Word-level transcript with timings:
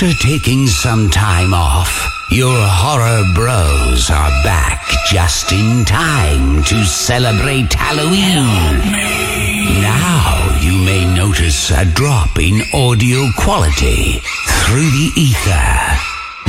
After 0.00 0.14
taking 0.14 0.68
some 0.68 1.10
time 1.10 1.52
off, 1.52 2.08
your 2.30 2.54
horror 2.56 3.24
bros 3.34 4.08
are 4.10 4.30
back 4.44 4.86
just 5.08 5.50
in 5.50 5.84
time 5.84 6.62
to 6.62 6.84
celebrate 6.84 7.74
Halloween. 7.74 8.46
Now 9.82 10.56
you 10.60 10.78
may 10.84 11.04
notice 11.16 11.72
a 11.72 11.84
drop 11.84 12.38
in 12.38 12.62
audio 12.72 13.28
quality 13.38 14.20
through 14.46 14.88
the 14.88 15.10
ether. 15.16 16.07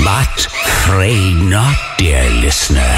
But 0.09 0.47
fray 0.87 1.35
not, 1.35 1.77
dear 1.99 2.27
listener. 2.41 2.97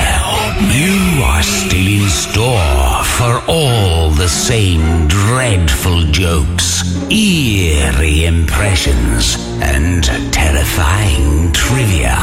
You 0.79 1.21
are 1.21 1.43
still 1.43 1.88
in 1.99 2.07
store 2.07 3.03
for 3.17 3.33
all 3.49 4.11
the 4.11 4.29
same 4.29 5.09
dreadful 5.09 6.03
jokes, 6.03 6.69
eerie 7.11 8.23
impressions, 8.23 9.35
and 9.61 10.05
terrifying 10.31 11.52
trivia. 11.52 12.17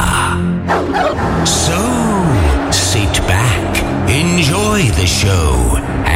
So, 1.45 1.79
sit 2.71 3.13
back, 3.27 3.69
enjoy 4.09 4.89
the 4.99 5.05
show, 5.05 5.53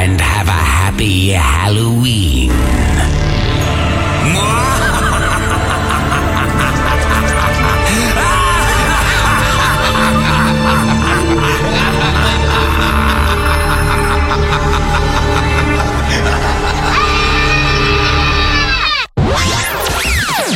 and 0.01 0.19
have 0.19 0.47
a 0.47 0.63
happy 0.79 1.29
Halloween. 1.29 2.49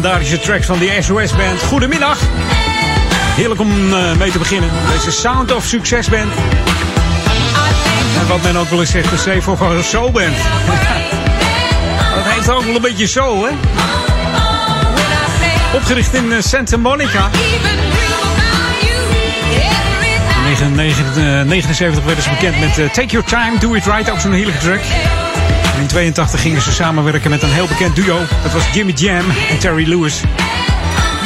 legendarische 0.00 0.40
tracks 0.40 0.66
van 0.66 0.78
de 0.78 0.98
SOS 1.00 1.36
Band. 1.36 1.62
Goedemiddag. 1.62 2.18
Heerlijk 3.36 3.60
om 3.60 3.94
eh, 3.94 4.12
mee 4.12 4.30
te 4.30 4.38
beginnen. 4.38 4.70
Deze 4.92 5.10
Sound 5.10 5.54
of 5.54 5.64
Success 5.64 6.08
Band. 6.08 6.32
En 8.20 8.26
wat 8.28 8.42
men 8.42 8.56
ook 8.56 8.68
wel 8.68 8.80
eens 8.80 8.90
zegt, 8.90 9.10
de 9.10 9.16
Safe 9.16 9.42
voor 9.42 9.56
gewoon 9.56 9.82
zo 9.82 10.10
band. 10.10 10.36
Dat 12.14 12.24
heet 12.24 12.50
ook 12.50 12.64
wel 12.64 12.74
een 12.74 12.80
beetje 12.82 13.06
zo, 13.06 13.44
hè? 13.44 13.50
Opgericht 15.76 16.14
in 16.14 16.32
eh, 16.32 16.42
Santa 16.42 16.76
Monica. 16.76 17.30
In 20.62 20.74
1979 20.76 21.98
eh, 21.98 22.06
werden 22.06 22.24
ze 22.24 22.30
bekend 22.30 22.60
met 22.60 22.92
Take 22.92 23.06
Your 23.06 23.26
Time, 23.26 23.58
Do 23.58 23.74
It 23.74 23.84
Right, 23.84 24.10
ook 24.10 24.20
zo'n 24.20 24.32
heerlijke 24.32 24.60
track. 24.60 24.80
1982 25.80 26.40
gingen 26.40 26.62
ze 26.62 26.72
samenwerken 26.72 27.30
met 27.30 27.42
een 27.42 27.52
heel 27.52 27.66
bekend 27.66 27.96
duo. 27.96 28.18
Dat 28.42 28.52
was 28.52 28.62
Jimmy 28.72 28.92
Jam 28.92 29.24
en 29.50 29.58
Terry 29.58 29.88
Lewis. 29.88 30.20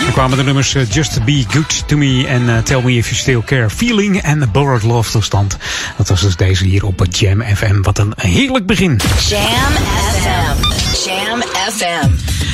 Er 0.07 0.13
kwamen 0.13 0.37
de 0.37 0.45
nummers 0.45 0.77
Just 0.89 1.25
Be 1.25 1.45
Good 1.49 1.89
To 1.89 1.97
Me 1.97 2.27
en 2.27 2.65
Tell 2.65 2.83
Me 2.83 2.93
If 2.93 3.05
You 3.05 3.17
Still 3.17 3.43
Care 3.45 3.71
Feeling 3.71 4.23
en 4.23 4.51
Borrowed 4.53 4.83
Love 4.83 5.11
tot 5.11 5.25
stand. 5.25 5.57
Dat 5.97 6.09
was 6.09 6.21
dus 6.21 6.37
deze 6.37 6.65
hier 6.65 6.85
op 6.85 7.07
Jam 7.11 7.43
FM. 7.43 7.83
Wat 7.83 7.99
een 7.99 8.13
heerlijk 8.17 8.67
begin. 8.67 9.01
Jam 9.29 9.43
FM. 10.13 10.75
Jam 11.09 11.43
FM. 11.73 12.09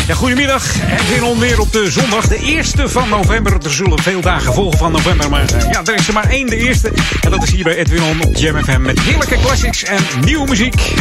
Ja, 0.06 0.14
goedemiddag 0.14 0.81
en 0.81 1.06
weer 1.08 1.25
onweer 1.25 1.61
op 1.61 1.73
de 1.73 1.91
zondag, 1.91 2.29
de 2.29 2.38
eerste 2.38 2.88
van 2.88 3.08
november. 3.08 3.53
Er 3.64 3.73
zullen 3.73 4.03
veel 4.03 4.20
dagen 4.20 4.55
volgen 4.55 4.79
van 4.79 4.93
november, 4.93 5.31
maar 5.31 5.44
ja, 5.70 5.81
er 5.85 5.94
is 5.94 6.08
er 6.08 6.14
maar 6.14 6.29
één, 6.29 6.46
de 6.46 6.56
eerste. 6.56 6.93
En 7.20 7.31
dat 7.31 7.43
is 7.43 7.50
hier 7.50 7.64
bij 7.64 7.76
Edwin 7.76 8.03
On 8.03 8.23
op 8.23 8.37
Jam 8.37 8.64
FM 8.64 8.81
met 8.81 9.00
heerlijke 9.00 9.38
classics 9.43 9.85
en 9.85 10.03
nieuwe 10.25 10.49
muziek. 10.49 10.93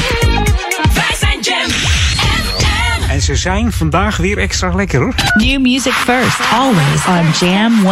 Ze 3.30 3.36
zijn 3.36 3.72
vandaag 3.72 4.18
weer 4.18 4.38
extra 4.38 4.76
lekker. 4.76 5.16
New 5.34 5.62
music 5.62 5.94
first, 5.94 6.40
always 6.52 7.06
on 7.08 7.48
Jam 7.48 7.84
104.9. 7.84 7.90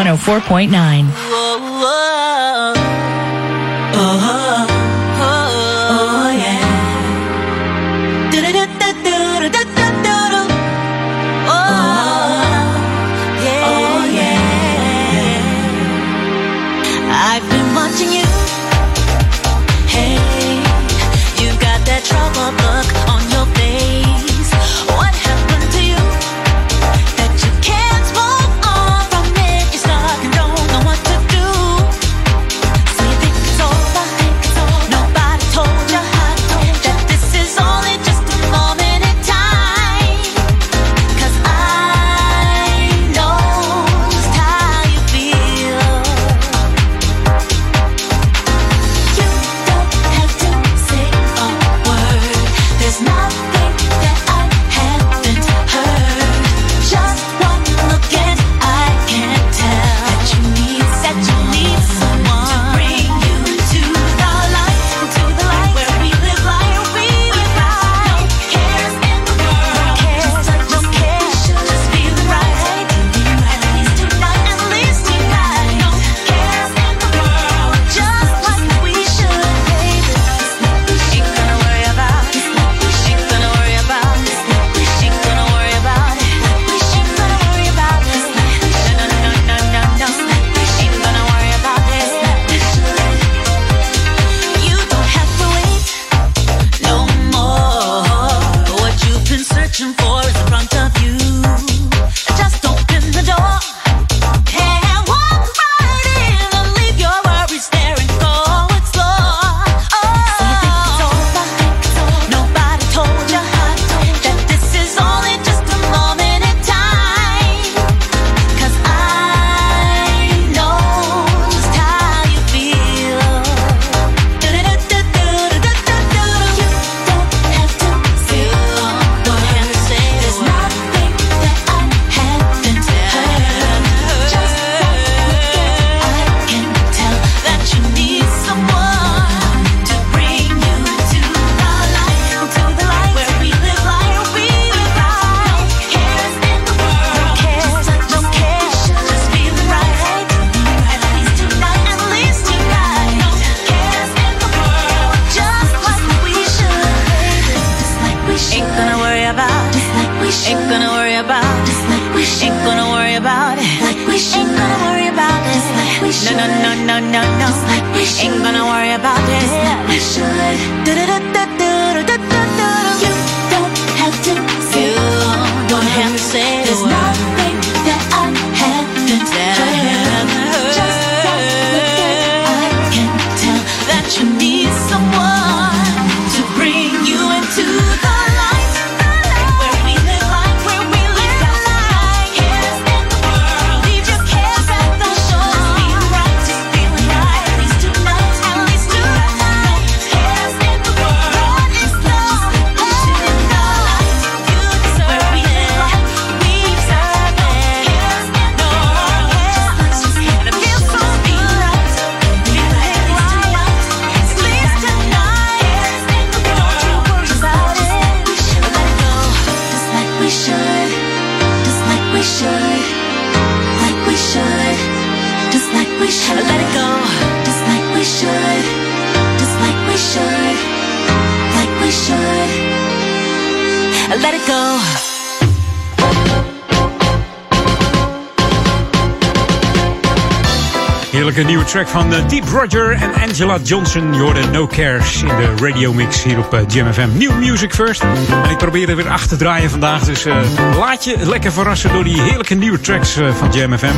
track 241.83 242.01
van 242.01 242.13
uh, 242.13 242.27
Deep 242.27 242.43
Roger 242.43 242.91
en 242.91 243.13
Angela 243.13 243.57
Johnson. 243.63 244.13
Je 244.13 244.43
No 244.51 244.67
Cares 244.67 245.21
in 245.21 245.27
de 245.27 245.65
radio 245.65 245.93
mix 245.93 246.23
hier 246.23 246.37
op 246.37 246.53
uh, 246.53 246.59
Jam 246.67 246.93
FM. 246.93 247.07
New 247.17 247.39
Music 247.39 247.73
First. 247.73 248.01
En 248.01 248.49
ik 248.49 248.57
probeer 248.57 248.89
er 248.89 248.95
weer 248.95 249.09
achter 249.09 249.29
te 249.29 249.35
draaien 249.35 249.69
vandaag. 249.69 250.03
Dus 250.03 250.25
uh, 250.25 250.35
laat 250.79 251.03
je 251.03 251.15
lekker 251.25 251.51
verrassen 251.51 251.93
door 251.93 252.03
die 252.03 252.21
heerlijke 252.21 252.55
nieuwe 252.55 252.79
tracks 252.79 253.17
van 253.31 253.51
Jam 253.51 253.77
FM. 253.77 253.95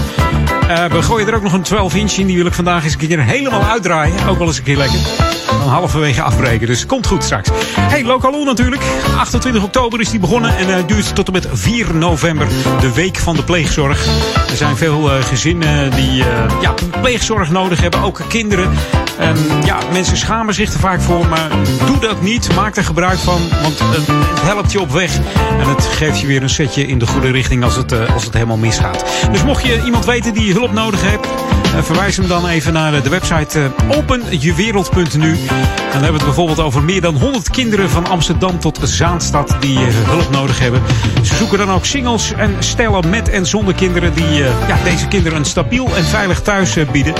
we 0.91 1.01
gooien 1.01 1.27
er 1.27 1.35
ook 1.35 1.43
nog 1.43 1.53
een 1.53 1.61
12 1.61 1.95
inch 1.95 2.11
in. 2.11 2.27
Die 2.27 2.37
wil 2.37 2.45
ik 2.45 2.53
vandaag 2.53 2.83
eens 2.83 2.93
een 2.93 3.07
keer 3.07 3.23
helemaal 3.23 3.63
uitdraaien. 3.63 4.27
Ook 4.27 4.37
wel 4.37 4.47
eens 4.47 4.57
een 4.57 4.63
keer 4.63 4.77
lekker. 4.77 5.28
Dan 5.59 5.67
halverwege 5.67 6.21
afbreken. 6.21 6.67
Dus 6.67 6.85
komt 6.85 7.07
goed 7.07 7.23
straks. 7.23 7.49
Hey, 7.79 8.03
Lokalon 8.03 8.45
natuurlijk. 8.45 8.81
28 9.17 9.63
oktober 9.63 9.99
is 9.99 10.09
die 10.09 10.19
begonnen. 10.19 10.57
En 10.57 10.69
uh, 10.69 10.75
duurt 10.87 11.15
tot 11.15 11.27
en 11.27 11.33
met 11.33 11.47
4 11.51 11.95
november. 11.95 12.47
De 12.79 12.93
week 12.93 13.17
van 13.17 13.35
de 13.35 13.43
pleegzorg. 13.43 14.05
Er 14.49 14.55
zijn 14.55 14.77
veel 14.77 15.01
gezinnen 15.21 15.91
die 15.91 16.23
ja, 16.61 16.73
pleegzorg 17.01 17.49
nodig 17.49 17.81
hebben. 17.81 18.01
Ook 18.01 18.21
kinderen. 18.27 18.69
En 19.17 19.35
ja, 19.65 19.77
mensen 19.91 20.17
schamen 20.17 20.53
zich 20.53 20.73
er 20.73 20.79
vaak 20.79 21.01
voor, 21.01 21.27
maar 21.27 21.49
doe 21.85 21.99
dat 21.99 22.21
niet. 22.21 22.55
Maak 22.55 22.75
er 22.75 22.83
gebruik 22.83 23.17
van, 23.17 23.41
want 23.61 23.79
het, 23.79 24.07
het 24.07 24.41
helpt 24.41 24.71
je 24.71 24.81
op 24.81 24.91
weg. 24.91 25.15
En 25.59 25.67
het 25.67 25.85
geeft 25.85 26.19
je 26.19 26.27
weer 26.27 26.41
een 26.41 26.49
setje 26.49 26.85
in 26.87 26.99
de 26.99 27.07
goede 27.07 27.31
richting 27.31 27.63
als 27.63 27.75
het, 27.75 28.09
als 28.13 28.23
het 28.23 28.33
helemaal 28.33 28.57
misgaat. 28.57 29.05
Dus 29.31 29.43
mocht 29.43 29.65
je 29.65 29.83
iemand 29.85 30.05
weten 30.05 30.33
die 30.33 30.53
hulp 30.53 30.71
nodig 30.71 31.01
heeft, 31.01 31.27
verwijs 31.77 32.17
hem 32.17 32.27
dan 32.27 32.47
even 32.47 32.73
naar 32.73 33.03
de 33.03 33.09
website 33.09 33.71
openjewereld.nu. 33.95 35.31
En 35.31 35.95
dan 35.95 36.03
hebben 36.03 36.11
we 36.11 36.17
het 36.17 36.25
bijvoorbeeld 36.25 36.59
over 36.59 36.83
meer 36.83 37.01
dan 37.01 37.15
100 37.15 37.49
kinderen 37.49 37.89
van 37.89 38.07
Amsterdam 38.07 38.59
tot 38.59 38.79
Zaanstad 38.83 39.55
die 39.59 39.77
hulp 39.79 40.29
nodig 40.29 40.59
hebben. 40.59 40.81
Ze 41.23 41.35
zoeken 41.35 41.57
dan 41.57 41.71
ook 41.71 41.85
singles 41.85 42.33
en 42.33 42.55
stellen 42.59 43.09
met 43.09 43.29
en 43.29 43.45
zonder 43.45 43.73
kinderen 43.73 44.13
die 44.13 44.33
ja, 44.33 44.77
deze 44.83 45.07
kinderen 45.07 45.37
een 45.37 45.45
stabiel 45.45 45.95
en 45.95 46.03
veilig 46.03 46.41
thuis 46.41 46.75
bieden. 46.91 47.13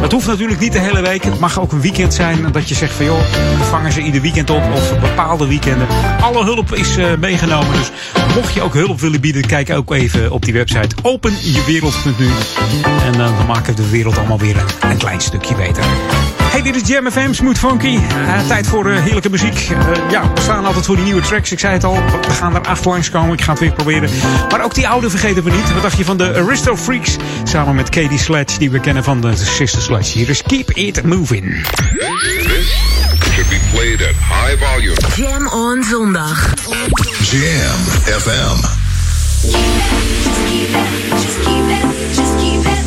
Dat 0.00 0.12
hoeft 0.12 0.26
natuurlijk 0.26 0.60
niet 0.60 0.72
de 0.72 0.78
hele 0.78 1.00
week. 1.00 1.24
Het 1.24 1.38
mag 1.38 1.60
ook 1.60 1.72
een 1.72 1.80
weekend 1.80 2.14
zijn 2.14 2.52
dat 2.52 2.68
je 2.68 2.74
zegt 2.74 2.94
van 2.94 3.04
joh, 3.04 3.20
we 3.58 3.64
vangen 3.70 3.92
ze 3.92 4.00
ieder 4.00 4.20
weekend 4.20 4.50
op 4.50 4.62
of 4.74 5.00
bepaalde 5.00 5.46
weekenden. 5.46 5.86
Alle 6.20 6.44
hulp 6.44 6.74
is 6.74 6.96
meegenomen. 7.18 7.72
Dus 7.72 7.90
mocht 8.34 8.54
je 8.54 8.62
ook 8.62 8.74
hulp 8.74 9.00
willen 9.00 9.20
bieden, 9.20 9.46
kijk 9.46 9.70
ook 9.70 9.92
even 9.92 10.30
op 10.30 10.44
die 10.44 10.52
website 10.52 10.96
openjewereld.nu. 11.02 12.26
En 13.04 13.12
uh, 13.12 13.36
dan 13.36 13.46
maken 13.46 13.74
we 13.74 13.82
de 13.82 13.88
wereld 13.88 14.18
allemaal 14.18 14.38
weer 14.38 14.64
een, 14.80 14.96
klein 14.96 15.20
stukje 15.20 15.54
beter. 15.54 15.84
Hey, 16.42 16.62
dit 16.62 16.76
is 16.76 16.88
Jam 16.88 17.10
FM, 17.10 17.32
Smooth 17.32 17.58
Funky. 17.58 17.86
Uh, 17.88 18.46
tijd 18.46 18.66
voor 18.66 18.86
uh, 18.86 19.02
heerlijke 19.02 19.30
muziek. 19.30 19.68
Ja, 20.10 20.32
we 20.34 20.40
staan 20.40 20.64
altijd 20.64 20.84
voor 20.84 20.96
die 20.96 21.04
nieuwe 21.04 21.20
tracks. 21.20 21.52
Ik 21.52 21.58
zei 21.58 21.72
het 21.72 21.84
al, 21.84 21.94
we 21.94 22.30
gaan 22.30 22.54
er 22.54 22.60
acht 22.60 23.10
komen. 23.10 23.32
Ik 23.32 23.40
ga 23.40 23.50
het 23.50 23.60
weer 23.60 23.72
proberen. 23.72 24.10
Maar 24.50 24.64
ook 24.64 24.74
die 24.74 24.88
oude 24.88 25.10
vergeten 25.10 25.44
we 25.44 25.50
niet. 25.50 25.72
Wat 25.72 25.82
dacht 25.82 25.98
je 25.98 26.04
van 26.04 26.16
de 26.16 26.34
Aristo 26.34 26.76
Freaks? 26.76 27.16
Samen 27.44 27.74
met 27.74 27.88
Katie 27.88 28.18
Sledge, 28.18 28.58
die 28.58 28.70
we 28.70 28.80
kennen 28.80 29.04
van 29.04 29.20
de 29.20 29.36
Sister 29.36 29.82
Sledge. 29.82 30.18
Hier 30.18 30.28
is 30.28 30.42
Keep 30.42 30.70
It 30.70 31.02
Moving. 31.02 31.66
This 33.52 33.60
should 33.60 33.72
be 33.72 33.76
played 33.76 34.02
at 34.02 34.14
high 34.16 34.56
volume. 34.56 34.96
Jam 35.14 35.46
on 35.48 35.82
zondag. 35.82 36.36
Jam 37.28 37.78
FM. 38.08 38.58
Just 39.42 40.48
keep 40.48 40.70
it, 40.70 41.10
just 41.10 41.38
keep 41.40 41.64
it, 41.68 42.14
just 42.14 42.38
keep 42.38 42.60
it 42.60 42.64
moving. 42.64 42.81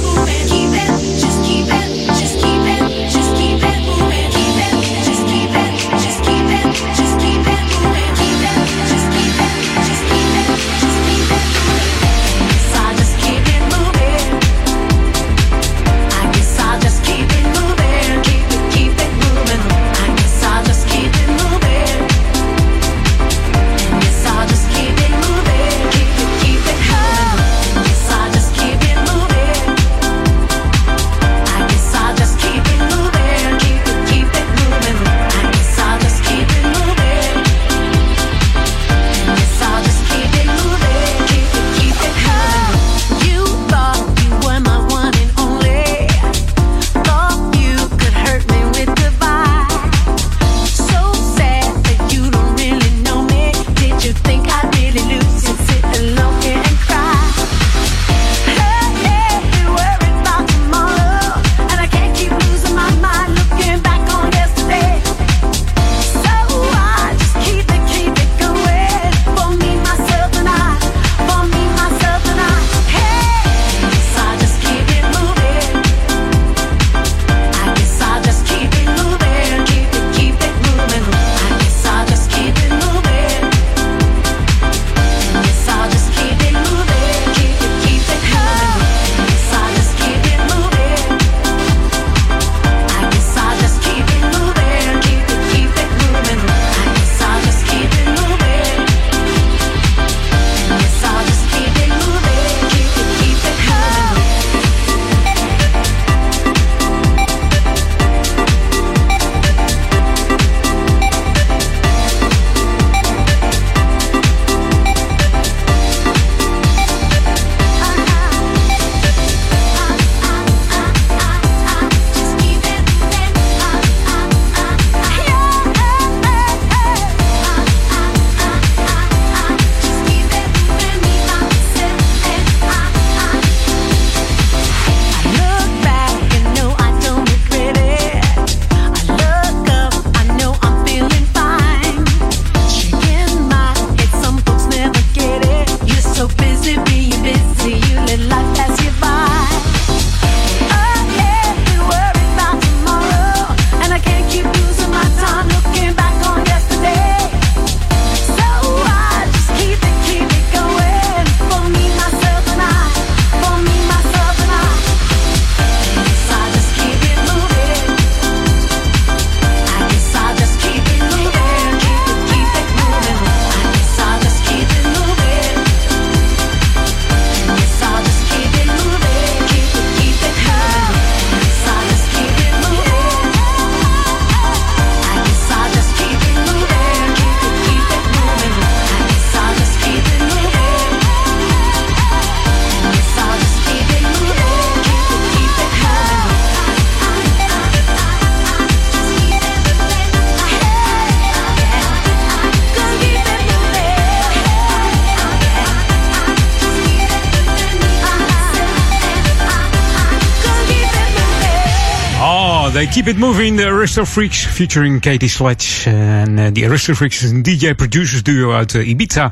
Keep 213.05 213.15
It 213.17 213.23
Moving, 213.23 213.57
de 213.57 213.65
Aristo 213.65 214.05
Freaks, 214.05 214.45
featuring 214.45 215.01
Katie 215.01 215.29
Sledge. 215.29 215.89
En 215.89 216.37
uh, 216.37 216.45
die 216.53 216.77
Freaks 216.77 217.23
is 217.23 217.29
een 217.29 217.43
DJ-producers 217.43 218.23
duo 218.23 218.53
uit 218.53 218.73
uh, 218.73 218.87
Ibiza. 218.87 219.31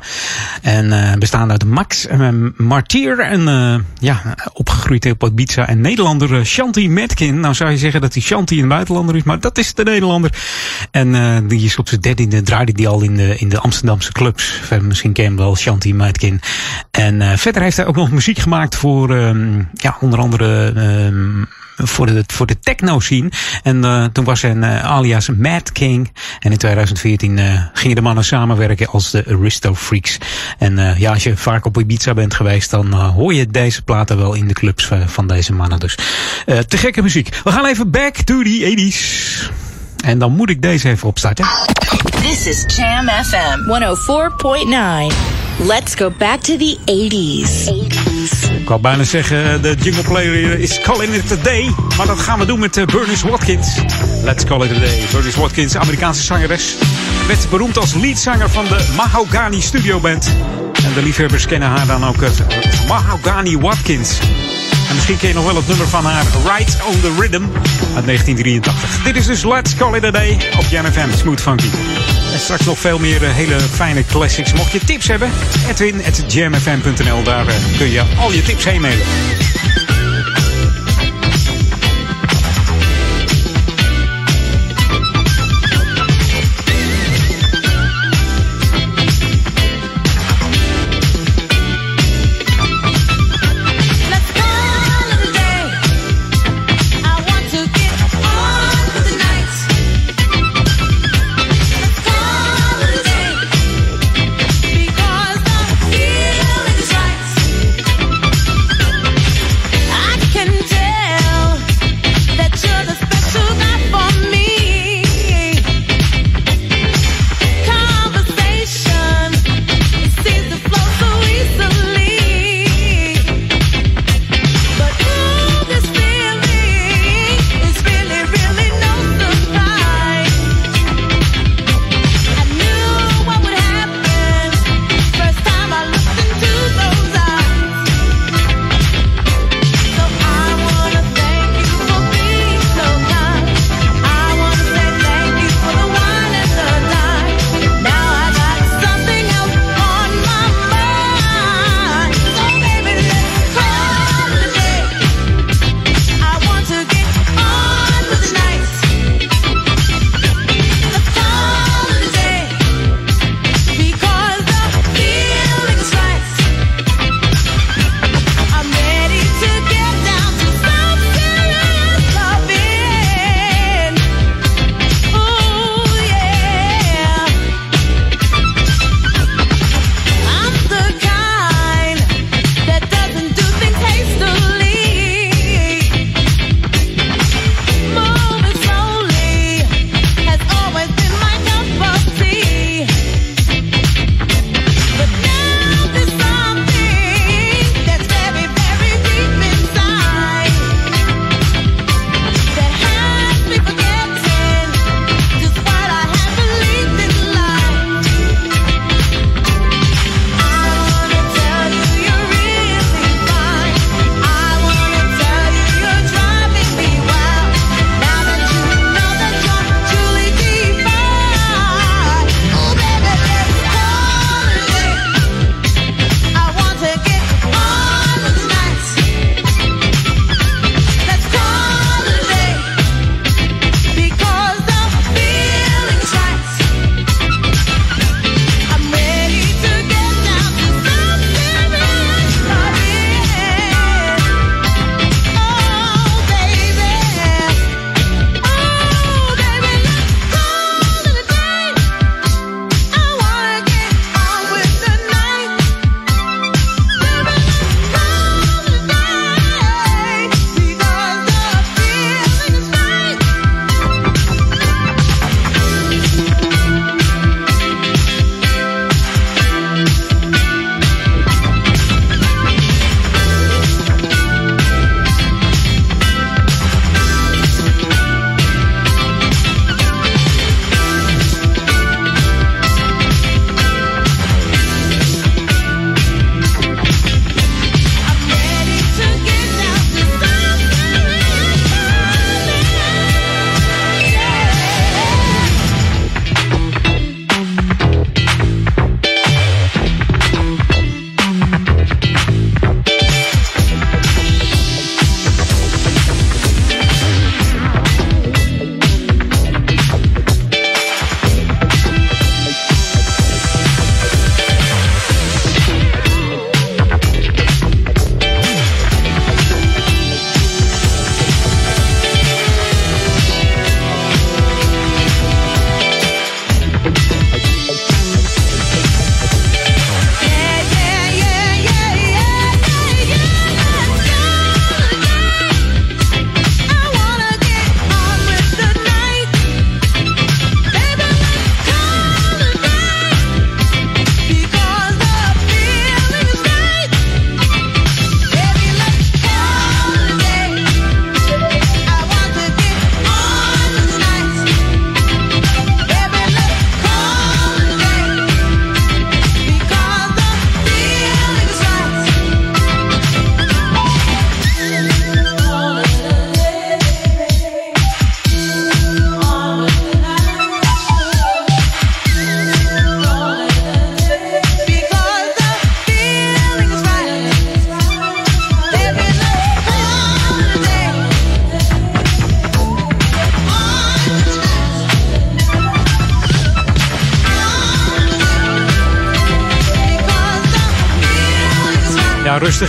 En 0.62 0.84
uh, 0.86 1.12
bestaan 1.12 1.50
uit 1.50 1.64
Max 1.64 2.06
Martier 2.56 3.18
en 3.18 3.40
ja, 3.98 4.36
opgegroeid 4.52 5.10
op 5.10 5.22
Ibiza. 5.22 5.68
En 5.68 5.80
Nederlander 5.80 6.46
Shanti 6.46 6.88
Metkin. 6.88 7.40
Nou 7.40 7.54
zou 7.54 7.70
je 7.70 7.76
zeggen 7.76 8.00
dat 8.00 8.12
die 8.12 8.22
Shanti 8.22 8.62
een 8.62 8.68
buitenlander 8.68 9.16
is, 9.16 9.22
maar 9.22 9.40
dat 9.40 9.58
is 9.58 9.74
de 9.74 9.84
Nederlander. 9.84 10.30
En 10.90 11.48
die 11.48 11.64
is 11.64 11.76
op 11.76 11.88
zijn 11.88 12.00
dertiende, 12.00 12.42
draaide 12.42 12.72
die 12.72 12.88
al 12.88 13.02
in 13.02 13.16
de, 13.16 13.36
in 13.38 13.48
de 13.48 13.58
Amsterdamse 13.58 14.12
clubs. 14.12 14.60
Misschien 14.82 15.12
ken 15.12 15.30
je 15.30 15.36
wel 15.36 15.56
Shanti 15.56 15.94
Metkin. 15.94 16.40
En 16.90 17.38
verder 17.38 17.62
heeft 17.62 17.76
hij 17.76 17.86
ook 17.86 17.96
nog 17.96 18.10
muziek 18.10 18.38
gemaakt 18.38 18.76
voor, 18.76 19.10
um, 19.10 19.68
ja, 19.72 19.96
onder 20.00 20.18
andere... 20.18 20.72
Voor 21.84 22.06
de, 22.06 22.24
voor 22.26 22.46
de 22.46 22.58
techno 22.58 23.00
scene. 23.00 23.30
En 23.62 23.84
uh, 23.84 24.04
toen 24.04 24.24
was 24.24 24.42
hij 24.42 24.54
uh, 24.54 24.84
alias 24.84 25.28
Mad 25.28 25.72
King. 25.72 26.12
En 26.40 26.50
in 26.50 26.58
2014 26.58 27.36
uh, 27.36 27.62
gingen 27.72 27.96
de 27.96 28.02
mannen 28.02 28.24
samenwerken 28.24 28.86
als 28.86 29.10
de 29.10 29.24
Aristo 29.28 29.74
Freaks. 29.74 30.18
En 30.58 30.94
ja, 30.98 31.12
als 31.12 31.22
je 31.22 31.36
vaak 31.36 31.64
op 31.64 31.78
Ibiza 31.78 32.14
bent 32.14 32.34
geweest, 32.34 32.70
dan 32.70 32.92
hoor 32.92 33.34
je 33.34 33.46
deze 33.46 33.82
platen 33.82 34.16
wel 34.16 34.34
in 34.34 34.48
de 34.48 34.54
clubs 34.54 34.88
van 35.06 35.26
deze 35.26 35.52
mannen. 35.52 35.78
Dus 35.78 35.98
te 36.44 36.76
gekke 36.76 37.02
muziek. 37.02 37.40
We 37.44 37.52
gaan 37.52 37.66
even 37.66 37.90
back 37.90 38.16
to 38.16 38.42
the 38.42 38.74
80s. 38.76 39.62
En 40.04 40.18
dan 40.18 40.32
moet 40.32 40.50
ik 40.50 40.62
deze 40.62 40.88
even 40.88 41.08
opstarten. 41.08 41.46
This 42.20 42.46
is 42.46 42.76
Jam 42.76 43.08
FM 43.08 43.60
104.9. 43.60 45.66
Let's 45.66 45.94
go 45.94 46.12
back 46.18 46.40
to 46.40 46.56
the 46.56 46.78
80s. 46.86 47.68
80s. 47.68 48.03
Ik 48.64 48.70
wou 48.70 48.82
bijna 48.82 49.04
zeggen, 49.04 49.62
de 49.62 49.74
jingle 49.80 50.02
player 50.02 50.58
is 50.58 50.80
calling 50.80 51.14
it 51.14 51.32
a 51.32 51.36
day. 51.42 51.74
Maar 51.96 52.06
dat 52.06 52.18
gaan 52.18 52.38
we 52.38 52.46
doen 52.46 52.60
met 52.60 52.76
uh, 52.76 52.84
Bernice 52.84 53.28
Watkins. 53.28 53.80
Let's 54.22 54.44
call 54.44 54.64
it 54.64 54.70
a 54.70 54.78
day. 54.78 55.02
Bernice 55.12 55.40
Watkins, 55.40 55.76
Amerikaanse 55.76 56.22
zangeres. 56.22 56.74
Werd 57.26 57.50
beroemd 57.50 57.78
als 57.78 57.94
leadzanger 57.94 58.50
van 58.50 58.64
de 58.64 58.92
Mahogany 58.96 59.60
Studio 59.60 60.00
Band. 60.00 60.26
En 60.84 60.92
de 60.94 61.02
liefhebbers 61.02 61.46
kennen 61.46 61.68
haar 61.68 61.86
dan 61.86 62.04
ook 62.04 62.22
als 62.22 62.38
Mahogany 62.88 63.58
Watkins. 63.58 64.18
En 64.88 64.94
misschien 64.94 65.16
ken 65.16 65.28
je 65.28 65.34
nog 65.34 65.44
wel 65.44 65.56
het 65.56 65.68
nummer 65.68 65.88
van 65.88 66.04
haar 66.04 66.24
Right 66.56 66.76
on 66.86 67.00
the 67.00 67.14
Rhythm 67.20 67.44
uit 67.94 68.06
1983. 68.06 69.02
Dit 69.04 69.16
is 69.16 69.26
dus 69.26 69.44
Let's 69.44 69.74
Call 69.74 69.96
It 69.96 70.04
A 70.04 70.10
Day 70.10 70.38
op 70.58 70.64
Jam 70.70 70.84
FM 70.84 71.16
Smooth 71.16 71.40
Funky. 71.40 71.68
En 72.34 72.40
straks 72.40 72.64
nog 72.64 72.78
veel 72.78 72.98
meer 72.98 73.24
eh, 73.24 73.34
hele 73.34 73.60
fijne 73.60 74.04
classics. 74.04 74.52
Mocht 74.52 74.72
je 74.72 74.80
tips 74.84 75.08
hebben, 75.08 75.30
edwin.jamfm.nl. 75.68 77.22
Daar 77.22 77.46
eh, 77.46 77.54
kun 77.78 77.90
je 77.90 78.02
al 78.18 78.32
je 78.32 78.42
tips 78.42 78.64
heen 78.64 78.80
mailen. 78.80 79.06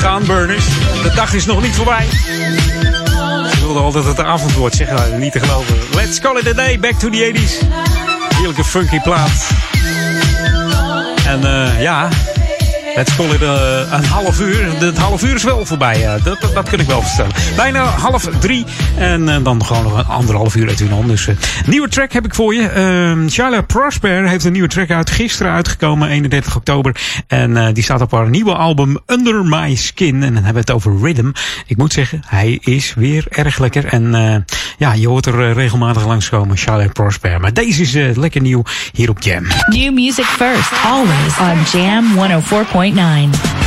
Burners. 0.01 0.65
De 1.03 1.11
dag 1.15 1.33
is 1.33 1.45
nog 1.45 1.61
niet 1.61 1.75
voorbij. 1.75 2.05
Ik 3.51 3.59
wilde 3.59 3.79
al 3.79 3.91
dat 3.91 4.05
het 4.05 4.15
de 4.15 4.23
avond 4.23 4.53
wordt, 4.53 4.75
zeg 4.75 4.91
maar. 4.91 5.09
Niet 5.09 5.31
te 5.31 5.39
geloven. 5.39 5.75
Let's 5.93 6.19
call 6.19 6.37
it 6.37 6.47
a 6.47 6.53
day. 6.53 6.79
Back 6.79 6.93
to 6.99 7.09
the 7.09 7.33
80s. 7.33 7.67
Heerlijke 8.35 8.63
funky 8.63 8.99
plaat. 8.99 9.49
En 11.25 11.41
uh, 11.43 11.81
ja, 11.81 12.09
Let's 12.95 13.15
call 13.15 13.29
it 13.29 13.41
uh, 13.41 13.91
een 13.91 14.05
half 14.05 14.41
uur. 14.41 14.79
Het 14.79 14.97
half 14.97 15.23
uur 15.23 15.35
is 15.35 15.43
wel 15.43 15.65
voorbij. 15.65 16.03
Uh, 16.03 16.23
dat, 16.23 16.41
dat, 16.41 16.53
dat, 16.53 16.69
kun 16.69 16.79
ik 16.79 16.87
wel 16.87 17.01
verstellen. 17.01 17.31
Bijna 17.55 17.83
half 17.83 18.29
drie. 18.39 18.65
En 18.97 19.21
uh, 19.21 19.43
dan 19.43 19.65
gewoon 19.65 19.83
nog 19.83 19.97
een 19.97 20.05
anderhalf 20.05 20.55
uur 20.55 20.69
Edwin 20.69 20.93
On. 20.93 21.07
Dus 21.07 21.27
nieuwe 21.65 21.87
track 21.87 22.11
heb 22.11 22.25
ik 22.25 22.35
voor 22.35 22.53
je. 22.53 22.61
Uh, 23.21 23.29
Charla 23.29 23.61
Prosper 23.61 24.27
heeft 24.27 24.45
een 24.45 24.51
nieuwe 24.51 24.67
track 24.67 24.89
uit. 24.91 25.09
Gisteren 25.09 25.51
uitgekomen, 25.51 26.09
31 26.09 26.55
oktober. 26.55 26.95
En 27.27 27.73
die 27.73 27.83
staat 27.83 28.01
op 28.01 28.11
haar 28.11 28.29
nieuwe 28.29 28.53
album 28.53 28.97
Under 29.05 29.45
My 29.45 29.75
Skin. 29.75 30.23
En 30.23 30.33
dan 30.33 30.43
hebben 30.43 30.53
we 30.53 30.59
het 30.59 30.71
over 30.71 30.97
Rhythm. 31.01 31.31
Ik 31.67 31.77
moet 31.77 31.93
zeggen, 31.93 32.21
hij 32.27 32.57
is 32.61 32.93
weer 32.93 33.25
erg 33.29 33.59
lekker. 33.59 33.85
En 33.85 34.45
ja, 34.77 34.93
je 34.93 35.07
hoort 35.07 35.25
er 35.25 35.53
regelmatig 35.53 36.05
langskomen. 36.05 36.57
Charla 36.57 36.87
Prosper. 36.87 37.39
Maar 37.39 37.53
deze 37.53 37.81
is 37.81 38.17
lekker 38.17 38.41
nieuw 38.41 38.63
hier 38.93 39.09
op 39.09 39.21
Jam. 39.21 39.43
New 39.69 39.93
music 39.93 40.25
first. 40.25 40.71
Always 40.83 41.39
on 41.39 41.79
Jam 41.79 42.17
104. 42.17 43.64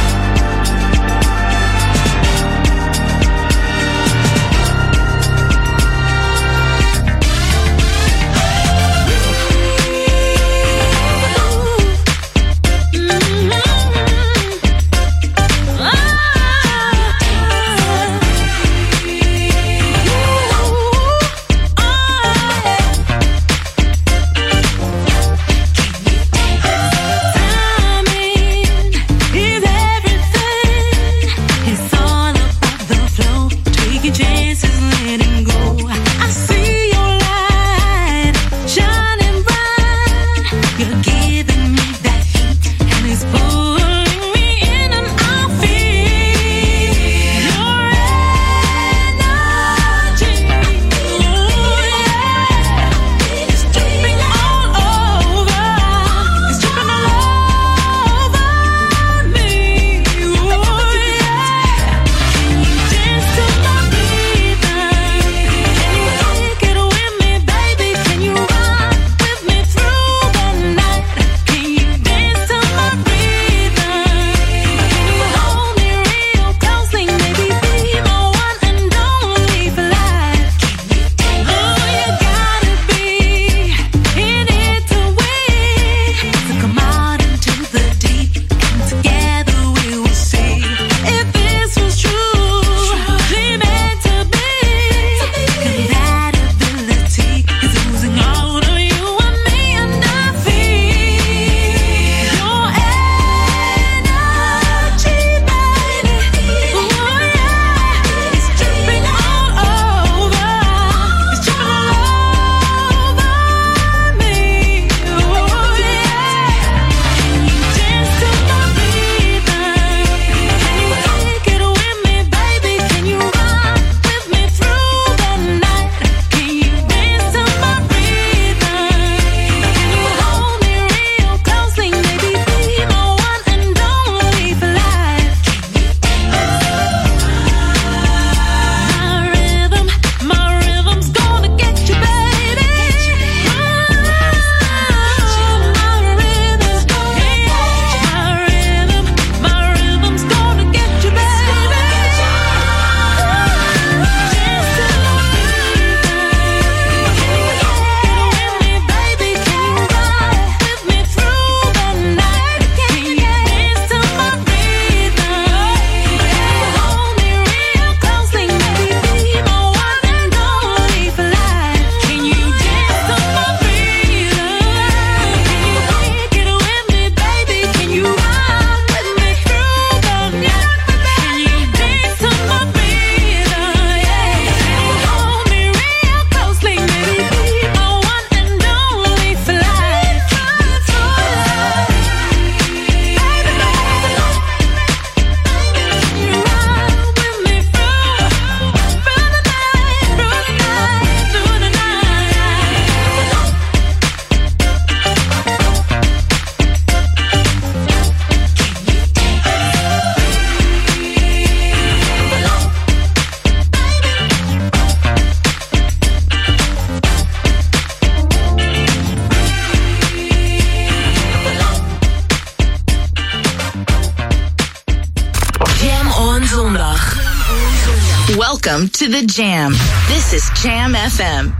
To 228.98 229.08
the 229.08 229.22
Jam. 229.22 229.70
This 230.08 230.32
is 230.32 230.50
Jam 230.61 230.90
FM. 230.92 231.54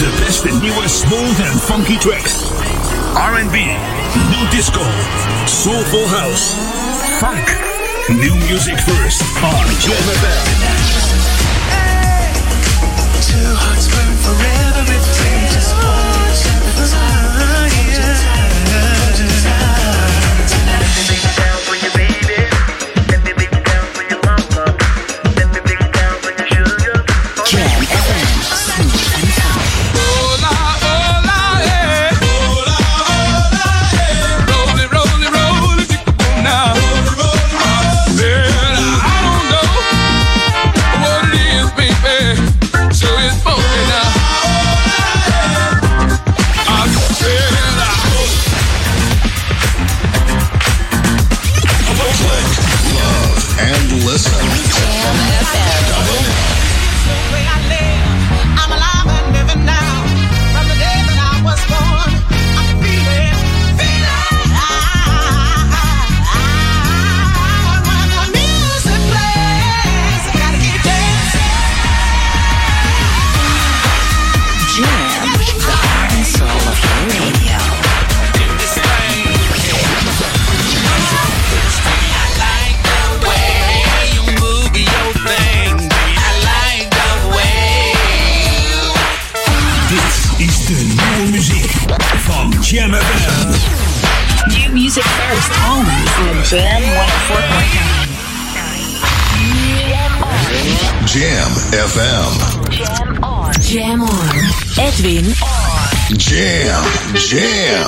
The 0.00 0.08
best 0.24 0.46
in 0.46 0.56
nieuwe 0.64 0.88
smooth 0.88 1.36
and 1.44 1.60
funky 1.60 1.98
tracks. 1.98 2.48
R&B, 3.12 3.60
new 4.32 4.44
disco, 4.48 4.80
soulful 5.44 6.08
house, 6.08 6.56
funk. 7.20 7.44
New 8.08 8.32
music 8.48 8.80
first 8.88 9.20
on 9.44 9.68
Jam 9.84 10.00
FM. 10.16 10.44
Hey, 11.76 12.32
two 13.20 13.52
hearts 13.52 13.92
burn 13.92 14.16
forever 14.24 14.96
if 14.96 15.35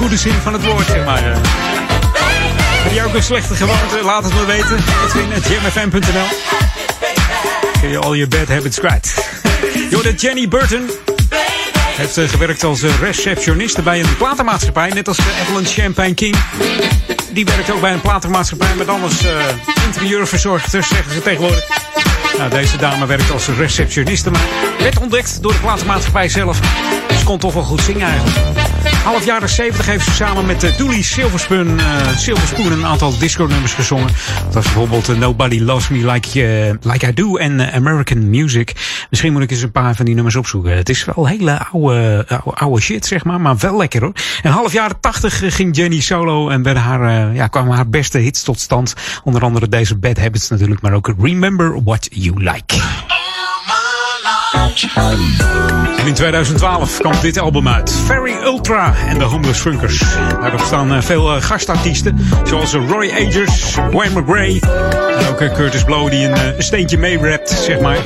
goede 0.00 0.16
zin 0.16 0.32
van 0.42 0.52
het 0.52 0.64
woord, 0.64 0.86
zeg 0.86 1.04
maar. 1.04 1.32
Eh. 1.32 1.36
Heb 2.82 2.92
je 2.92 3.04
ook 3.04 3.14
een 3.14 3.22
slechte 3.22 3.54
gewoonte? 3.54 4.02
Laat 4.04 4.24
het 4.24 4.34
me 4.34 4.44
weten. 4.44 4.78
Edwin.jmfm.nl 5.06 6.26
Kun 7.80 7.90
je 7.90 7.98
al 7.98 8.14
je 8.14 8.26
bad 8.26 8.48
habits 8.48 8.78
kwijt. 8.78 9.14
Jorden 9.90 10.14
Jenny 10.14 10.48
Burton 10.48 10.90
heeft 11.96 12.18
eh, 12.18 12.28
gewerkt 12.28 12.64
als 12.64 12.82
eh, 12.82 12.90
receptioniste 13.00 13.82
bij 13.82 14.00
een 14.00 14.16
platenmaatschappij. 14.16 14.88
Net 14.88 15.08
als 15.08 15.18
Evelyn 15.18 15.66
Champagne 15.66 16.14
King. 16.14 16.36
Die 17.32 17.44
werkt 17.44 17.70
ook 17.70 17.80
bij 17.80 17.92
een 17.92 18.00
platenmaatschappij. 18.00 18.74
met 18.76 18.88
alles 18.88 19.02
als 19.02 19.32
interieurverzorgster, 19.86 20.84
zeggen 20.84 21.12
ze 21.12 21.22
tegenwoordig. 21.22 21.64
Nou, 22.38 22.50
deze 22.50 22.76
dame 22.76 23.06
werkt 23.06 23.30
als 23.30 23.48
receptioniste. 23.48 24.30
Maar 24.30 24.46
werd 24.78 24.98
ontdekt 24.98 25.42
door 25.42 25.52
de 25.52 25.58
platenmaatschappij 25.58 26.28
zelf. 26.28 26.60
Ze 27.18 27.24
kon 27.24 27.38
toch 27.38 27.54
wel 27.54 27.62
goed 27.62 27.80
zingen 27.80 28.08
eigenlijk. 28.08 28.69
Half 29.04 29.24
jaren 29.24 29.48
70 29.48 29.86
heeft 29.86 30.04
ze 30.04 30.10
samen 30.10 30.46
met 30.46 30.64
uh, 30.64 30.76
Dooley 30.76 31.02
Silverspoon, 31.02 31.78
uh, 31.78 32.16
Silverspoon 32.16 32.72
een 32.72 32.84
aantal 32.84 33.18
disco-nummers 33.18 33.72
gezongen. 33.72 34.06
Dat 34.44 34.54
was 34.54 34.64
bijvoorbeeld 34.64 35.08
uh, 35.08 35.16
Nobody 35.16 35.60
Loves 35.60 35.88
Me 35.88 36.12
Like, 36.12 36.78
like 36.82 37.06
I 37.06 37.14
Do 37.14 37.36
en 37.36 37.72
American 37.72 38.30
Music. 38.30 38.72
Misschien 39.10 39.32
moet 39.32 39.42
ik 39.42 39.50
eens 39.50 39.62
een 39.62 39.72
paar 39.72 39.94
van 39.94 40.04
die 40.04 40.14
nummers 40.14 40.36
opzoeken. 40.36 40.76
Het 40.76 40.88
is 40.88 41.04
wel 41.04 41.26
hele 41.26 41.64
oude, 41.72 42.24
oude, 42.28 42.50
oude 42.54 42.80
shit, 42.80 43.06
zeg 43.06 43.24
maar, 43.24 43.40
maar 43.40 43.56
wel 43.56 43.76
lekker 43.76 44.02
hoor. 44.02 44.12
En 44.42 44.50
half 44.50 44.72
jaren 44.72 45.00
80 45.00 45.54
ging 45.54 45.76
Jenny 45.76 46.00
solo 46.00 46.48
en 46.48 46.62
werden 46.62 46.82
haar, 46.82 47.34
ja, 47.34 47.46
kwamen 47.46 47.74
haar 47.74 47.88
beste 47.88 48.18
hits 48.18 48.42
tot 48.42 48.60
stand. 48.60 48.94
Onder 49.24 49.42
andere 49.42 49.68
deze 49.68 49.96
Bad 49.96 50.18
Habits 50.18 50.48
natuurlijk, 50.48 50.80
maar 50.80 50.92
ook 50.92 51.14
Remember 51.18 51.82
What 51.82 52.08
You 52.10 52.42
Like. 52.42 52.78
In 56.04 56.14
2012 56.14 56.98
kwam 56.98 57.12
dit 57.20 57.38
album 57.38 57.68
uit. 57.68 57.92
Very 58.06 58.34
Ultra 58.44 58.94
en 59.08 59.18
de 59.18 59.24
Homeless 59.24 59.60
Funkers. 59.60 60.02
Daarop 60.40 60.60
staan 60.60 60.92
uh, 60.92 61.00
veel 61.00 61.36
uh, 61.36 61.42
gastartiesten. 61.42 62.18
Zoals 62.44 62.74
uh, 62.74 62.88
Roy 62.88 63.10
Agers, 63.10 63.74
Wayne 63.90 64.20
McGray. 64.20 64.62
En 65.18 65.28
ook 65.28 65.54
Curtis 65.54 65.84
Blow 65.84 66.10
die 66.10 66.28
een, 66.28 66.56
een 66.56 66.62
steentje 66.62 66.98
meerapt, 66.98 67.50
zeg 67.50 67.80
maar. 67.80 67.98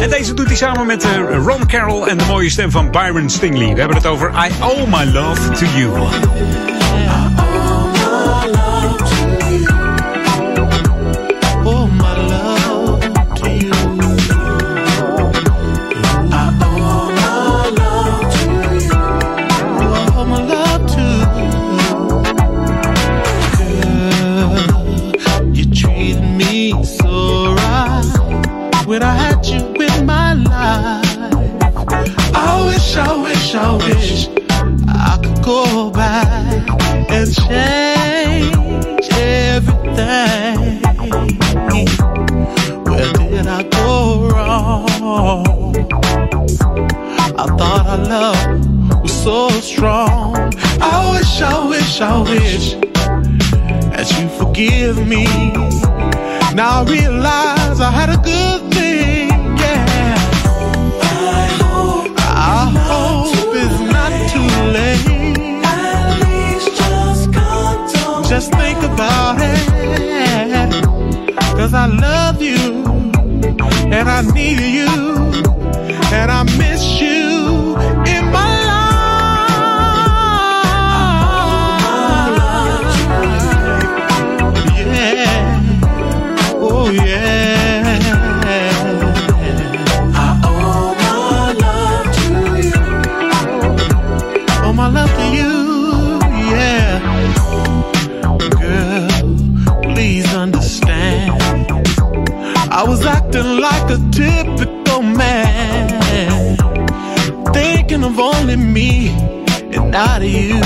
En 0.00 0.10
deze 0.10 0.34
doet 0.34 0.46
hij 0.46 0.56
samen 0.56 0.86
met 0.86 1.06
Ron 1.44 1.66
Carroll 1.66 2.06
en 2.06 2.18
de 2.18 2.24
mooie 2.24 2.50
stem 2.50 2.70
van 2.70 2.90
Byron 2.90 3.30
Stingley. 3.30 3.72
We 3.72 3.78
hebben 3.78 3.96
het 3.96 4.06
over 4.06 4.30
I 4.30 4.50
Owe 4.62 4.86
My 4.86 5.12
Love 5.12 5.50
To 5.50 5.66
You. 5.76 5.90
Wish, 32.92 33.08
I 33.08 33.22
wish, 33.22 33.54
I 33.54 33.76
wish 33.76 34.28
I 34.88 35.18
could 35.22 35.42
go 35.42 35.90
back 35.90 36.68
and 37.10 37.34
change 37.34 39.08
everything. 39.12 40.82
Where 42.84 43.12
did 43.14 43.46
I 43.46 43.62
go 43.62 44.28
wrong? 44.28 45.76
I 47.38 47.46
thought 47.56 47.86
our 47.86 47.98
love 47.98 49.02
was 49.02 49.22
so 49.22 49.48
strong. 49.60 50.52
I 50.80 51.16
wish, 51.16 51.40
I 51.40 51.68
wish, 51.68 52.00
I 52.00 52.20
wish 52.20 52.74
that 53.92 54.10
you 54.18 54.28
forgive 54.38 55.06
me. 55.06 55.24
Now 56.54 56.80
I 56.80 56.84
realize 56.86 57.80
I 57.80 57.90
had 57.90 58.10
a 58.10 58.18
good 58.18 58.71
Cause 71.72 71.90
I 71.90 71.96
love 71.96 72.42
you, 72.42 72.84
and 73.90 74.06
I 74.06 74.20
need 74.34 74.60
you, 74.60 74.88
and 76.12 76.30
I 76.30 76.42
miss 76.58 77.00
you 77.00 77.21
thinking 108.02 108.18
of 108.18 108.18
only 108.18 108.56
me 108.56 109.08
and 109.74 109.90
not 109.90 110.22
you. 110.22 110.60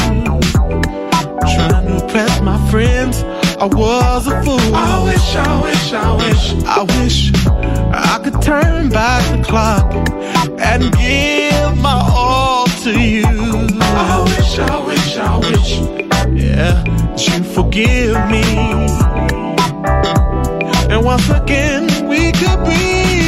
Trying 1.54 1.86
to 1.86 2.02
impress 2.02 2.40
my 2.40 2.70
friends, 2.70 3.22
I 3.58 3.66
was 3.66 4.26
a 4.26 4.42
fool. 4.42 4.74
I 4.74 5.04
wish, 5.04 5.36
I 5.36 5.62
wish, 5.62 5.92
I 5.92 6.16
wish, 6.16 6.64
I 6.64 6.82
wish 7.00 7.32
I 7.92 8.20
could 8.22 8.42
turn 8.42 8.88
back 8.90 9.22
the 9.36 9.44
clock 9.44 9.92
and 10.58 10.82
give 10.96 11.78
my 11.78 12.00
all 12.14 12.66
to 12.84 13.00
you. 13.00 13.24
I 13.26 14.22
wish, 14.24 14.58
I 14.58 14.86
wish, 14.86 15.16
I 15.16 15.38
wish, 15.38 15.78
yeah, 16.42 16.82
that 16.84 17.28
you 17.28 17.44
forgive 17.44 18.16
me. 18.30 18.44
And 20.88 21.04
once 21.04 21.28
again, 21.28 22.08
we 22.08 22.32
could 22.32 22.64
be. 22.64 23.25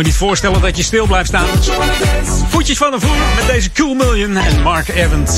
Me 0.00 0.06
niet 0.06 0.16
voorstellen 0.16 0.60
dat 0.60 0.76
je 0.76 0.82
stil 0.82 1.06
blijft 1.06 1.28
staan. 1.28 1.46
Voetjes 2.48 2.76
van 2.78 2.90
de 2.90 3.00
vloer 3.00 3.16
met 3.36 3.46
deze 3.46 3.72
Cool 3.72 3.94
Million 3.94 4.36
en 4.36 4.62
Mark 4.62 4.88
Evans. 4.88 5.36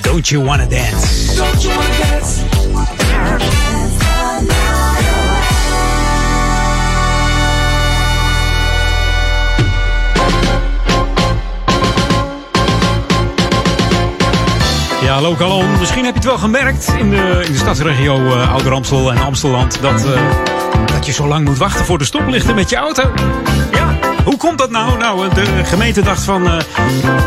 Don't 0.00 0.28
you 0.28 0.44
wanna 0.44 0.66
dance? 0.66 1.34
Don't 1.34 1.62
you 1.62 1.74
wanna 1.74 1.98
dance? 1.98 2.42
Ja, 15.02 15.12
hallo 15.12 15.34
Calon. 15.34 15.78
Misschien 15.78 16.04
heb 16.04 16.12
je 16.12 16.18
het 16.18 16.28
wel 16.28 16.38
gemerkt 16.38 16.92
in 16.98 17.10
de, 17.10 17.42
in 17.46 17.52
de 17.52 17.58
stadsregio 17.58 18.16
uh, 18.16 18.52
Ouder 18.52 18.72
Amstel 18.72 19.12
en 19.12 19.18
Amsteland 19.18 19.78
dat, 19.80 20.04
uh, 20.04 20.20
dat 21.06 21.14
je 21.16 21.22
zo 21.22 21.28
lang 21.28 21.44
moet 21.44 21.58
wachten 21.58 21.84
voor 21.84 21.98
de 21.98 22.04
stoplichten 22.04 22.54
met 22.54 22.70
je 22.70 22.76
auto. 22.76 23.12
Ja, 23.72 23.98
hoe 24.24 24.36
komt 24.36 24.58
dat 24.58 24.70
nou? 24.70 24.98
Nou, 24.98 25.34
de 25.34 25.64
gemeente 25.64 26.02
dacht 26.02 26.24
van, 26.24 26.46
uh, 26.46 26.56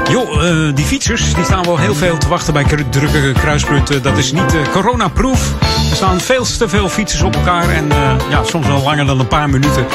joh, 0.10 0.76
die 0.76 0.86
fietsers 0.86 1.34
die 1.34 1.44
staan 1.44 1.64
wel 1.64 1.78
heel 1.78 1.96
veel 1.96 2.18
te 2.18 2.28
wachten 2.28 2.54
bij 2.54 2.64
drukke 2.90 3.32
kruispunten. 3.32 4.02
Dat 4.02 4.18
is 4.18 4.32
niet 4.32 4.56
coronaproof. 4.72 5.54
Er 5.90 5.96
staan 5.96 6.20
veel 6.20 6.44
te 6.44 6.70
veel 6.70 6.90
fietsers 6.90 7.22
op 7.22 7.36
elkaar 7.36 7.70
en 7.70 7.88
ja, 8.30 8.44
soms 8.44 8.68
wel 8.68 8.84
langer 8.84 9.06
dan 9.06 9.20
een 9.20 9.28
paar 9.28 9.50
minuten. 9.50 9.86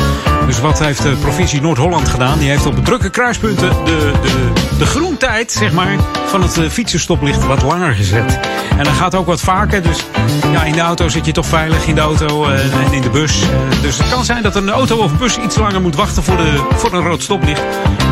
Dus 0.47 0.61
wat 0.61 0.79
heeft 0.79 1.03
de 1.03 1.17
provincie 1.21 1.61
Noord-Holland 1.61 2.09
gedaan? 2.09 2.39
Die 2.39 2.49
heeft 2.49 2.67
op 2.67 2.85
drukke 2.85 3.11
kruispunten 3.11 3.85
de, 3.85 4.13
de, 4.23 4.53
de 4.79 4.87
groentijd, 4.87 5.53
zeg 5.53 5.73
maar, 5.73 5.97
van 6.27 6.43
het 6.43 6.59
fietsenstoplicht 6.71 7.47
wat 7.47 7.63
langer 7.63 7.95
gezet. 7.95 8.39
En 8.79 8.85
dat 8.85 8.93
gaat 8.93 9.15
ook 9.15 9.27
wat 9.27 9.41
vaker. 9.41 9.83
Dus 9.83 10.07
ja, 10.53 10.63
in 10.63 10.73
de 10.73 10.81
auto 10.81 11.09
zit 11.09 11.27
je 11.27 11.33
toch 11.33 11.47
veilig 11.47 11.87
in 11.87 11.95
de 11.95 12.01
auto 12.01 12.49
uh, 12.49 12.85
en 12.85 12.93
in 12.93 13.03
de 13.03 13.11
bus. 13.11 13.43
Dus 13.83 13.99
het 13.99 14.09
kan 14.09 14.25
zijn 14.25 14.43
dat 14.43 14.57
een 14.57 14.71
auto 14.71 14.97
of 14.97 15.19
bus 15.19 15.39
iets 15.39 15.57
langer 15.57 15.81
moet 15.81 15.97
wachten 15.97 16.23
voor, 16.23 16.37
de, 16.37 16.67
voor 16.75 16.93
een 16.93 17.03
rood 17.03 17.23
stoplicht. 17.23 17.63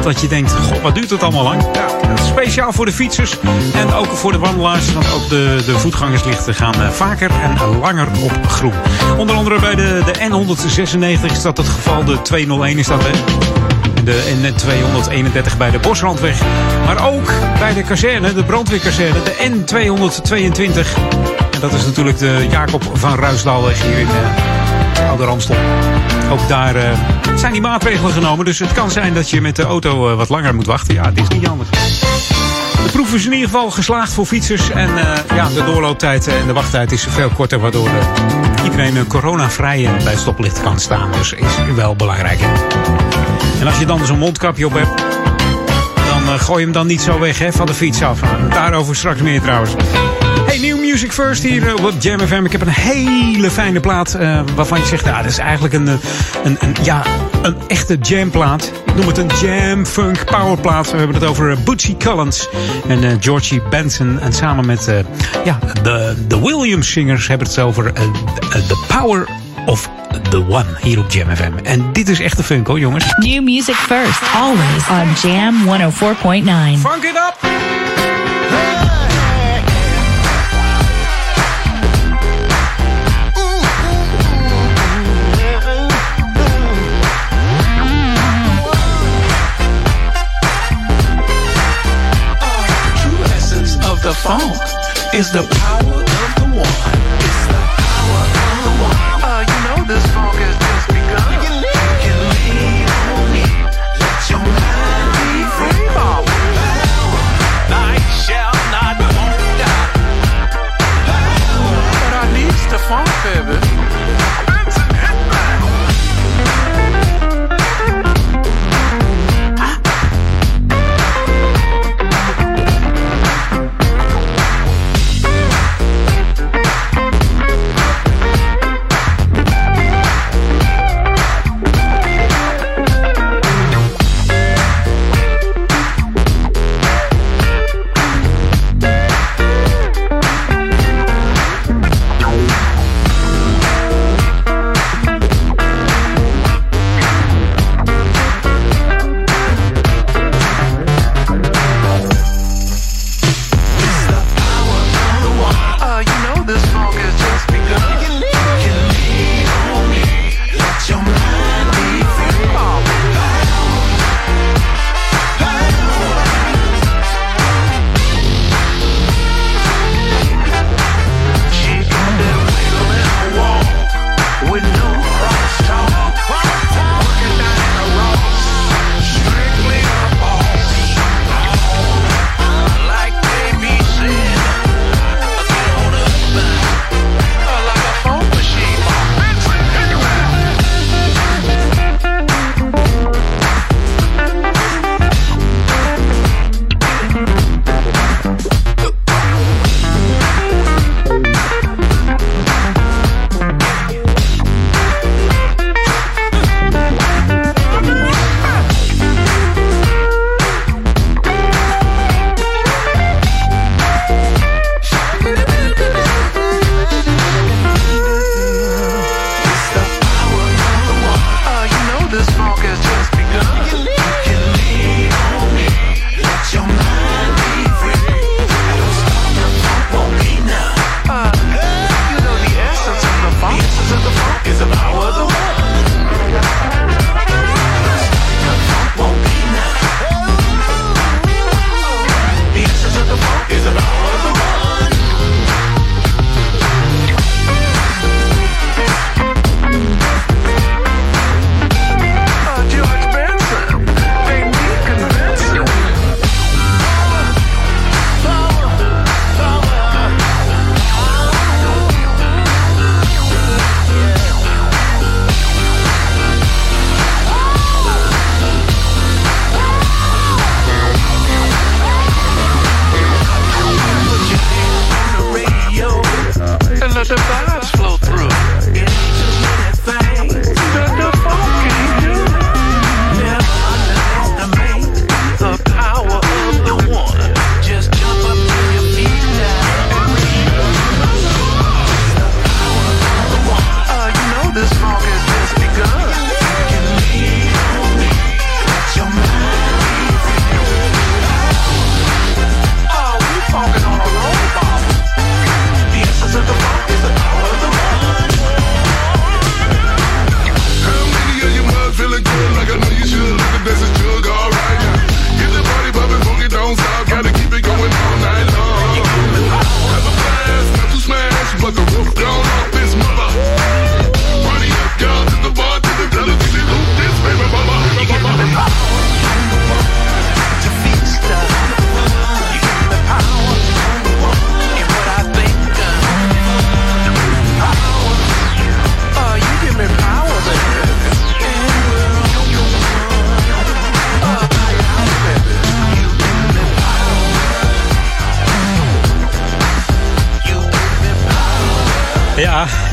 Dat 0.03 0.21
je 0.21 0.29
denkt, 0.29 0.55
wat 0.83 0.95
duurt 0.95 1.11
het 1.11 1.23
allemaal 1.23 1.43
lang? 1.43 1.63
Ja, 1.73 2.17
speciaal 2.25 2.73
voor 2.73 2.87
de 2.87 2.93
fietsers 2.93 3.39
en 3.75 3.93
ook 3.93 4.07
voor 4.07 4.33
de 4.33 4.39
wandelaars. 4.39 4.93
Want 4.93 5.13
ook 5.13 5.29
de, 5.29 5.63
de 5.67 5.79
voetgangerslichten 5.79 6.55
gaan 6.55 6.75
uh, 6.81 6.89
vaker 6.89 7.31
en 7.31 7.79
langer 7.79 8.09
op 8.23 8.47
groen. 8.47 8.73
Onder 9.19 9.37
andere 9.37 9.61
bij 9.61 9.75
de, 9.75 10.03
de 10.07 10.13
N196 10.13 11.33
is 11.33 11.43
dat 11.43 11.57
het 11.57 11.69
geval. 11.69 12.05
De 12.05 12.23
201 12.23 12.79
is 12.79 12.87
dat, 12.87 13.03
hè? 13.03 13.11
de 14.05 14.23
N231 14.43 15.57
bij 15.59 15.71
de 15.71 15.79
Bosrandweg. 15.79 16.41
Maar 16.87 17.13
ook 17.13 17.33
bij 17.59 17.75
de 17.75 17.83
kazerne, 17.83 18.35
de 18.35 18.45
brandweerkazerne, 18.45 19.23
de 19.23 19.51
N222. 19.51 20.87
En 21.51 21.61
dat 21.61 21.73
is 21.73 21.85
natuurlijk 21.85 22.19
de 22.19 22.47
Jacob 22.51 22.83
van 22.93 23.19
Ruisdaalweg 23.19 23.83
hier 23.83 23.99
in 23.99 24.07
uh, 24.07 25.09
Oude 25.09 25.25
Ramstel. 25.25 25.57
Ook 26.31 26.49
daar 26.49 26.77
uh, 26.77 26.83
zijn 27.39 27.53
die 27.53 27.61
maatregelen 27.61 28.12
genomen. 28.12 28.45
Dus 28.45 28.59
het 28.59 28.72
kan 28.72 28.91
zijn 28.91 29.14
dat 29.14 29.30
je 29.30 29.41
met 29.41 29.57
de 29.57 29.62
auto 29.62 30.11
uh, 30.11 30.16
wat 30.16 30.28
langer 30.28 30.55
moet 30.55 30.66
wachten. 30.66 30.95
Ja, 30.95 31.11
dit 31.11 31.24
is 31.30 31.39
niet 31.39 31.49
anders. 31.49 31.70
De 31.70 32.89
proef 32.93 33.14
is 33.14 33.24
in 33.24 33.33
ieder 33.33 33.49
geval 33.49 33.70
geslaagd 33.70 34.12
voor 34.12 34.26
fietsers. 34.26 34.70
En 34.70 34.91
ja, 35.35 35.49
de 35.49 35.64
doorlooptijd 35.64 36.26
en 36.26 36.47
de 36.47 36.53
wachttijd 36.53 36.93
is 36.93 37.07
veel 37.09 37.28
korter. 37.28 37.59
Waardoor 37.59 37.89
iedereen 38.64 39.07
coronavrij 39.07 39.89
bij 40.03 40.12
het 40.12 40.18
stoplicht 40.18 40.62
kan 40.62 40.80
staan. 40.80 41.12
Dus 41.12 41.33
is 41.33 41.74
wel 41.74 41.97
belangrijk. 41.97 42.41
En 43.61 43.66
als 43.66 43.78
je 43.78 43.87
dan 43.87 44.07
zo'n 44.07 44.18
mondkapje 44.18 44.66
op 44.66 44.72
hebt, 44.72 45.03
dan 46.26 46.39
gooi 46.39 46.59
je 46.59 46.64
hem 46.64 46.72
dan 46.72 46.87
niet 46.87 47.01
zo 47.01 47.18
weg 47.18 47.39
hè, 47.39 47.53
van 47.53 47.66
de 47.66 47.74
fiets 47.74 48.03
af. 48.03 48.20
Daarover 48.51 48.97
straks 48.97 49.20
meer 49.20 49.41
trouwens. 49.41 49.74
Hey, 50.53 50.61
New 50.61 50.79
Music 50.79 51.13
First 51.13 51.43
hier 51.43 51.63
uh, 51.63 51.85
op 51.85 51.93
Jam 51.99 52.21
FM. 52.21 52.45
Ik 52.45 52.53
heb 52.53 52.61
een 52.61 52.69
hele 52.69 53.51
fijne 53.51 53.81
plaat 53.81 54.17
uh, 54.21 54.41
waarvan 54.55 54.79
je 54.79 54.87
zegt, 54.87 55.05
ja, 55.05 55.23
dat 55.23 55.31
is 55.31 55.39
eigenlijk 55.39 55.75
een, 55.75 55.87
een, 55.87 56.57
een, 56.61 56.77
ja, 56.83 57.03
een 57.43 57.57
echte 57.69 57.99
jamplaat. 58.01 58.73
Ik 58.87 58.95
noem 58.95 59.07
het 59.07 59.19
een 59.19 59.31
jam 59.41 59.87
funk 59.87 60.25
powerplaat. 60.25 60.91
We 60.91 60.97
hebben 60.97 61.17
het 61.17 61.25
over 61.25 61.59
Bootsy 61.65 61.97
Collins 61.97 62.49
en 62.89 63.23
Georgie 63.23 63.63
Benson. 63.71 64.21
En 64.21 64.33
samen 64.33 64.67
met 64.67 64.93
ja, 65.45 65.59
de, 65.83 66.17
de 66.29 66.41
Williams 66.41 66.91
Singers 66.91 67.27
hebben 67.27 67.47
het 67.47 67.59
over 67.59 67.93
The 68.51 68.85
Power 68.99 69.29
of 69.67 69.91
The 70.31 70.45
One 70.49 70.79
hier 70.81 70.99
op 70.99 71.11
Jam 71.11 71.37
FM. 71.37 71.53
En 71.63 71.93
dit 71.93 72.09
is 72.09 72.21
echt 72.21 72.37
de 72.37 72.43
funk 72.43 72.67
hoor, 72.67 72.79
jongens. 72.79 73.05
New 73.17 73.43
music 73.43 73.75
first, 73.75 74.23
always 74.35 74.89
on 74.91 75.31
Jam 75.31 75.55
104.9. 75.67 76.81
Funk 76.81 77.05
it 77.05 77.15
up! 77.15 77.52
Is 95.15 95.31
the 95.31 95.43
power 95.51 95.72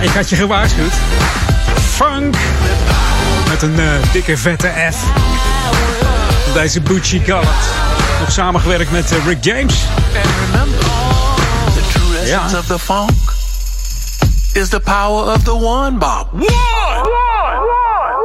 ik 0.09 0.15
had 0.15 0.29
je 0.29 0.35
gewaarschuwd. 0.35 0.93
Funk. 1.81 2.35
Met 3.49 3.61
een 3.61 3.79
uh, 3.79 3.91
dikke 4.11 4.37
vette 4.37 4.71
F. 4.91 4.95
Deze 6.53 6.81
Bucci 6.81 7.19
Gallant. 7.25 7.47
Nog 8.19 8.31
samengewerkt 8.31 8.91
met 8.91 9.11
uh, 9.11 9.25
Rick 9.25 9.43
James. 9.43 9.73
The 11.73 11.81
true 11.93 12.17
essence 12.21 12.53
Ja. 12.53 12.59
of 12.59 12.65
the 12.65 12.79
funk 12.79 13.11
is 14.53 14.69
the 14.69 14.79
power 14.79 15.33
of 15.33 15.43
the 15.43 15.53
one, 15.55 15.97
Bob. 15.97 16.27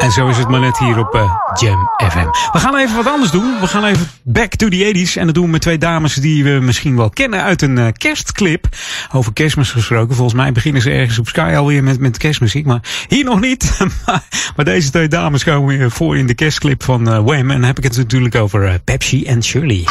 En 0.05 0.13
zo 0.13 0.29
is 0.29 0.39
het 0.39 0.49
maar 0.49 0.61
net 0.61 0.79
hier 0.79 0.99
op 0.99 1.15
eh, 1.15 1.35
Jam 1.61 1.91
FM. 2.09 2.27
We 2.53 2.59
gaan 2.59 2.77
even 2.77 2.97
wat 2.97 3.07
anders 3.07 3.31
doen. 3.31 3.61
We 3.61 3.67
gaan 3.67 3.85
even 3.85 4.11
back 4.23 4.55
to 4.55 4.69
the 4.69 5.07
80s. 5.09 5.19
En 5.19 5.27
dat 5.27 5.35
doen 5.35 5.45
we 5.45 5.51
met 5.51 5.61
twee 5.61 5.79
dames 5.79 6.15
die 6.15 6.45
we 6.45 6.51
misschien 6.51 6.97
wel 6.97 7.11
kennen 7.11 7.43
uit 7.43 7.63
een 7.63 7.79
eh, 7.79 7.87
kerstclip. 7.93 8.69
Over 9.13 9.33
kerstmis 9.33 9.71
gesproken. 9.71 10.15
Volgens 10.15 10.37
mij 10.37 10.53
beginnen 10.53 10.83
ze 10.83 10.91
ergens 10.91 11.19
op 11.19 11.29
Sky 11.29 11.55
alweer 11.57 11.85
met, 11.85 12.01
met 12.01 12.19
kerstmuziek. 12.19 12.67
Maar 12.67 12.81
hier 13.09 13.25
nog 13.25 13.41
niet. 13.41 13.79
maar, 14.57 14.65
deze 14.65 14.91
twee 14.91 15.09
dames 15.09 15.45
komen 15.45 15.79
weer 15.79 15.91
voor 15.91 16.17
in 16.17 16.27
de 16.27 16.35
kerstclip 16.35 16.83
van 16.83 17.09
eh, 17.09 17.19
Wham. 17.25 17.51
En 17.51 17.57
dan 17.57 17.63
heb 17.63 17.79
ik 17.79 17.85
het 17.85 17.97
natuurlijk 17.97 18.35
over 18.35 18.81
Pepsi 18.85 19.25
en 19.25 19.45
Shirley. 19.45 19.85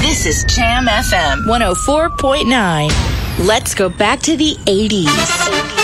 This 0.00 0.26
is 0.26 0.54
Jam 0.54 0.88
FM 0.88 1.38
104.9. 2.90 3.46
Let's 3.46 3.74
go 3.74 3.90
back 3.96 4.18
to 4.18 4.36
the 4.36 4.56
80s. 4.64 5.77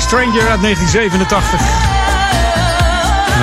Stranger 0.00 0.48
uit 0.48 0.60
1987. 0.60 1.93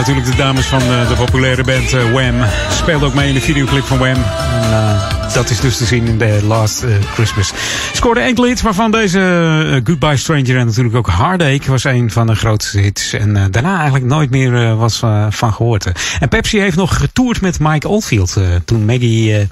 Natuurlijk 0.01 0.27
de 0.27 0.35
dames 0.35 0.65
van 0.65 0.81
eh, 0.81 1.07
de 1.07 1.15
populaire 1.15 1.63
band 1.63 1.93
eh, 1.93 2.11
Wham. 2.11 2.35
Speelden 2.69 3.07
ook 3.07 3.13
mee 3.13 3.27
in 3.27 3.33
de 3.33 3.41
videoclip 3.41 3.83
van 3.83 3.97
Wham. 3.97 4.15
En, 4.15 4.23
eh, 4.71 5.33
dat 5.33 5.49
is 5.49 5.59
dus 5.59 5.77
te 5.77 5.85
zien 5.85 6.05
in 6.05 6.17
The 6.17 6.39
Last 6.43 6.85
Christmas. 7.13 7.53
Scoorde 7.93 8.19
enkele 8.19 8.47
hits, 8.47 8.61
waarvan 8.61 8.91
deze 8.91 9.81
Goodbye 9.83 10.17
Stranger 10.17 10.57
en 10.57 10.65
natuurlijk 10.65 10.95
ook 10.95 11.09
Heartache 11.09 11.71
was 11.71 11.83
een 11.83 12.11
van 12.11 12.27
de 12.27 12.35
grootste 12.35 12.79
hits. 12.79 13.13
En 13.13 13.51
daarna 13.51 13.75
eigenlijk 13.75 14.05
nooit 14.05 14.29
meer 14.29 14.75
was 14.75 15.01
van 15.29 15.53
gehoord. 15.53 15.91
En 16.19 16.29
Pepsi 16.29 16.59
heeft 16.59 16.77
nog 16.77 16.97
getoerd 16.97 17.41
met 17.41 17.59
Mike 17.59 17.87
Oldfield. 17.87 18.37
toen 18.65 18.85
Maggie 18.85 19.47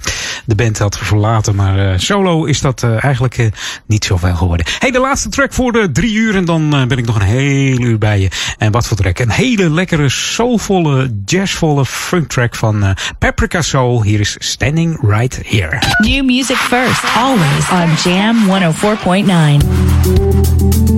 de 0.45 0.55
band 0.55 0.77
had 0.77 0.97
verlaten. 0.97 1.55
Maar 1.55 1.99
solo 1.99 2.45
is 2.45 2.61
dat 2.61 2.83
eigenlijk 2.83 3.49
niet 3.85 4.05
zoveel 4.05 4.35
geworden. 4.35 4.65
Hey, 4.79 4.91
de 4.91 4.99
laatste 4.99 5.29
track 5.29 5.53
voor 5.53 5.71
de 5.71 5.91
drie 5.91 6.13
uur. 6.13 6.35
En 6.35 6.45
dan 6.45 6.69
ben 6.69 6.97
ik 6.97 7.05
nog 7.05 7.15
een 7.15 7.27
heel 7.27 7.79
uur 7.79 7.97
bij 7.97 8.19
je. 8.19 8.29
En 8.57 8.71
wat 8.71 8.87
voor 8.87 8.97
track? 8.97 9.19
Een 9.19 9.31
hele 9.31 9.69
lekkere, 9.69 10.09
soulvolle, 10.39 11.09
jazzvolle 11.25 11.85
funk 11.85 12.29
track 12.29 12.55
van 12.55 12.83
eh, 12.83 12.91
Paprika 13.17 13.61
Soul. 13.61 14.03
Hier 14.03 14.19
is 14.19 14.35
Standing 14.39 14.97
Right 15.01 15.41
Here. 15.45 15.79
New 15.99 16.23
music 16.23 16.57
first, 16.57 17.17
always 17.17 17.71
on 17.71 17.95
Jam 17.95 18.47
104.9. 18.47 20.88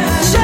Yeah. 0.00 0.37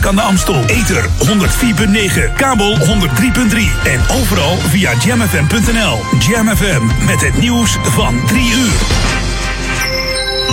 Kerk 0.00 0.12
aan 0.12 0.16
de 0.16 0.22
Amstel. 0.22 0.64
Ether 0.64 1.08
104.9, 1.08 2.34
kabel 2.36 2.76
103.3 2.76 2.84
en 3.84 4.00
overal 4.20 4.56
via 4.56 4.92
jamfm.nl. 4.94 5.98
Jam 6.18 6.56
FM 6.56 7.06
met 7.06 7.20
het 7.20 7.40
nieuws 7.40 7.78
van 7.82 8.26
3 8.26 8.42
uur. 8.42 8.78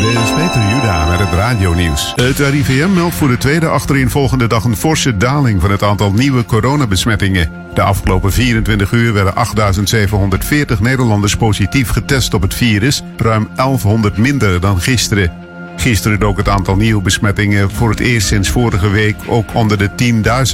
Dit 0.01 0.23
is 0.23 0.33
Peter 0.35 0.69
Juda 0.69 1.09
met 1.09 1.19
het 1.19 1.31
radionieuws. 1.31 2.13
Het 2.15 2.39
RIVM 2.39 2.93
meldt 2.93 3.15
voor 3.15 3.27
de 3.27 3.37
tweede 3.37 3.67
achtereenvolgende 3.67 4.47
dag 4.47 4.63
een 4.63 4.77
forse 4.77 5.17
daling 5.17 5.61
van 5.61 5.71
het 5.71 5.83
aantal 5.83 6.11
nieuwe 6.11 6.45
coronabesmettingen. 6.45 7.51
De 7.73 7.81
afgelopen 7.81 8.31
24 8.31 8.91
uur 8.91 9.13
werden 9.13 9.33
8.740 10.77 10.79
Nederlanders 10.79 11.35
positief 11.35 11.89
getest 11.89 12.33
op 12.33 12.41
het 12.41 12.53
virus, 12.53 13.03
ruim 13.17 13.49
1100 13.55 14.17
minder 14.17 14.59
dan 14.59 14.81
gisteren. 14.81 15.46
Gisteren 15.87 16.19
dook 16.19 16.37
het 16.37 16.49
aantal 16.49 16.75
nieuwe 16.75 17.01
besmettingen 17.01 17.71
voor 17.71 17.89
het 17.89 17.99
eerst 17.99 18.27
sinds 18.27 18.49
vorige 18.49 18.89
week 18.89 19.15
ook 19.27 19.53
onder 19.53 19.77
de 19.77 19.89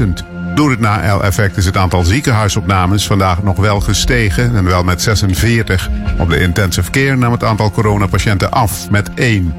10.000. 0.02 0.08
Door 0.56 0.70
het 0.70 0.80
na-L-effect 0.80 1.58
is 1.58 1.66
het 1.66 1.78
aantal 1.78 2.04
ziekenhuisopnames 2.04 3.08
vandaag 3.08 3.44
nog 3.44 3.58
wel 3.58 3.80
gestegen 3.80 4.56
en 4.56 4.64
wel 4.64 4.84
met 4.84 5.02
46. 5.02 5.90
Op 6.18 6.30
de 6.30 6.40
intensive 6.40 6.92
care 6.92 7.16
nam 7.16 7.32
het 7.32 7.44
aantal 7.44 7.72
coronapatiënten 7.72 8.52
af 8.52 8.90
met 8.90 9.10
1. 9.14 9.54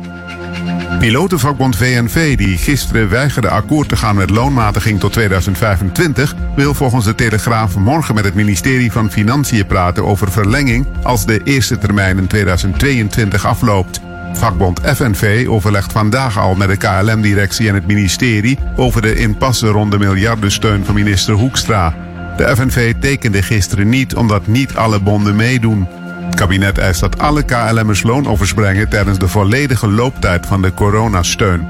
Pilotenvakbond 0.98 1.76
VNV, 1.76 2.36
die 2.36 2.58
gisteren 2.58 3.08
weigerde 3.08 3.48
akkoord 3.48 3.88
te 3.88 3.96
gaan 3.96 4.16
met 4.16 4.30
loonmatiging 4.30 5.00
tot 5.00 5.12
2025, 5.12 6.34
wil 6.56 6.74
volgens 6.74 7.04
de 7.04 7.14
Telegraaf 7.14 7.76
morgen 7.76 8.14
met 8.14 8.24
het 8.24 8.34
ministerie 8.34 8.92
van 8.92 9.10
Financiën 9.10 9.66
praten 9.66 10.04
over 10.04 10.30
verlenging 10.30 10.86
als 11.02 11.26
de 11.26 11.40
eerste 11.44 11.78
termijn 11.78 12.18
in 12.18 12.26
2022 12.26 13.46
afloopt. 13.46 14.03
Vakbond 14.36 14.80
FNV 14.84 15.46
overlegt 15.48 15.92
vandaag 15.92 16.38
al 16.38 16.54
met 16.54 16.68
de 16.68 16.76
KLM-directie 16.76 17.68
en 17.68 17.74
het 17.74 17.86
ministerie 17.86 18.58
over 18.76 19.02
de 19.02 19.14
impasse 19.14 19.66
rond 19.66 19.90
de 19.90 19.98
miljardensteun 19.98 20.84
van 20.84 20.94
minister 20.94 21.34
Hoekstra. 21.34 21.94
De 22.36 22.56
FNV 22.56 22.94
tekende 23.00 23.42
gisteren 23.42 23.88
niet 23.88 24.14
omdat 24.14 24.46
niet 24.46 24.76
alle 24.76 25.00
bonden 25.00 25.36
meedoen. 25.36 25.86
Het 26.24 26.34
kabinet 26.34 26.78
eist 26.78 27.00
dat 27.00 27.18
alle 27.18 27.42
KLM'ers 27.42 28.02
loon 28.02 28.26
overspringen 28.26 28.88
tijdens 28.88 29.18
de 29.18 29.28
volledige 29.28 29.88
looptijd 29.88 30.46
van 30.46 30.62
de 30.62 30.74
coronasteun. 30.74 31.66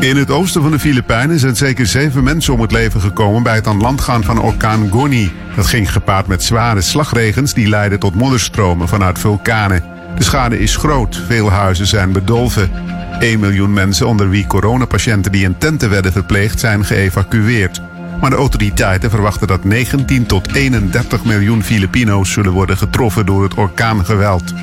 In 0.00 0.16
het 0.16 0.30
oosten 0.30 0.62
van 0.62 0.70
de 0.70 0.78
Filipijnen 0.78 1.38
zijn 1.38 1.56
zeker 1.56 1.86
zeven 1.86 2.24
mensen 2.24 2.54
om 2.54 2.60
het 2.60 2.72
leven 2.72 3.00
gekomen 3.00 3.42
bij 3.42 3.54
het 3.54 3.66
aan 3.66 3.80
land 3.80 4.00
gaan 4.00 4.24
van 4.24 4.40
orkaan 4.40 4.88
Goni. 4.90 5.32
Dat 5.56 5.66
ging 5.66 5.92
gepaard 5.92 6.26
met 6.26 6.42
zware 6.42 6.80
slagregens 6.80 7.54
die 7.54 7.68
leidden 7.68 7.98
tot 7.98 8.14
modderstromen 8.14 8.88
vanuit 8.88 9.18
vulkanen. 9.18 9.97
De 10.18 10.24
schade 10.24 10.58
is 10.58 10.76
groot, 10.76 11.22
veel 11.26 11.50
huizen 11.50 11.86
zijn 11.86 12.12
bedolven. 12.12 12.70
1 13.18 13.40
miljoen 13.40 13.72
mensen, 13.72 14.06
onder 14.06 14.30
wie 14.30 14.46
coronapatiënten 14.46 15.32
die 15.32 15.44
in 15.44 15.58
tenten 15.58 15.90
werden 15.90 16.12
verpleegd, 16.12 16.60
zijn 16.60 16.84
geëvacueerd. 16.84 17.80
Maar 18.20 18.30
de 18.30 18.36
autoriteiten 18.36 19.10
verwachten 19.10 19.46
dat 19.46 19.64
19 19.64 20.26
tot 20.26 20.54
31 20.54 21.24
miljoen 21.24 21.62
Filipino's 21.62 22.32
zullen 22.32 22.52
worden 22.52 22.76
getroffen 22.76 23.26
door 23.26 23.42
het 23.42 23.54
orkaangeweld. 23.54 24.54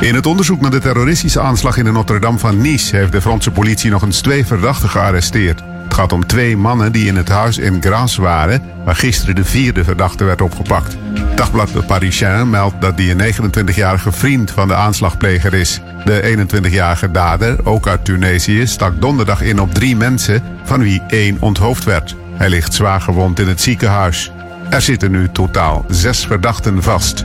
In 0.00 0.14
het 0.14 0.26
onderzoek 0.26 0.60
naar 0.60 0.70
de 0.70 0.80
terroristische 0.80 1.40
aanslag 1.40 1.76
in 1.76 1.84
de 1.84 1.92
Notre-Dame 1.92 2.38
van 2.38 2.60
Nice 2.60 2.96
heeft 2.96 3.12
de 3.12 3.20
Franse 3.20 3.50
politie 3.50 3.90
nog 3.90 4.02
eens 4.02 4.20
twee 4.20 4.46
verdachten 4.46 4.88
gearresteerd. 4.88 5.62
Het 5.84 5.94
gaat 5.94 6.12
om 6.12 6.26
twee 6.26 6.56
mannen 6.56 6.92
die 6.92 7.06
in 7.06 7.16
het 7.16 7.28
huis 7.28 7.58
in 7.58 7.82
Grasse 7.82 8.20
waren, 8.20 8.62
waar 8.84 8.96
gisteren 8.96 9.34
de 9.34 9.44
vierde 9.44 9.84
verdachte 9.84 10.24
werd 10.24 10.42
opgepakt. 10.42 10.96
Dagblad 11.38 11.86
Parisien 11.86 12.50
meldt 12.50 12.80
dat 12.80 12.96
die 12.96 13.14
een 13.14 13.34
29-jarige 13.34 14.12
vriend 14.12 14.50
van 14.50 14.68
de 14.68 14.74
aanslagpleger 14.74 15.54
is. 15.54 15.80
De 16.04 16.46
21-jarige 16.46 17.10
dader, 17.10 17.66
ook 17.66 17.86
uit 17.86 18.04
Tunesië, 18.04 18.66
stak 18.66 19.00
donderdag 19.00 19.40
in 19.40 19.60
op 19.60 19.74
drie 19.74 19.96
mensen, 19.96 20.42
van 20.64 20.80
wie 20.80 21.02
één 21.08 21.36
onthoofd 21.40 21.84
werd. 21.84 22.16
Hij 22.34 22.48
ligt 22.48 22.74
zwaar 22.74 23.00
gewond 23.00 23.38
in 23.38 23.48
het 23.48 23.60
ziekenhuis. 23.60 24.32
Er 24.70 24.80
zitten 24.80 25.10
nu 25.10 25.28
totaal 25.32 25.84
zes 25.88 26.26
verdachten 26.26 26.82
vast. 26.82 27.24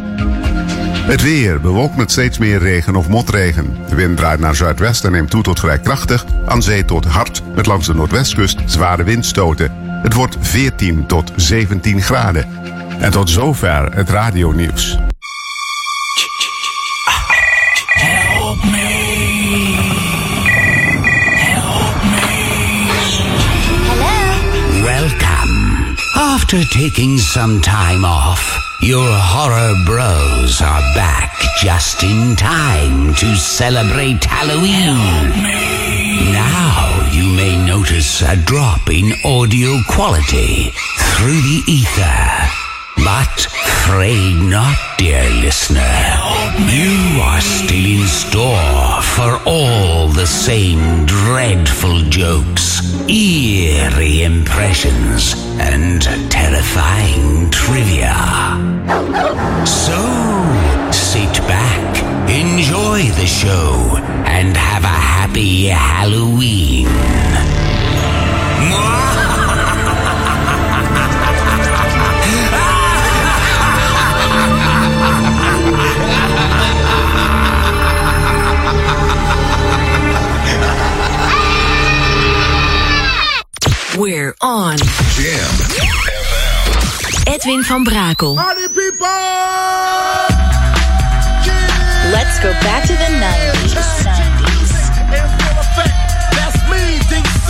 Het 1.05 1.22
weer 1.22 1.61
bewolkt 1.61 1.95
met 1.95 2.11
steeds 2.11 2.38
meer 2.38 2.59
regen 2.59 2.95
of 2.95 3.09
motregen. 3.09 3.78
De 3.89 3.95
wind 3.95 4.18
draait 4.18 4.39
naar 4.39 4.55
zuidwest 4.55 5.05
en 5.05 5.11
neemt 5.11 5.30
toe 5.30 5.43
tot 5.43 5.59
vrij 5.59 5.80
krachtig. 5.80 6.26
Aan 6.45 6.61
zee 6.61 6.86
tot 6.86 7.05
hard, 7.05 7.41
met 7.55 7.66
langs 7.66 7.88
de 7.88 7.93
noordwestkust 7.93 8.59
zware 8.66 9.03
windstoten. 9.03 9.72
Het 10.03 10.14
wordt 10.14 10.38
14 10.39 11.05
tot 11.05 11.32
17 11.36 12.01
graden. 12.01 12.47
En 13.00 13.12
tot 13.12 13.30
zover 13.30 13.96
het 13.96 14.10
radionieuws. 14.10 14.98
Help 17.94 18.64
me. 18.64 19.76
Help 21.36 22.04
me. 22.04 22.32
Welcome. 24.84 25.96
After 26.14 26.70
taking 26.70 27.20
some 27.20 27.60
time 27.60 28.06
off, 28.06 28.60
your 28.80 29.10
horror 29.18 29.84
bros 29.86 30.62
are 30.62 30.94
back 30.94 31.32
just 31.62 32.04
in 32.04 32.36
time 32.36 33.14
to 33.14 33.36
celebrate 33.36 34.26
Halloween. 34.26 34.98
Now 36.32 37.10
you 37.12 37.26
may 37.36 37.56
notice 37.66 38.22
a 38.22 38.36
drop 38.36 38.89
in 38.89 39.14
audio 39.24 39.82
quality 39.88 40.74
through 41.16 41.41
the 41.41 41.62
ether. 41.68 42.72
But 42.98 43.39
fray 43.86 44.34
not, 44.34 44.78
dear 44.98 45.24
listener. 45.41 45.80
You 46.70 47.22
are 47.22 47.41
still 47.41 48.02
in 48.02 48.08
store 48.08 49.02
for 49.16 49.39
all 49.46 50.08
the 50.08 50.28
same 50.28 51.06
dreadful 51.06 52.00
jokes, 52.10 52.82
eerie 53.10 54.24
impressions, 54.24 55.34
and 55.60 56.02
terrifying 56.32 57.50
trivia. 57.50 58.16
So, 59.66 60.00
sit 60.91 61.34
back, 61.48 61.98
enjoy 62.30 63.10
the 63.20 63.28
show, 63.28 63.98
and 64.26 64.56
have 64.56 64.84
a 64.84 64.88
happy 64.88 65.68
Halloween. 65.68 66.88
We're 84.04 84.36
on. 84.41 84.76
Jam. 85.16 85.54
Edwin 87.26 87.64
van 87.64 87.86
Brakel. 87.86 88.36
Let's 92.12 92.39
go 92.41 92.51
back 92.51 92.84
to 92.84 92.93
the 92.93 93.10
90s. 93.24 93.74
That's 96.36 96.60
me, 96.68 96.99
DC, 97.08 97.47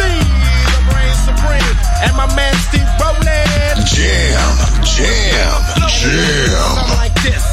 the 0.70 0.82
brain 0.92 1.16
supreme, 1.26 1.78
and 2.06 2.14
my 2.16 2.28
man 2.36 2.54
Steve 2.70 2.86
Rowland. 3.02 3.88
Jam, 3.88 4.54
jam, 4.86 5.58
jam. 5.90 6.76
Like 7.00 7.16
this, 7.24 7.42
tag 7.42 7.42
team 7.42 7.53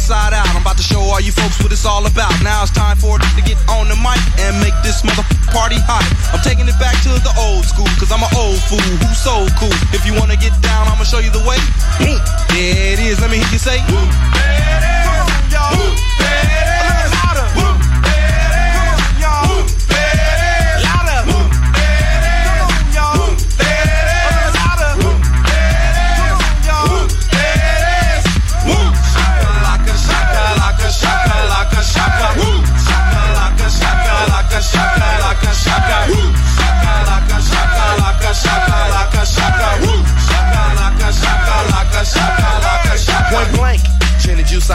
Inside 0.00 0.32
out. 0.32 0.48
I'm 0.48 0.56
about 0.56 0.80
to 0.80 0.82
show 0.82 1.00
all 1.00 1.20
you 1.20 1.30
folks 1.30 1.60
what 1.60 1.70
it's 1.70 1.84
all 1.84 2.06
about. 2.08 2.32
Now 2.40 2.64
it's 2.64 2.72
time 2.72 2.96
for 2.96 3.20
to 3.20 3.42
get 3.44 3.60
on 3.68 3.92
the 3.92 3.96
mic 4.00 4.16
and 4.40 4.56
make 4.64 4.72
this 4.80 5.04
mother 5.04 5.22
party 5.52 5.76
hot. 5.76 6.00
I'm 6.32 6.40
taking 6.40 6.64
it 6.64 6.78
back 6.80 6.96
to 7.04 7.12
the 7.20 7.32
old 7.36 7.68
school, 7.68 7.88
cause 8.00 8.08
I'm 8.08 8.24
an 8.24 8.32
old 8.32 8.56
fool 8.64 8.80
who's 8.80 9.20
so 9.20 9.44
cool. 9.60 9.76
If 9.92 10.08
you 10.08 10.16
wanna 10.16 10.40
get 10.40 10.56
down, 10.64 10.88
I'ma 10.88 11.04
show 11.04 11.20
you 11.20 11.30
the 11.30 11.44
way. 11.44 11.60
There 12.00 12.96
it 12.96 12.98
is, 12.98 13.20
let 13.20 13.30
me 13.30 13.44
hear 13.44 13.52
you 13.52 13.60
say. 13.60 13.76
Whoop, 13.92 14.08
there 14.32 14.72
it 14.72 14.84
is. 14.88 15.04
Come 15.04 15.20
on, 15.20 15.42
y'all. 15.52 15.76
Whoop, 15.76 15.94
there 16.16 16.48
it 16.48 16.64
is. 16.64 16.79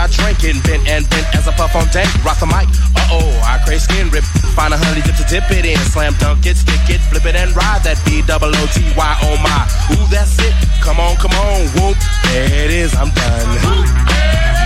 I 0.05 0.07
drink 0.07 0.43
it, 0.43 0.53
bent 0.61 0.87
and 0.87 1.09
bent 1.09 1.25
as 1.33 1.47
I 1.47 1.53
puff 1.57 1.75
on 1.75 1.89
dank. 1.89 2.05
Rock 2.23 2.37
the 2.37 2.45
mic, 2.45 2.69
uh 2.93 3.09
oh, 3.09 3.41
I 3.41 3.57
crave 3.65 3.81
skin 3.81 4.07
rip. 4.11 4.23
Find 4.53 4.71
a 4.71 4.77
honey 4.77 5.01
dip 5.01 5.15
to 5.15 5.25
dip 5.25 5.49
it 5.49 5.65
in. 5.65 5.77
Slam 5.89 6.13
dunk 6.19 6.45
it, 6.45 6.57
stick 6.57 6.85
it, 6.93 7.01
flip 7.09 7.25
it 7.25 7.35
and 7.35 7.49
ride 7.55 7.81
that 7.81 7.97
B 8.05 8.21
double 8.21 8.53
O 8.53 8.65
T 8.69 8.85
Y 8.93 9.17
oh 9.25 9.37
my. 9.41 9.65
Ooh, 9.97 10.05
that's 10.13 10.37
it. 10.37 10.53
Come 10.79 10.99
on, 10.99 11.17
come 11.17 11.33
on, 11.33 11.65
whoop. 11.73 11.97
There 12.29 12.65
it 12.65 12.69
is, 12.69 12.93
I'm 12.93 13.09
done. 13.09 14.64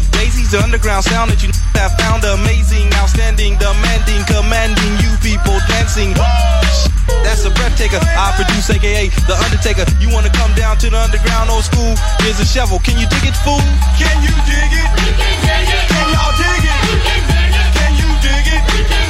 Up 0.00 0.10
daisies, 0.16 0.50
the 0.50 0.60
underground 0.64 1.04
sound 1.04 1.28
that 1.28 1.44
you 1.44 1.52
have 1.76 1.92
found 2.00 2.24
amazing, 2.24 2.88
outstanding, 2.96 3.60
demanding, 3.60 4.24
commanding 4.24 4.92
you 5.04 5.12
people 5.20 5.56
dancing. 5.68 6.16
That's 7.20 7.44
a 7.44 7.52
breath 7.52 7.76
taker. 7.76 8.00
I 8.00 8.32
produce, 8.32 8.72
aka 8.72 9.12
The 9.28 9.36
Undertaker. 9.36 9.84
You 10.00 10.08
wanna 10.08 10.32
come 10.32 10.52
down 10.56 10.80
to 10.80 10.88
the 10.88 10.96
underground 10.96 11.52
old 11.52 11.64
school? 11.64 11.92
Here's 12.24 12.40
a 12.40 12.48
shovel. 12.48 12.80
Can 12.80 12.96
you 12.96 13.06
dig 13.12 13.28
it, 13.28 13.36
fool? 13.44 13.60
Can 14.00 14.16
you 14.24 14.32
dig 14.48 14.72
it? 14.72 14.88
We 15.04 15.10
Can 15.20 15.36
dig 15.44 15.68
it. 15.68 15.84
Can 15.92 16.06
y'all 16.16 16.34
dig 16.40 16.64
it? 16.64 16.80
We 16.88 16.96
Can 17.04 17.20
dig 17.28 17.52
it. 17.60 17.68
Can 17.76 17.92
you 18.00 18.08
dig 18.24 18.46
it? 18.56 18.62
We 18.72 18.80
Can 18.88 19.09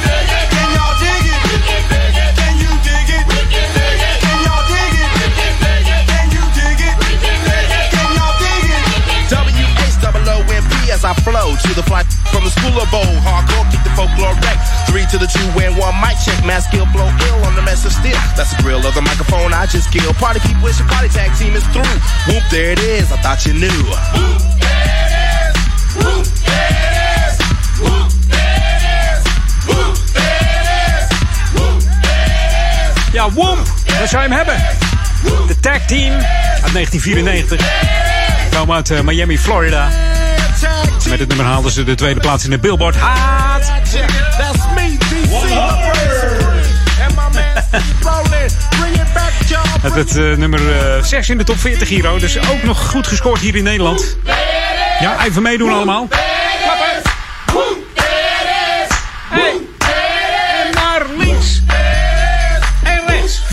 as 11.01 11.05
I 11.05 11.13
flow 11.25 11.57
to 11.57 11.73
the 11.73 11.81
fly 11.81 12.03
from 12.29 12.45
the 12.45 12.53
school 12.53 12.77
of 12.77 12.85
bowl. 12.93 13.13
Hardcore, 13.25 13.65
kick 13.73 13.81
the 13.81 13.89
folklore 13.97 14.37
wreck. 14.45 14.59
Three 14.85 15.05
to 15.09 15.17
the 15.17 15.25
two 15.25 15.49
and 15.57 15.73
one 15.77 15.97
mic 15.97 16.17
check. 16.21 16.37
Mass 16.45 16.69
skill 16.69 16.85
blow 16.93 17.09
ill 17.09 17.41
on 17.45 17.55
the 17.55 17.61
mess 17.61 17.85
of 17.85 17.91
steel. 17.91 18.17
That's 18.37 18.53
the 18.53 18.61
grill 18.61 18.85
of 18.85 18.93
the 18.93 19.01
microphone 19.01 19.53
I 19.53 19.65
just 19.65 19.91
killed. 19.91 20.15
Party 20.21 20.39
it's 20.45 20.79
your 20.79 20.87
party 20.87 21.09
tag 21.09 21.33
team 21.37 21.55
is 21.57 21.65
through. 21.73 21.89
Whoop, 22.29 22.43
there 22.51 22.71
it 22.71 22.79
is. 22.79 23.11
I 23.11 23.17
thought 23.17 23.45
you 23.45 23.53
knew. 23.53 23.79
Whoop, 23.89 24.41
there 24.61 24.93
it 24.93 25.13
is. 25.17 25.53
Whoop, 25.97 26.25
there 26.45 26.69
it 26.69 26.93
is. 27.17 27.33
Whoop, 27.81 28.09
there 28.29 28.61
it 28.61 28.85
is. 28.85 29.21
Whoop, 29.65 29.97
there 30.13 30.45
it 30.53 30.69
is. 30.85 31.09
Whoop, 31.57 31.77
there 32.05 32.29
it 32.29 33.09
is. 33.09 33.13
Ja, 33.13 33.25
Womp, 33.31 33.65
dat 33.99 34.09
zou 34.09 34.23
je 34.23 34.29
hem 34.29 34.37
hebben. 34.37 34.57
De 35.47 35.59
tag 35.59 35.85
team 35.85 36.13
uit 36.63 36.73
1994. 36.73 37.59
Kwam 38.49 38.71
uit 38.71 38.89
eh, 38.89 39.01
Miami, 39.01 39.37
Florida. 39.37 39.89
Met 41.09 41.19
het 41.19 41.27
nummer 41.27 41.45
haalden 41.45 41.71
ze 41.71 41.83
de 41.83 41.95
tweede 41.95 42.19
plaats 42.19 42.43
in 42.43 42.49
de 42.49 42.59
Billboard 42.59 42.95
Hot. 42.95 43.17
That's 44.37 44.57
me, 44.75 44.97
DC. 44.97 45.33
And 47.01 47.15
my 47.15 47.15
man, 47.15 47.81
rolling. 48.01 48.51
Bring 48.79 48.95
it 48.95 49.13
back, 49.13 49.33
y'all. 49.47 49.61
Het 49.81 49.93
werd 49.93 50.17
eh, 50.17 50.37
nummer 50.37 50.59
6 51.05 51.29
in 51.29 51.37
de 51.37 51.43
top 51.43 51.59
40 51.59 51.87
Giro. 51.87 52.19
Dus 52.19 52.37
ook 52.37 52.63
nog 52.63 52.89
goed 52.89 53.07
gescoord 53.07 53.39
hier 53.39 53.55
in 53.55 53.63
Nederland. 53.63 54.17
Ja, 54.99 55.25
even 55.25 55.41
meedoen 55.41 55.71
allemaal. 55.71 56.07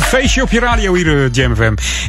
Feestje 0.09 0.43
op 0.43 0.51
je 0.51 0.61
radio 0.61 0.95
hier, 0.95 1.25
eh, 1.25 1.33
Jam. 1.33 1.55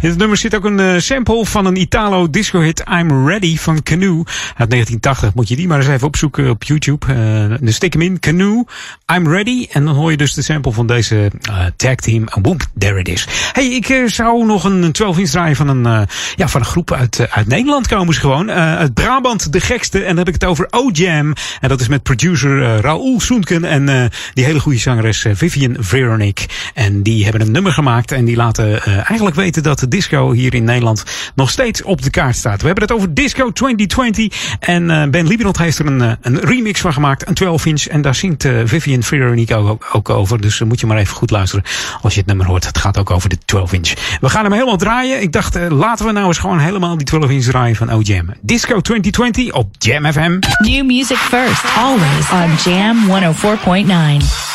In 0.02 0.10
het 0.10 0.18
nummer 0.18 0.38
zit 0.38 0.56
ook 0.56 0.64
een 0.64 0.80
eh, 0.80 0.97
sample 0.97 1.45
van 1.45 1.66
een 1.66 1.76
Italo 1.76 2.30
disco 2.30 2.60
hit 2.60 2.84
I'm 3.00 3.28
Ready 3.28 3.58
van 3.58 3.84
Canoe. 3.84 4.26
Uit 4.56 4.70
1980 4.70 5.34
moet 5.34 5.47
je 5.47 5.56
die 5.56 5.68
maar 5.68 5.78
eens 5.78 5.88
even 5.88 6.08
opzoeken 6.08 6.50
op 6.50 6.64
YouTube. 6.64 7.06
Eh 7.06 7.58
dus 7.60 7.80
tik 7.80 7.93
hem 7.93 8.02
in, 8.02 8.20
Canoe, 8.20 8.66
I'm 9.14 9.28
Ready. 9.28 9.68
En 9.72 9.86
dan 9.86 9.95
hoor 9.95 10.12
je 10.12 10.18
dus 10.18 10.34
de 10.34 10.41
sample 10.41 10.72
van 10.72 10.88
deze 10.88 11.32
tag 11.76 11.95
team. 11.95 12.28
Boom, 12.41 12.58
there 12.78 13.00
it 13.00 13.08
is. 13.08 13.28
Hey, 13.52 13.66
ik 13.66 14.04
zou 14.06 14.45
nog 14.45 14.64
een 14.64 14.91
12 14.91 15.18
inch 15.18 15.30
draaien 15.30 15.56
van 15.56 15.68
een, 15.68 16.08
ja, 16.36 16.47
van 16.47 16.62
een 16.62 16.68
groep 16.68 16.93
uit, 16.93 17.28
uit 17.30 17.47
Nederland 17.47 17.88
komen 17.88 18.14
ze 18.14 18.20
gewoon. 18.20 18.52
Uit 18.52 18.93
Brabant, 18.93 19.54
de 19.54 19.60
gekste. 19.60 20.00
En 20.00 20.08
dan 20.08 20.18
heb 20.18 20.28
ik 20.28 20.34
het 20.34 20.45
over 20.45 20.68
O-Jam. 20.70 21.34
En 21.62 21.70
dat 21.70 21.82
is 21.82 21.88
met 21.88 22.04
producer 22.04 22.82
Raoul 22.82 23.20
Soenken 23.20 23.66
en 23.66 24.12
die 24.34 24.45
hele 24.45 24.60
goede 24.60 24.80
zangeres 24.80 25.26
Vivian 25.32 25.76
Veronique. 25.80 26.47
En 26.74 27.04
die 27.04 27.24
hebben 27.24 27.41
een 27.41 27.52
nummer 27.52 27.72
gemaakt 27.72 27.88
en 27.90 28.26
die 28.26 28.36
laten 28.36 28.84
eh, 28.84 28.94
eigenlijk 28.96 29.36
weten 29.36 29.64
dat 29.64 29.80
de 29.80 29.88
disco 29.88 30.32
hier 30.32 30.54
in 30.54 30.64
Nederland 30.64 31.04
nog 31.36 31.50
steeds 31.50 31.84
op 31.84 32.02
de 32.02 32.10
kaart 32.10 32.36
staat. 32.36 32.60
We 32.60 32.66
hebben 32.66 32.84
het 32.84 32.94
over 32.94 33.14
Disco 33.14 33.52
2020 33.52 34.58
en 34.60 34.92
eh, 34.92 35.10
Ben 35.10 35.28
Lieberland 35.28 35.58
heeft 35.58 35.80
er 35.80 35.86
een, 35.86 36.02
eh, 36.02 36.12
een 36.22 36.40
remix 36.40 36.82
van 36.82 36.94
gemaakt, 36.94 37.28
een 37.28 37.34
12 37.34 37.66
inch. 37.66 37.86
En 37.86 38.02
daar 38.02 38.16
zingt 38.16 38.46
eh, 38.46 38.54
Vivian 38.66 39.04
Veronique 39.04 39.56
ook, 39.56 39.90
ook 39.94 40.10
over. 40.10 40.42
Dus 40.42 40.60
moet 40.60 40.80
je 40.80 40.86
maar 40.86 40.98
even 40.98 41.16
goed 41.16 41.32
luisteren 41.32 41.66
als 42.02 42.14
je 42.14 42.20
het 42.20 42.28
nummer 42.28 42.46
hoort. 42.46 42.66
Het 42.66 42.78
gaat 42.78 42.98
ook 42.98 43.10
over 43.10 43.30
de 43.30 43.38
12 43.46 43.74
inch. 43.74 43.94
We 44.22 44.30
gaan 44.30 44.44
hem 44.44 44.54
helemaal 44.54 44.78
draaien. 44.78 45.22
Ik 45.22 45.32
dacht, 45.32 45.70
laten 45.70 46.06
we 46.06 46.12
nou 46.12 46.28
eens 46.28 46.38
gewoon 46.38 46.60
helemaal 46.60 46.98
die 46.98 47.06
12 47.06 47.30
inch 47.30 47.44
draaien 47.44 47.76
van 47.76 47.90
O-Jam. 47.90 48.30
Disco 48.42 48.82
2020 48.82 49.54
op 49.54 49.76
Jam 49.78 50.12
FM. 50.12 50.40
New 50.58 50.86
music 50.86 51.18
first, 51.18 51.64
always 51.78 52.32
on 52.32 52.72
Jam 52.72 52.98
104.9. 53.08 54.49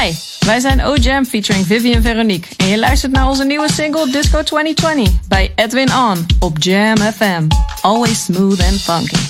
Hi, 0.00 0.12
wij 0.46 0.60
zijn 0.60 0.84
O-Jam 0.84 1.24
featuring 1.24 1.66
Vivian 1.66 2.02
Veronique. 2.02 2.48
En 2.56 2.66
je 2.66 2.78
luistert 2.78 3.12
naar 3.12 3.28
onze 3.28 3.44
nieuwe 3.44 3.72
single 3.72 4.10
Disco 4.10 4.42
2020 4.42 5.12
bij 5.28 5.52
Edwin 5.54 5.92
On 5.92 6.26
op 6.38 6.62
Jam 6.62 6.96
FM. 6.96 7.46
Always 7.80 8.24
smooth 8.24 8.60
and 8.60 8.80
funky. 8.80 9.29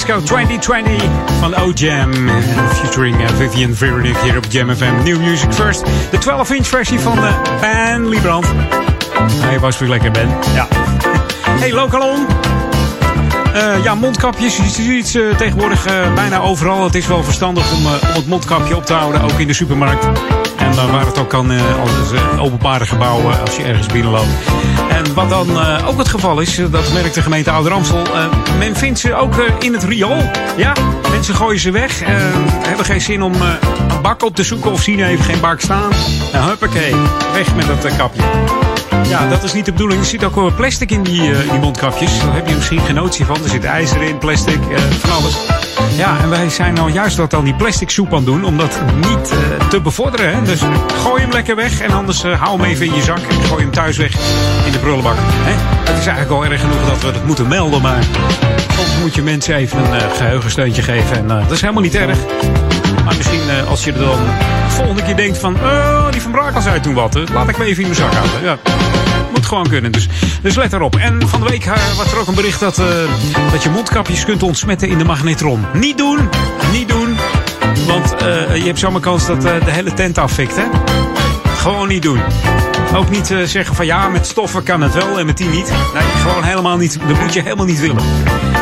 Disco 0.00 0.20
2020 0.22 1.02
van 1.40 1.54
O-Jam. 1.56 2.12
Featuring 2.74 3.20
eh, 3.20 3.28
Vivian 3.36 3.74
Veronique 3.74 4.22
hier 4.22 4.36
op 4.36 4.44
Jam 4.48 4.76
FM. 4.76 5.02
New 5.04 5.20
Music 5.20 5.52
First. 5.52 5.84
De 6.10 6.18
12-inch 6.18 6.66
versie 6.66 7.00
van 7.00 7.14
de 7.14 7.30
Ben 7.60 8.08
Liebrand. 8.08 8.46
Hij 9.32 9.60
was 9.60 9.78
weer 9.78 9.88
lekker, 9.88 10.10
Ben. 10.10 10.28
Ja. 10.54 10.68
Hey, 11.60 11.72
Lokalon. 11.72 12.26
Eh, 13.54 13.82
ja, 13.84 13.94
mondkapjes. 13.94 14.56
Je 14.56 14.68
ziet 14.68 15.08
ze 15.08 15.34
tegenwoordig 15.36 15.86
eh, 15.86 16.14
bijna 16.14 16.38
overal. 16.38 16.84
Het 16.84 16.94
is 16.94 17.06
wel 17.06 17.24
verstandig 17.24 17.72
om, 17.72 17.86
eh, 17.86 17.92
om 18.08 18.14
het 18.14 18.26
mondkapje 18.26 18.76
op 18.76 18.86
te 18.86 18.92
houden, 18.92 19.22
ook 19.22 19.38
in 19.38 19.46
de 19.46 19.52
supermarkt. 19.52 20.06
Dan 20.74 20.90
waar 20.90 21.06
het 21.06 21.18
ook 21.18 21.28
kan, 21.28 21.52
eh, 21.52 21.58
als 21.80 22.12
eh, 22.12 22.42
openbare 22.42 22.86
gebouwen, 22.86 23.40
als 23.40 23.56
je 23.56 23.62
ergens 23.62 23.86
binnenloopt. 23.86 24.28
En 24.90 25.14
wat 25.14 25.28
dan 25.30 25.60
eh, 25.60 25.88
ook 25.88 25.98
het 25.98 26.08
geval 26.08 26.40
is, 26.40 26.58
eh, 26.58 26.64
dat 26.70 26.92
merkt 26.92 27.14
de 27.14 27.22
gemeente 27.22 27.50
Ouder 27.50 27.72
Amstel. 27.72 28.02
eh, 28.14 28.24
men 28.58 28.76
vindt 28.76 28.98
ze 28.98 29.14
ook 29.14 29.38
eh, 29.38 29.44
in 29.58 29.72
het 29.72 29.82
riool. 29.84 30.30
Ja, 30.56 30.72
mensen 31.10 31.34
gooien 31.34 31.60
ze 31.60 31.70
weg. 31.70 32.00
eh, 32.02 32.08
hebben 32.66 32.84
geen 32.84 33.00
zin 33.00 33.22
om 33.22 33.34
eh, 33.34 33.40
een 33.88 34.02
bak 34.02 34.22
op 34.24 34.34
te 34.36 34.42
zoeken 34.42 34.70
of 34.72 34.82
zien 34.82 35.00
even 35.04 35.24
geen 35.24 35.40
bak 35.40 35.60
staan. 35.60 35.90
Nou, 36.32 36.48
huppakee, 36.48 36.94
weg 37.32 37.54
met 37.54 37.66
dat 37.66 37.84
eh, 37.84 37.96
kapje. 37.96 38.22
Ja, 39.08 39.28
dat 39.28 39.42
is 39.42 39.52
niet 39.52 39.64
de 39.64 39.72
bedoeling. 39.72 40.00
Er 40.00 40.06
zit 40.06 40.24
ook 40.24 40.34
wel 40.34 40.52
plastic 40.56 40.90
in 40.90 41.02
die, 41.02 41.32
eh, 41.32 41.52
mondkapjes. 41.60 42.18
Daar 42.24 42.34
heb 42.34 42.48
je 42.48 42.54
misschien 42.54 42.80
geen 42.80 42.94
notie 42.94 43.24
van. 43.24 43.36
Er 43.42 43.48
zit 43.50 43.64
ijzer 43.64 44.02
in, 44.02 44.18
plastic, 44.18 44.58
eh, 44.70 44.78
van 45.00 45.10
alles. 45.12 45.34
Ja, 45.96 46.16
en 46.22 46.30
wij 46.30 46.48
zijn 46.50 46.74
nou 46.74 46.90
juist 46.92 47.16
dat 47.16 47.34
aan 47.34 47.44
die 47.44 47.54
plastic 47.54 47.90
soep 47.90 48.08
aan 48.10 48.16
het 48.16 48.26
doen. 48.26 48.44
Om 48.44 48.56
dat 48.58 48.80
niet 48.96 49.30
eh, 49.30 49.68
te 49.68 49.80
bevorderen. 49.80 50.34
Hè? 50.34 50.42
Dus 50.42 50.60
gooi 51.02 51.20
hem 51.22 51.30
lekker 51.32 51.56
weg. 51.56 51.80
En 51.80 51.90
anders 51.90 52.22
eh, 52.24 52.40
hou 52.40 52.60
hem 52.60 52.70
even 52.70 52.86
in 52.86 52.94
je 52.94 53.02
zak. 53.02 53.18
En 53.18 53.42
gooi 53.44 53.62
hem 53.62 53.70
thuis 53.70 53.96
weg 53.96 54.12
in 54.66 54.72
de 54.72 54.78
prullenbak. 54.78 55.16
Hè? 55.18 55.52
Het 55.90 55.98
is 56.00 56.06
eigenlijk 56.06 56.30
al 56.30 56.44
erg 56.50 56.60
genoeg 56.60 56.86
dat 56.88 57.00
we 57.02 57.12
dat 57.12 57.24
moeten 57.24 57.48
melden. 57.48 57.80
Maar 57.82 58.02
soms 58.76 58.88
moet 59.00 59.14
je 59.14 59.22
mensen 59.22 59.54
even 59.54 59.78
een 59.84 60.00
eh, 60.00 60.06
geheugensteuntje 60.16 60.82
geven. 60.82 61.16
En 61.16 61.30
eh, 61.30 61.42
dat 61.42 61.50
is 61.50 61.60
helemaal 61.60 61.82
niet 61.82 61.94
erg. 61.94 62.18
Maar 63.04 63.16
misschien 63.16 63.40
eh, 63.48 63.68
als 63.68 63.84
je 63.84 63.92
er 63.92 63.98
dan 63.98 64.18
de 64.66 64.70
volgende 64.74 65.02
keer 65.02 65.16
denkt 65.16 65.38
van... 65.38 65.54
Oh, 65.54 66.10
die 66.10 66.22
van 66.22 66.30
Brakel 66.30 66.60
zei 66.60 66.80
toen 66.80 66.94
wat. 66.94 67.14
eh, 67.16 67.22
Laat 67.32 67.48
ik 67.48 67.58
me 67.58 67.64
even 67.64 67.82
in 67.82 67.88
mijn 67.88 68.00
zak 68.00 68.12
houden. 68.14 68.42
Ja. 68.42 68.56
Gewoon 69.50 69.68
kunnen. 69.68 69.92
Dus, 69.92 70.08
dus 70.42 70.54
let 70.54 70.72
erop. 70.72 70.96
En 70.96 71.28
van 71.28 71.40
de 71.40 71.48
week 71.48 71.64
eh, 71.64 71.96
was 71.96 72.12
er 72.12 72.18
ook 72.18 72.26
een 72.26 72.34
bericht 72.34 72.60
dat, 72.60 72.78
eh, 72.78 72.86
dat 73.52 73.62
je 73.62 73.70
mondkapjes 73.70 74.24
kunt 74.24 74.42
ontsmetten 74.42 74.88
in 74.88 74.98
de 74.98 75.04
magnetron. 75.04 75.64
Niet 75.72 75.98
doen. 75.98 76.28
Niet 76.72 76.88
doen. 76.88 77.16
Want 77.86 78.14
eh, 78.14 78.56
je 78.56 78.64
hebt 78.64 78.78
zomaar 78.78 79.00
kans 79.00 79.26
dat 79.26 79.40
de 79.40 79.60
hele 79.64 79.92
tent 79.94 80.18
afvikt. 80.18 80.56
Hè? 80.56 80.62
Gewoon 81.56 81.88
niet 81.88 82.02
doen. 82.02 82.20
Ook 82.94 83.10
niet 83.10 83.26
zeggen 83.44 83.74
van 83.74 83.86
ja, 83.86 84.08
met 84.08 84.26
stoffen 84.26 84.62
kan 84.62 84.80
het 84.80 84.94
wel 84.94 85.18
en 85.18 85.26
met 85.26 85.36
die 85.36 85.48
niet. 85.48 85.72
Nee, 85.94 86.02
gewoon 86.02 86.42
helemaal 86.42 86.76
niet. 86.76 86.98
Dat 87.08 87.20
moet 87.20 87.32
je 87.32 87.42
helemaal 87.42 87.66
niet 87.66 87.80
willen. 87.80 88.02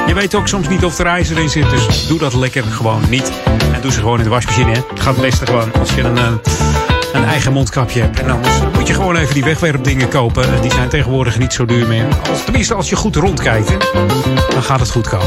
Je 0.07 0.15
weet 0.15 0.35
ook 0.35 0.49
soms 0.49 0.69
niet 0.69 0.85
of 0.85 0.99
er 0.99 1.07
ijzer 1.07 1.39
in 1.39 1.51
zit, 1.51 1.71
dus 1.71 2.07
doe 2.07 2.19
dat 2.19 2.35
lekker 2.35 2.63
gewoon 2.63 3.03
niet. 3.09 3.33
En 3.73 3.81
doe 3.81 3.93
ze 3.93 3.99
gewoon 3.99 4.19
in 4.19 4.25
de 4.25 4.31
wasmachine. 4.31 4.71
Hè. 4.71 4.81
Het 4.91 5.01
gaat 5.01 5.15
het 5.15 5.25
beste 5.25 5.47
gewoon 5.47 5.73
als 5.73 5.95
je 5.95 6.03
een 6.03 6.41
eigen 7.39 7.57
mondkapje. 7.57 8.01
En 8.03 8.31
anders 8.31 8.55
moet 8.75 8.87
je 8.87 8.95
gewoon 8.95 9.17
even 9.17 9.35
die 9.35 9.45
wegwerpdingen 9.45 10.09
kopen. 10.09 10.55
Eh, 10.55 10.61
Die 10.63 10.71
zijn 10.73 10.89
tegenwoordig 10.89 11.39
niet 11.39 11.53
zo 11.53 11.65
duur 11.65 11.87
meer. 11.87 12.07
Als, 12.31 12.45
tenminste, 12.45 12.75
als 12.75 12.89
je 12.89 12.97
goed 12.97 13.17
rondkijkt, 13.17 13.69
dan 14.53 14.63
gaat 14.63 14.81
het 14.81 14.91
goed 14.91 15.09
komen. 15.09 15.27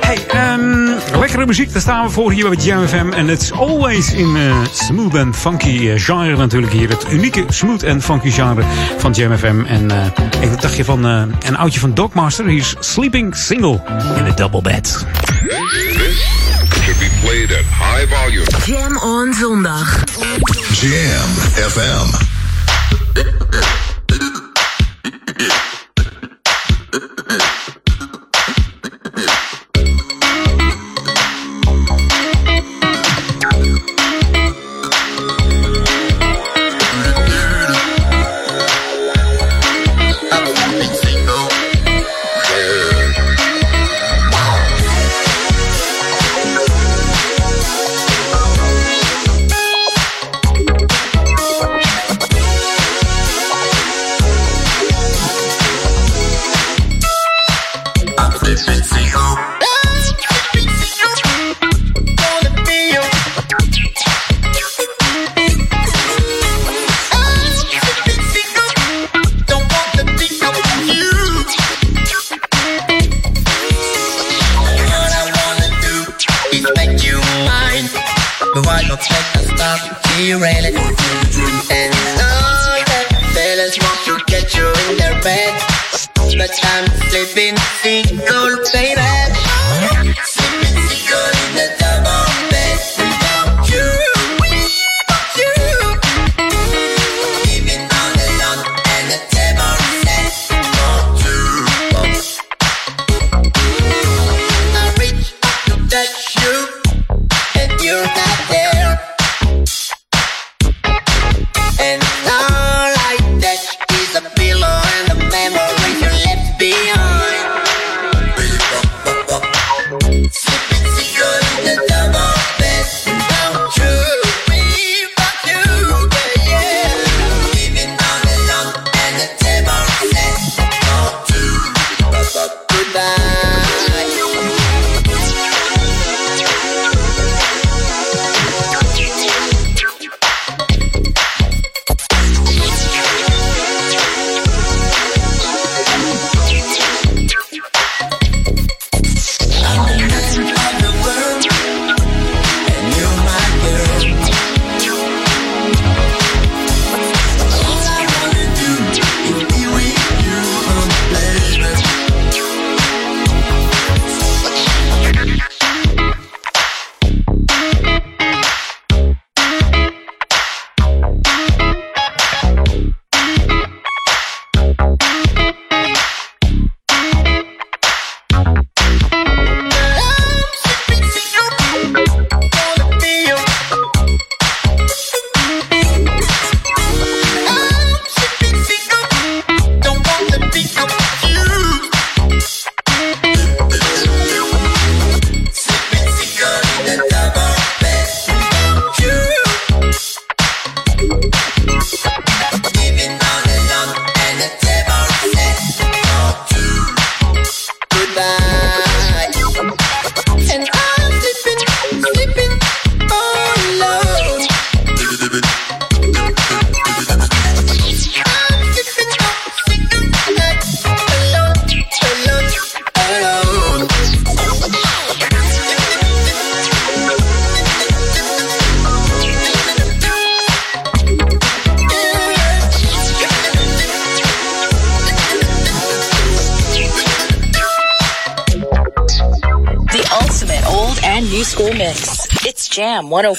Hey, 0.00 0.26
ehm, 0.28 1.18
lekkere 1.18 1.46
muziek, 1.46 1.72
daar 1.72 1.82
staan 1.82 2.06
we 2.06 2.10
voor 2.12 2.32
hier 2.32 2.48
bij 2.48 2.58
Jam 2.58 2.86
FM. 2.86 3.12
En 3.12 3.28
it's 3.28 3.52
always 3.52 4.12
in 4.12 4.36
eh, 4.36 4.56
smooth 4.72 5.14
and 5.14 5.36
funky 5.36 5.88
eh, 5.88 6.00
genre 6.00 6.36
natuurlijk 6.36 6.72
hier. 6.72 6.88
Het 6.88 7.06
unieke 7.12 7.44
smooth 7.48 7.84
and 7.86 8.04
funky 8.04 8.30
genre 8.30 8.62
van 8.98 9.12
Jam 9.12 9.36
FM. 9.36 9.64
En 9.66 9.90
eh 9.90 10.06
ik 10.40 10.60
dacht 10.60 10.76
je 10.76 10.84
van 10.84 11.04
een 11.04 11.56
oudje 11.56 11.80
van 11.80 11.94
Dogmaster. 11.94 12.46
Hier 12.46 12.58
is 12.58 12.74
Sleeping 12.78 13.36
Single 13.36 13.80
in 14.16 14.24
a 14.24 14.34
double 14.34 14.62
bed. 14.62 15.06
Should 17.00 17.12
be 17.12 17.20
played 17.20 17.50
at 17.52 17.64
high 17.64 18.04
volume. 18.06 18.44
Jam 18.64 18.98
on 18.98 19.32
zondag. 19.32 19.86
Jam 20.74 21.28
FM. 21.56 22.39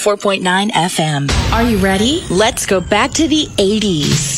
104.9 0.02 0.70
FM. 0.72 1.52
Are 1.52 1.62
you 1.62 1.78
ready? 1.78 2.24
Let's 2.28 2.66
go 2.66 2.80
back 2.80 3.12
to 3.12 3.28
the 3.28 3.46
80s. 3.56 3.82
80s. 3.82 4.31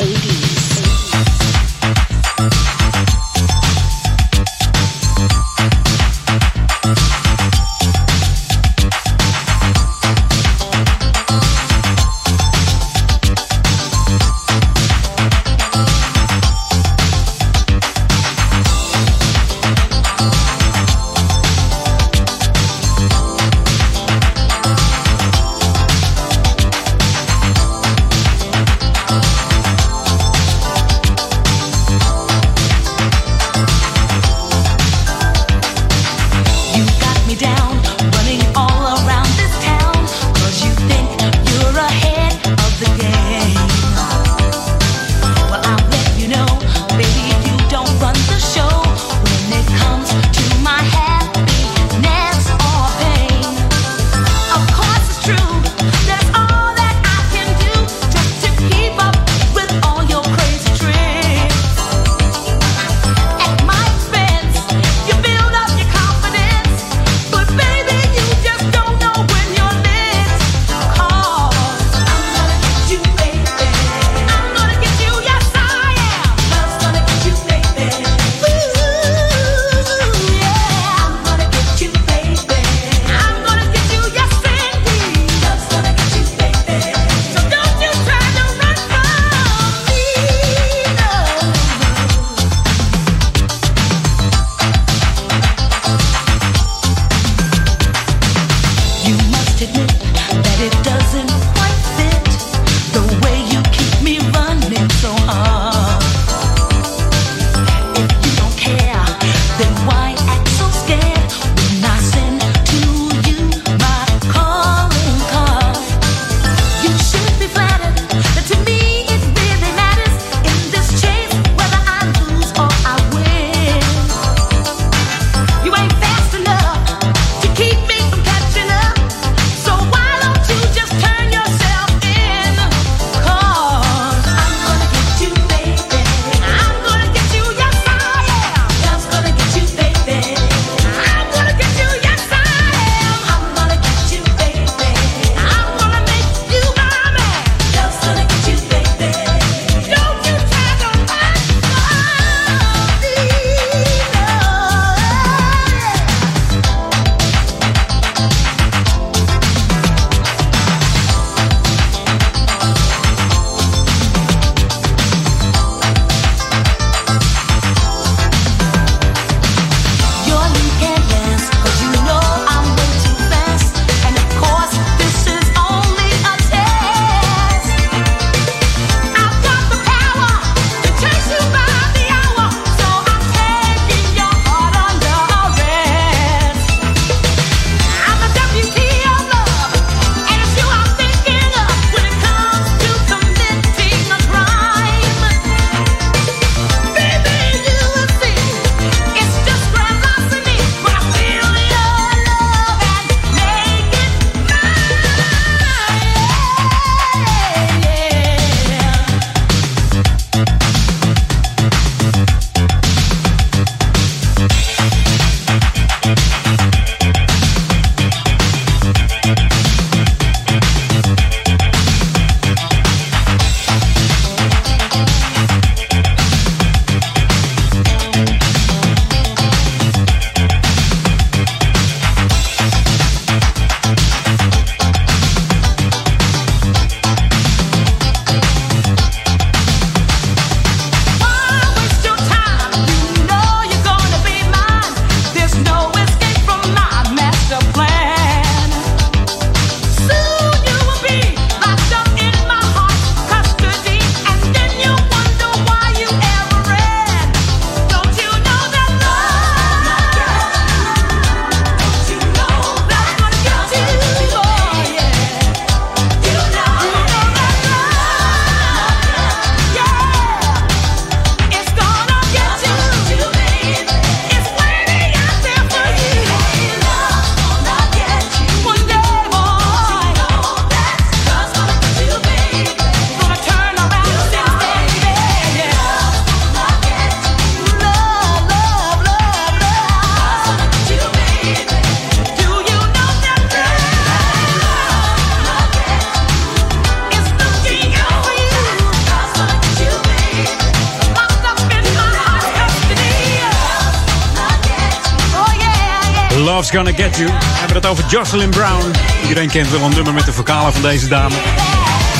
Gonna 306.74 306.92
Get 306.92 307.16
You. 307.16 307.26
We 307.26 307.58
hebben 307.58 307.76
het 307.76 307.86
over 307.86 308.04
Jocelyn 308.08 308.50
Brown. 308.50 308.90
Iedereen 309.22 309.48
kent 309.48 309.70
wel 309.70 309.80
een 309.80 309.94
nummer 309.94 310.12
met 310.12 310.24
de 310.24 310.32
vocalen 310.32 310.72
van 310.72 310.82
deze 310.82 311.08
dame. 311.08 311.34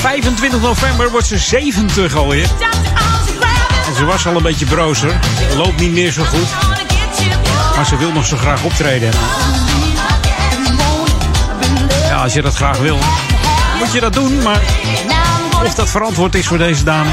25 0.00 0.60
november 0.60 1.10
wordt 1.10 1.26
ze 1.26 1.38
70 1.38 2.16
alweer. 2.16 2.48
En 3.86 3.94
ze 3.94 4.04
was 4.04 4.26
al 4.26 4.36
een 4.36 4.42
beetje 4.42 4.66
brozer. 4.66 5.18
Loopt 5.56 5.80
niet 5.80 5.92
meer 5.92 6.12
zo 6.12 6.24
goed. 6.24 6.48
Maar 7.76 7.86
ze 7.86 7.96
wil 7.96 8.12
nog 8.12 8.26
zo 8.26 8.36
graag 8.36 8.62
optreden. 8.62 9.10
Ja, 12.08 12.16
als 12.16 12.32
je 12.32 12.42
dat 12.42 12.54
graag 12.54 12.78
wil, 12.78 12.98
moet 13.78 13.92
je 13.92 14.00
dat 14.00 14.12
doen. 14.12 14.42
Maar 14.42 14.62
of 15.64 15.74
dat 15.74 15.90
verantwoord 15.90 16.34
is 16.34 16.46
voor 16.46 16.58
deze 16.58 16.84
dame. 16.84 17.10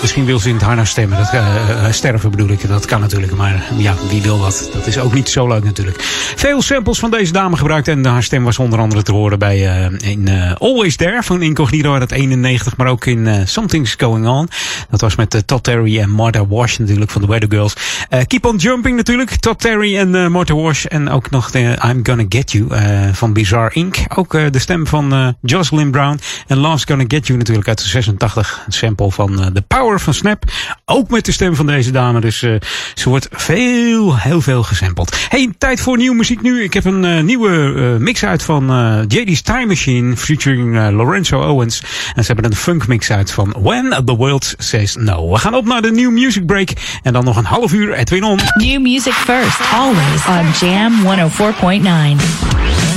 Misschien 0.00 0.24
wil 0.24 0.38
ze 0.38 0.48
in 0.48 0.54
het 0.54 0.64
harnas 0.64 0.90
stemmen. 0.90 1.18
Dat, 1.18 1.34
uh, 1.34 1.90
sterven 1.90 2.30
bedoel 2.30 2.48
ik. 2.48 2.68
Dat 2.68 2.86
kan 2.86 3.00
natuurlijk. 3.00 3.32
Maar 3.32 3.62
ja, 3.76 3.94
wie 4.08 4.22
wil 4.22 4.40
dat? 4.40 4.70
Dat 4.72 4.86
is 4.86 4.98
ook 4.98 5.14
niet 5.14 5.28
zo 5.28 5.48
leuk 5.48 5.64
natuurlijk. 5.64 5.96
Veel 6.36 6.62
samples 6.62 6.98
van 6.98 7.10
deze 7.10 7.32
dame 7.32 7.56
gebruikt. 7.56 7.88
En 7.88 8.06
haar 8.06 8.22
stem 8.22 8.44
was 8.44 8.58
onder 8.58 8.78
andere 8.78 9.02
te 9.02 9.12
horen 9.12 9.38
bij 9.38 9.88
uh, 9.90 10.10
in 10.10 10.28
uh, 10.28 10.52
Always 10.54 10.96
There 10.96 11.22
van 11.22 11.42
Incognito 11.42 11.94
uit 11.94 12.12
91. 12.12 12.76
Maar 12.76 12.86
ook 12.86 13.06
in 13.06 13.46
Something's 13.46 13.94
Going 13.98 14.26
On. 14.26 14.48
Dat 14.90 15.00
was 15.00 15.16
met 15.16 15.42
Todd 15.46 15.62
Terry 15.62 15.98
en 15.98 16.10
Martha 16.10 16.46
Wash 16.46 16.76
natuurlijk 16.76 17.10
van 17.10 17.20
de 17.20 17.26
Weather 17.26 17.48
Girls. 17.50 17.72
Keep 18.26 18.46
on 18.46 18.56
Jumping 18.56 18.96
natuurlijk. 18.96 19.30
Todd 19.30 19.60
Terry 19.60 19.96
en 19.96 20.32
Martha 20.32 20.54
Wash. 20.54 20.84
En 20.84 21.10
ook 21.10 21.30
nog 21.30 21.50
de 21.50 21.78
I'm 21.84 22.00
Gonna 22.02 22.24
Get 22.28 22.52
You 22.52 22.66
van 23.12 23.32
Bizarre 23.32 23.74
Inc. 23.74 23.96
Ook 24.14 24.30
de 24.30 24.58
stem 24.58 24.86
van 24.86 25.36
Jocelyn 25.40 25.90
Brown. 25.90 26.18
En 26.46 26.58
Love's 26.58 26.84
Gonna 26.84 27.04
Get 27.08 27.26
You 27.26 27.38
natuurlijk 27.38 27.68
uit 27.68 27.78
de 27.78 27.88
86. 27.88 28.62
Een 28.66 28.72
sample 28.72 29.10
van 29.10 29.50
The 29.54 29.62
Van 29.96 30.14
Snap. 30.14 30.44
Ook 30.84 31.10
met 31.10 31.24
de 31.24 31.32
stem 31.32 31.54
van 31.54 31.66
deze 31.66 31.90
dame. 31.90 32.20
Dus 32.20 32.42
uh, 32.42 32.54
ze 32.94 33.08
wordt 33.08 33.28
veel, 33.30 34.16
heel 34.16 34.40
veel 34.40 34.62
gesampled. 34.62 35.26
Hey, 35.28 35.52
tijd 35.58 35.80
voor 35.80 35.96
nieuwe 35.96 36.16
muziek 36.16 36.42
nu. 36.42 36.62
Ik 36.62 36.74
heb 36.74 36.84
een 36.84 37.04
uh, 37.04 37.22
nieuwe 37.22 37.50
uh, 37.50 37.96
mix 37.96 38.24
uit 38.24 38.42
van 38.42 38.66
JD's 39.08 39.42
Time 39.42 39.66
Machine 39.66 40.16
featuring 40.16 40.90
Lorenzo 40.90 41.40
Owens. 41.40 41.82
En 42.14 42.24
ze 42.24 42.32
hebben 42.32 42.50
een 42.50 42.56
funk 42.56 42.86
mix 42.86 43.10
uit 43.10 43.30
van 43.30 43.54
When 43.58 44.02
the 44.04 44.16
World 44.16 44.54
Says 44.58 44.96
No. 44.96 45.30
We 45.30 45.38
gaan 45.38 45.54
op 45.54 45.66
naar 45.66 45.82
de 45.82 45.90
New 45.90 46.10
Music 46.10 46.46
Break. 46.46 46.68
En 47.02 47.12
dan 47.12 47.24
nog 47.24 47.36
een 47.36 47.44
half 47.44 47.72
uur 47.72 47.92
Edwin 47.92 48.24
On. 48.24 48.38
New 48.54 48.80
music 48.80 49.12
first, 49.12 49.60
always 49.72 50.26
on 50.26 50.68
Jam 50.68 50.92
104.9. 51.02 52.87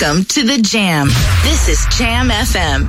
Welcome 0.00 0.24
to 0.24 0.42
the 0.44 0.60
Jam. 0.60 1.08
This 1.42 1.68
is 1.68 1.98
Jam 1.98 2.30
FM. 2.30 2.84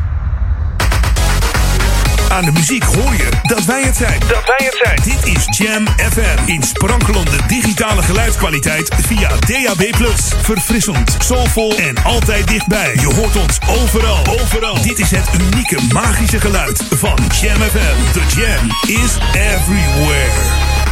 Aan 2.30 2.46
de 2.46 2.52
muziek 2.52 2.84
hoor 2.84 3.16
je 3.16 3.30
dat 3.44 3.66
wij 3.66 3.84
het 3.84 3.96
zijn. 3.96 4.20
Dat 4.20 4.46
wij 4.46 4.70
het 4.70 4.80
zijn. 4.84 5.00
Dit 5.04 5.38
is 5.38 5.58
Jam 5.58 5.88
FM. 5.88 6.38
In 6.46 6.64
sprankelende 6.64 7.38
digitale 7.48 8.02
geluidskwaliteit 8.02 8.96
via 9.08 9.30
DAB+. 9.30 9.96
Verfrissend, 10.42 11.16
soulvol 11.20 11.78
en 11.78 12.04
altijd 12.04 12.48
dichtbij. 12.48 12.94
Je 12.94 13.14
hoort 13.14 13.36
ons 13.36 13.60
overal. 13.68 14.28
Overal. 14.28 14.82
Dit 14.82 15.00
is 15.00 15.12
het 15.12 15.30
unieke 15.42 15.80
magische 15.94 16.40
geluid 16.40 16.84
van 16.90 17.18
Jam 17.42 17.62
FM. 17.62 18.12
The 18.12 18.40
Jam 18.40 18.70
is 18.88 19.18
everywhere. 19.34 20.32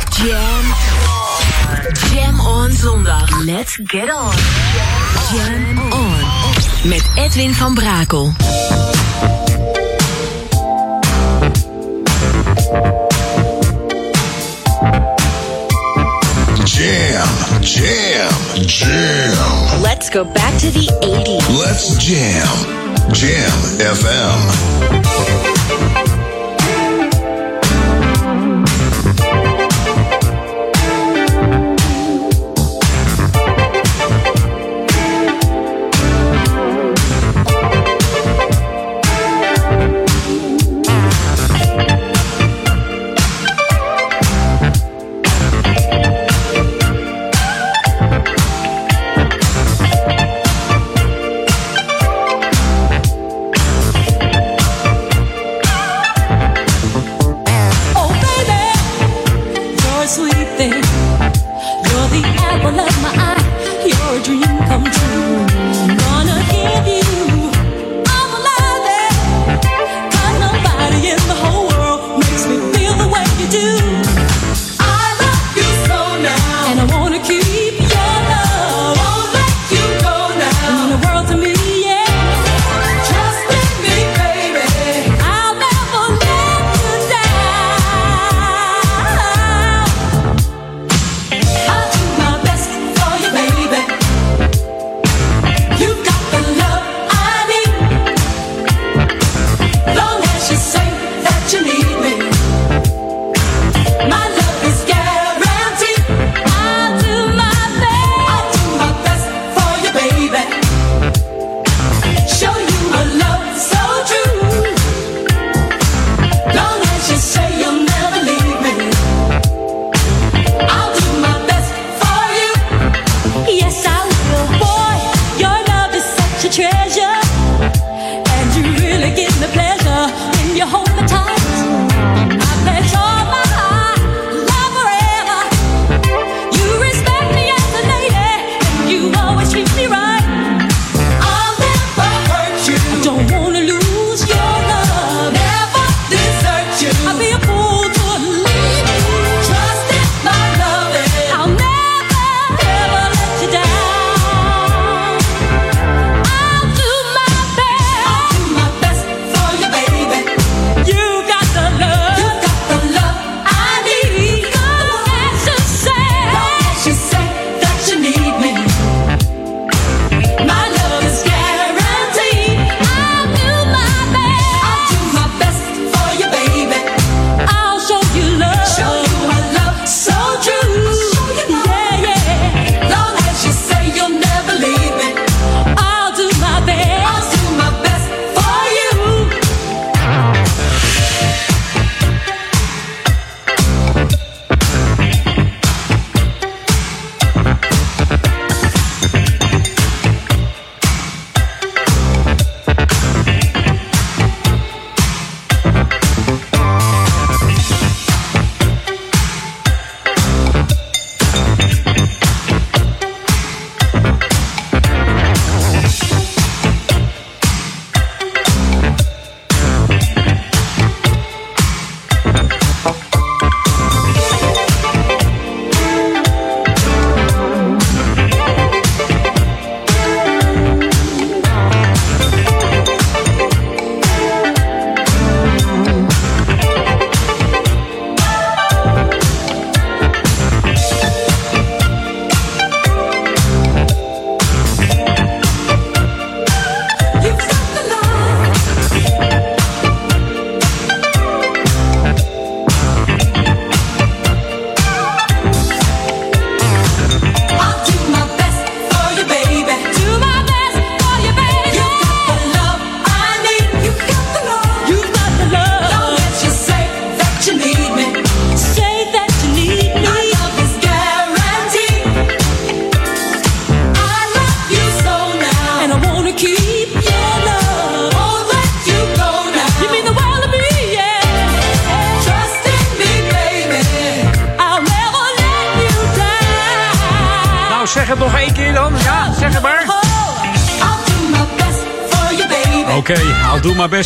Jam. 0.10 1.19
Jam 2.14 2.40
on 2.40 2.72
zondag. 2.72 3.46
Let's 3.46 3.80
get 3.84 4.10
on. 4.10 4.34
Jam 5.32 5.92
on. 5.92 6.24
Met 6.84 7.04
Edwin 7.16 7.54
van 7.54 7.74
Brakel. 7.74 8.34
Jam, 16.64 17.28
jam, 17.62 18.34
jam. 18.66 19.82
Let's 19.82 20.10
go 20.10 20.24
back 20.24 20.58
to 20.60 20.72
the 20.72 20.88
80s. 21.02 21.58
Let's 21.60 21.98
jam. 21.98 22.80
Jam 23.12 23.52
FM. 23.78 25.49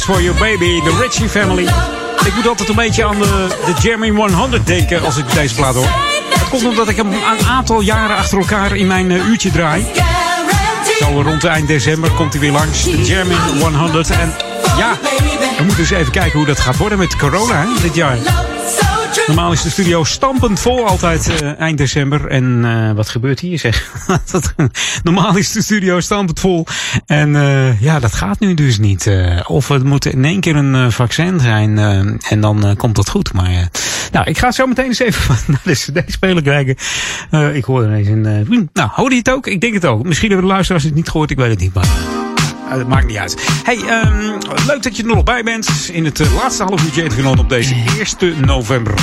For 0.03 0.21
you 0.21 0.33
baby, 0.37 0.81
the 0.81 0.97
Richie 1.01 1.29
family. 1.29 1.63
Ik 2.25 2.35
moet 2.35 2.47
altijd 2.47 2.69
een 2.69 2.75
beetje 2.75 3.05
aan 3.05 3.19
de, 3.19 3.47
de 3.65 3.73
Jeremy 3.81 4.09
100 4.09 4.67
denken 4.67 5.05
als 5.05 5.17
ik 5.17 5.33
deze 5.33 5.55
plaat 5.55 5.75
hoor. 5.75 5.87
Dat 6.29 6.49
komt 6.49 6.65
omdat 6.65 6.89
ik 6.89 6.95
hem 6.95 7.07
een 7.13 7.47
aantal 7.47 7.81
jaren 7.81 8.15
achter 8.15 8.37
elkaar 8.37 8.75
in 8.75 8.87
mijn 8.87 9.11
eh, 9.11 9.27
uurtje 9.27 9.51
draai. 9.51 9.85
Zo 10.99 11.21
rond 11.21 11.43
eind 11.43 11.67
december 11.67 12.11
komt 12.11 12.33
hij 12.33 12.41
weer 12.41 12.51
langs, 12.51 12.83
de 12.83 13.03
Jeremy 13.03 13.35
100. 13.59 14.09
En 14.09 14.33
ja, 14.77 14.97
we 15.57 15.63
moeten 15.63 15.79
eens 15.79 15.91
even 15.91 16.11
kijken 16.11 16.37
hoe 16.37 16.47
dat 16.47 16.59
gaat 16.59 16.77
worden 16.77 16.97
met 16.97 17.15
corona 17.15 17.67
dit 17.81 17.95
jaar. 17.95 18.17
Normaal 19.27 19.51
is 19.51 19.61
de 19.61 19.69
studio 19.69 20.03
stampend 20.03 20.59
vol 20.59 20.87
altijd 20.87 21.41
eh, 21.41 21.59
eind 21.59 21.77
december. 21.77 22.27
En 22.27 22.65
eh, 22.65 22.91
wat 22.91 23.09
gebeurt 23.09 23.39
hier 23.39 23.59
zeg? 23.59 23.91
Normaal 25.03 25.37
is 25.37 25.51
de 25.51 25.61
studio 25.61 25.99
stampend 25.99 26.39
vol. 26.39 26.65
En 27.05 27.35
eh, 27.35 27.81
ja, 27.81 27.99
dat 27.99 28.13
gaat 28.13 28.39
nu 28.39 28.53
dus 28.53 28.77
niet. 28.77 29.11
Of 29.47 29.67
het 29.67 29.83
moet 29.83 30.05
in 30.05 30.25
één 30.25 30.39
keer 30.39 30.55
een 30.55 30.91
vaccin 30.91 31.39
zijn. 31.39 31.77
en 32.29 32.41
dan 32.41 32.75
komt 32.77 32.95
dat 32.95 33.09
goed. 33.09 33.33
Maar 33.33 33.69
nou, 34.11 34.25
ik 34.25 34.37
ga 34.37 34.51
zo 34.51 34.67
meteen 34.67 34.85
eens 34.85 34.99
even 34.99 35.35
naar 35.47 35.61
de 35.63 35.73
cd-speler 35.73 36.43
kijken. 36.43 36.75
Ik 37.55 37.63
hoor 37.63 37.83
ineens 37.83 38.07
een... 38.07 38.69
nou, 38.73 38.89
hoorde 38.91 39.15
je 39.15 39.21
het 39.25 39.31
ook? 39.31 39.47
Ik 39.47 39.61
denk 39.61 39.73
het 39.73 39.85
ook. 39.85 40.03
Misschien 40.03 40.29
hebben 40.29 40.47
de 40.47 40.53
luisteraars 40.53 40.83
het 40.83 40.95
niet 40.95 41.09
gehoord. 41.09 41.31
Ik 41.31 41.37
weet 41.37 41.49
het 41.49 41.59
niet, 41.59 41.73
maar... 41.73 42.12
Eh, 42.73 42.79
dat 42.79 42.87
maakt 42.87 43.07
niet 43.07 43.17
uit. 43.17 43.35
Hey, 43.63 43.75
ehm, 43.75 44.31
leuk 44.67 44.83
dat 44.83 44.97
je 44.97 45.03
er 45.03 45.09
nog 45.09 45.23
bij 45.23 45.43
bent. 45.43 45.89
In 45.91 46.05
het 46.05 46.19
eh, 46.19 46.35
laatste 46.35 46.63
half 46.63 46.83
uurtje 46.83 47.03
even 47.03 47.13
genomen 47.13 47.39
op 47.39 47.49
deze 47.49 47.75
1 48.19 48.45
november. 48.45 48.93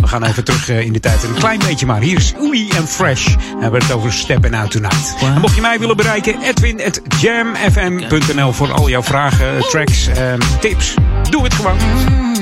We 0.00 0.06
gaan 0.06 0.24
even 0.24 0.44
terug 0.44 0.68
eh, 0.68 0.80
in 0.80 0.92
de 0.92 1.00
tijd. 1.00 1.22
Een 1.22 1.34
klein 1.34 1.58
beetje 1.58 1.86
maar. 1.86 2.00
Hier 2.00 2.16
is 2.16 2.34
Oei 2.40 2.68
en 2.68 2.88
Fresh. 2.88 3.26
En 3.26 3.56
we 3.56 3.62
hebben 3.62 3.82
het 3.82 3.92
over 3.92 4.12
Stepping 4.12 4.56
Out 4.56 4.70
Tonight. 4.70 5.14
En 5.20 5.40
mocht 5.40 5.54
je 5.54 5.60
mij 5.60 5.78
willen 5.78 5.96
bereiken, 5.96 6.42
Edwin 6.42 6.82
at 6.84 7.00
jamfm.nl 7.20 8.52
voor 8.52 8.72
al 8.72 8.88
jouw 8.88 9.02
vragen, 9.02 9.68
tracks, 9.68 10.06
ehm, 10.06 10.40
tips. 10.60 10.94
Doe 11.30 11.42
het 11.42 11.54
gewoon. 11.54 12.35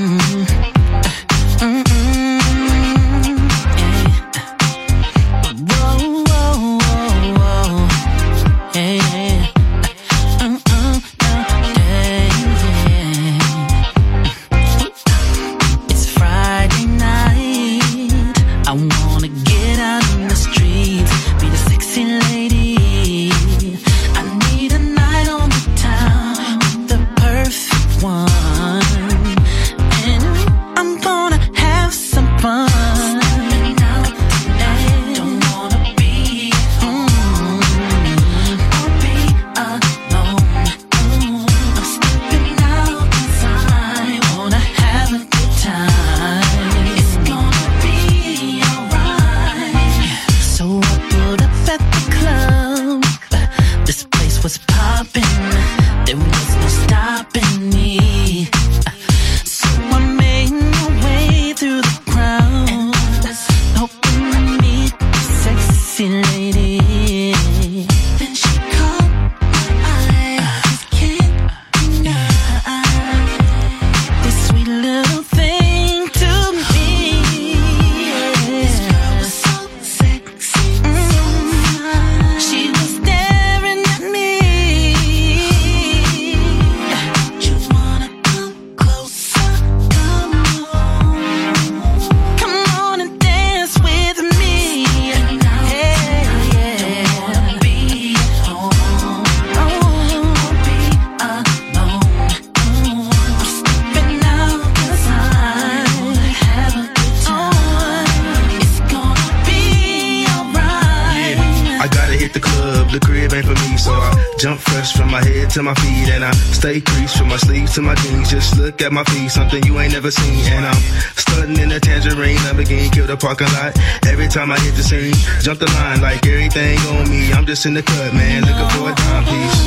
To 115.55 115.63
my 115.63 115.75
feet, 115.75 116.09
and 116.11 116.25
I 116.25 116.33
stay 116.33 116.81
creased 116.81 117.17
from 117.17 117.29
my 117.29 117.37
sleeves 117.37 117.75
to 117.75 117.83
my 117.83 117.95
jeans. 117.95 118.29
Just 118.29 118.59
look 118.59 118.83
at 118.83 118.93
my 118.93 119.05
feet, 119.05 119.31
something 119.31 119.63
you 119.63 119.79
ain't 119.79 119.93
never 119.93 120.11
seen, 120.11 120.45
and 120.53 120.67
I'm 120.67 120.83
stunting 121.15 121.59
in 121.63 121.71
a 121.71 121.79
tangerine, 121.79 122.39
Lamborghini, 122.39 122.93
kill 122.93 123.07
the 123.07 123.17
parking 123.17 123.47
lot. 123.53 123.79
Every 124.05 124.27
time 124.27 124.51
I 124.51 124.59
hit 124.59 124.75
the 124.75 124.83
scene, 124.83 125.15
jump 125.43 125.61
the 125.61 125.67
line 125.67 126.01
like 126.01 126.27
everything 126.27 126.77
on 126.99 127.09
me. 127.09 127.33
I'm 127.33 127.47
just 127.47 127.67
in 127.67 127.75
the 127.75 127.83
cut, 127.85 128.13
man, 128.15 128.43
looking 128.43 128.69
for 128.75 128.91
a 128.91 128.95
timepiece. 128.95 129.61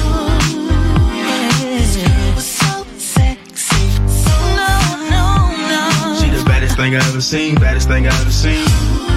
She 6.19 6.30
the 6.30 6.43
baddest 6.45 6.76
thing 6.76 6.95
I 6.95 6.99
ever 7.07 7.22
seen, 7.22 7.55
baddest 7.55 7.88
thing 7.88 8.07
I 8.07 8.19
ever 8.19 8.31
seen. 8.31 9.16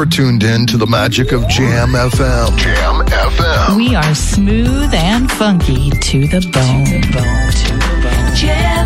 You're 0.00 0.08
tuned 0.08 0.42
in 0.44 0.64
to 0.68 0.78
the 0.78 0.86
magic 0.86 1.30
of 1.30 1.46
Jam 1.46 1.90
FM. 1.90 2.56
Jam 2.56 3.04
FM. 3.04 3.76
We 3.76 3.94
are 3.94 4.14
smooth 4.14 4.94
and 4.94 5.30
funky 5.32 5.90
to 5.90 6.26
the 6.26 6.40
bone. 6.40 7.02
Jam 8.34 8.79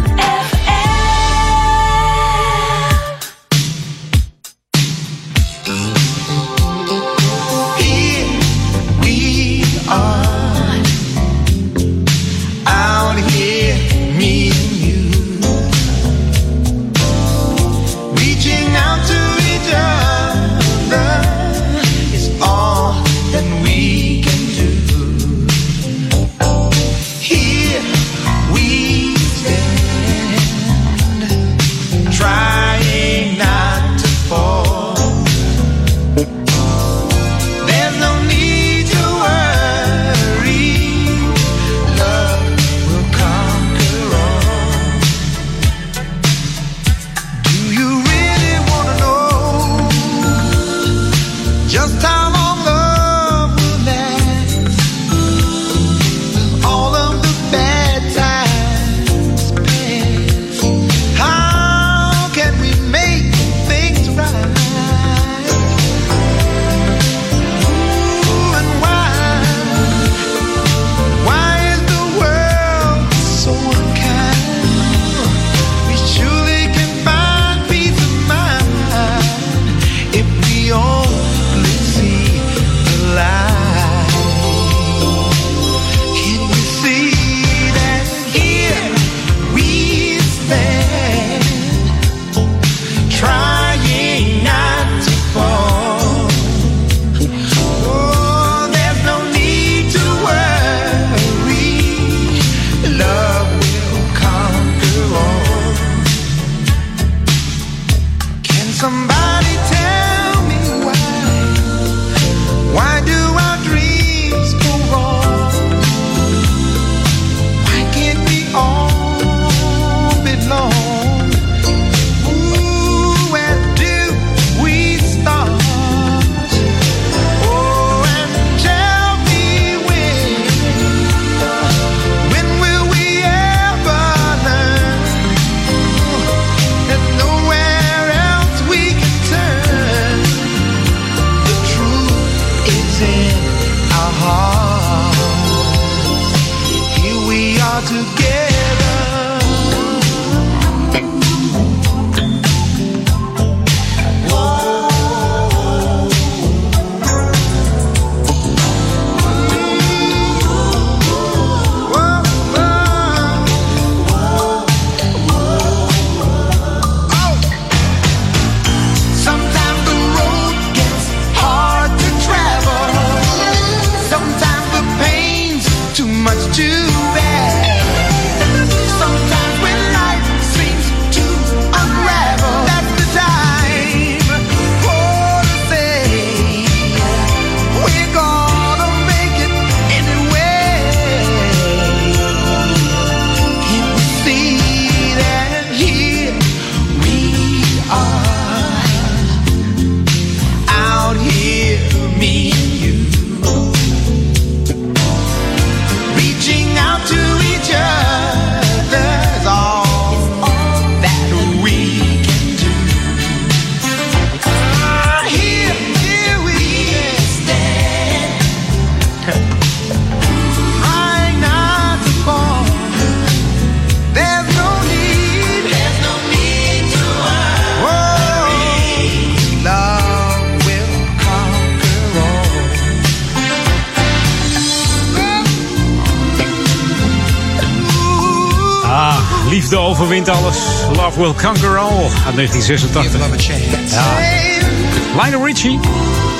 1986. 242.35 243.91
Ja. 243.91 245.23
Lionel 245.23 245.47
Richie. 245.47 245.79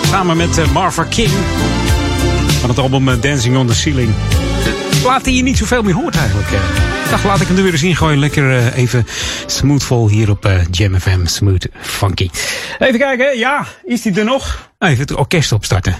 Samen 0.07 0.37
met 0.37 0.59
eh, 0.59 0.71
Marva 0.71 1.05
King. 1.05 1.31
Van 2.61 2.69
het 2.69 2.79
album 2.79 3.09
eh, 3.09 3.21
Dancing 3.21 3.57
on 3.57 3.67
the 3.67 3.75
Ceiling. 3.75 4.11
Plaat 5.03 5.25
die 5.25 5.37
je 5.37 5.43
niet 5.43 5.59
zoveel 5.59 5.83
meer 5.83 5.95
hoort 5.95 6.17
eigenlijk. 6.17 6.49
eh. 6.51 6.59
Ik 7.19 7.23
laat 7.25 7.41
ik 7.41 7.47
hem 7.49 7.57
er 7.57 7.63
weer 7.63 7.73
eens 7.73 7.83
in 7.83 7.97
gooien. 7.97 8.19
Lekker 8.19 8.73
even 8.73 9.07
smoothvol 9.47 10.09
hier 10.09 10.31
op 10.31 10.51
Jam 10.71 11.01
FM. 11.01 11.27
Smooth 11.27 11.67
funky. 11.81 12.31
Even 12.79 12.99
kijken. 12.99 13.39
Ja, 13.39 13.67
is 13.85 14.03
die 14.03 14.19
er 14.19 14.25
nog? 14.25 14.71
Even 14.79 14.99
het 14.99 15.15
orkest 15.15 15.53
opstarten. 15.53 15.95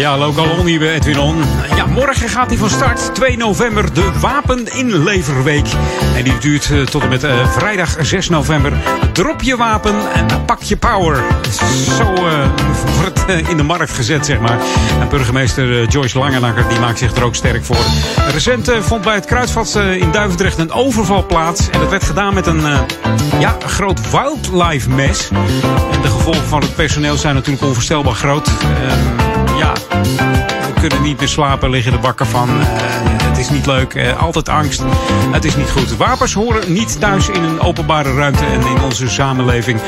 Ja, 0.00 0.18
lokaal 0.18 0.50
on 0.58 0.66
hier 0.66 0.78
bij 0.78 0.94
Edwin 0.94 1.18
On. 1.18 1.36
Ja, 1.76 1.86
morgen 1.86 2.28
gaat 2.28 2.48
hij 2.48 2.56
van 2.56 2.70
start. 2.70 3.14
2 3.14 3.36
november, 3.36 3.94
de 3.94 4.10
Wapeninleverweek. 4.20 5.66
En 6.16 6.24
die 6.24 6.38
duurt 6.38 6.70
eh, 6.70 6.82
tot 6.82 7.02
en 7.02 7.08
met 7.08 7.24
eh, 7.24 7.50
vrijdag 7.50 7.96
6 8.00 8.28
november. 8.28 8.72
Drop 9.12 9.42
je 9.42 9.56
wapen 9.56 9.94
en 10.12 10.44
pak 10.44 10.62
je 10.62 10.76
power. 10.76 11.24
Zo 11.96 12.14
eh, 12.14 12.48
wordt 13.00 13.24
eh, 13.24 13.48
in 13.48 13.56
de 13.56 13.62
markt 13.62 13.92
gezet, 13.92 14.26
zeg 14.26 14.40
maar. 14.40 14.58
En 15.00 15.08
burgemeester 15.08 15.88
Joyce 15.88 16.18
Langenakker 16.18 16.68
die 16.68 16.78
maakt 16.78 16.98
zich 16.98 17.16
er 17.16 17.24
ook 17.24 17.34
sterk 17.34 17.64
voor. 17.64 17.84
Recent 18.32 18.70
vond 18.80 19.02
bij 19.02 19.14
het 19.14 19.24
Kruidvat 19.24 19.74
in 19.98 20.10
Duivendrecht 20.10 20.58
een 20.58 20.72
overval 20.72 21.26
plaats. 21.26 21.70
En 21.70 21.80
dat 21.80 21.90
werd 21.90 22.04
gedaan 22.04 22.34
met 22.34 22.46
een, 22.46 22.62
ja, 23.38 23.56
groot 23.66 24.10
wildlife 24.10 24.90
mes. 24.90 25.28
En 25.92 26.02
de 26.02 26.08
gevolgen 26.08 26.48
van 26.48 26.60
het 26.60 26.74
personeel 26.74 27.16
zijn 27.16 27.34
natuurlijk 27.34 27.64
onvoorstelbaar 27.64 28.14
groot. 28.14 28.48
Ja, 29.60 29.72
we 30.74 30.80
kunnen 30.80 31.02
niet 31.02 31.18
meer 31.18 31.28
slapen, 31.28 31.70
liggen 31.70 31.92
er 31.92 32.00
wakker 32.00 32.26
van. 32.26 32.48
Eh, 32.48 32.66
het 33.28 33.38
is 33.38 33.50
niet 33.50 33.66
leuk, 33.66 33.94
eh, 33.94 34.22
altijd 34.22 34.48
angst. 34.48 34.82
Het 35.30 35.44
is 35.44 35.56
niet 35.56 35.70
goed. 35.70 35.96
Wapens 35.96 36.32
horen 36.32 36.72
niet 36.72 37.00
thuis 37.00 37.28
in 37.28 37.42
een 37.42 37.60
openbare 37.60 38.14
ruimte 38.14 38.44
en 38.44 38.60
in 38.60 38.82
onze 38.82 39.08
samenleving. 39.08 39.80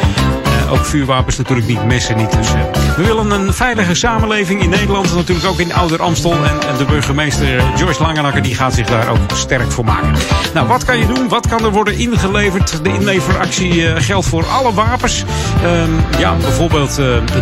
Eh, 0.45 0.73
ook 0.73 0.85
vuurwapens 0.85 1.37
natuurlijk 1.37 1.69
niet, 1.69 1.85
messen 1.85 2.17
niet. 2.17 2.33
Dus, 2.33 2.49
we 2.97 3.05
willen 3.05 3.31
een 3.31 3.53
veilige 3.53 3.95
samenleving 3.95 4.63
in 4.63 4.71
Nederland. 4.71 5.15
Natuurlijk 5.15 5.47
ook 5.47 5.59
in 5.59 5.75
Ouder 5.75 6.03
Amstel. 6.03 6.33
En, 6.33 6.77
de 6.79 6.85
burgemeester 6.85 7.63
Joyce 7.77 8.03
Langenakker 8.03 8.43
die 8.43 8.55
gaat 8.55 8.75
zich 8.75 8.87
daar 8.87 9.09
ook 9.09 9.19
sterk 9.35 9.71
voor 9.71 9.85
maken. 9.85 10.13
Nou, 10.55 10.67
wat 10.69 10.85
kan 10.85 10.99
je 10.99 11.07
doen? 11.07 11.29
Wat 11.29 11.49
kan 11.49 11.65
er 11.65 11.71
worden 11.71 11.99
ingeleverd? 11.99 12.85
De 12.85 12.93
inleveractie 12.93 14.01
geldt 14.01 14.27
voor 14.27 14.47
alle 14.47 14.73
wapens. 14.73 15.25
Ehm, 15.63 16.19
ja, 16.19 16.35
bijvoorbeeld 16.35 17.01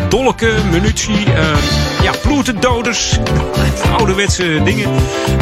dolken, 0.09 0.69
munitie, 0.71 1.25
ja, 2.13 2.19
ploetendoders, 2.23 3.19
ouderwetse 3.99 4.61
dingen. 4.65 4.91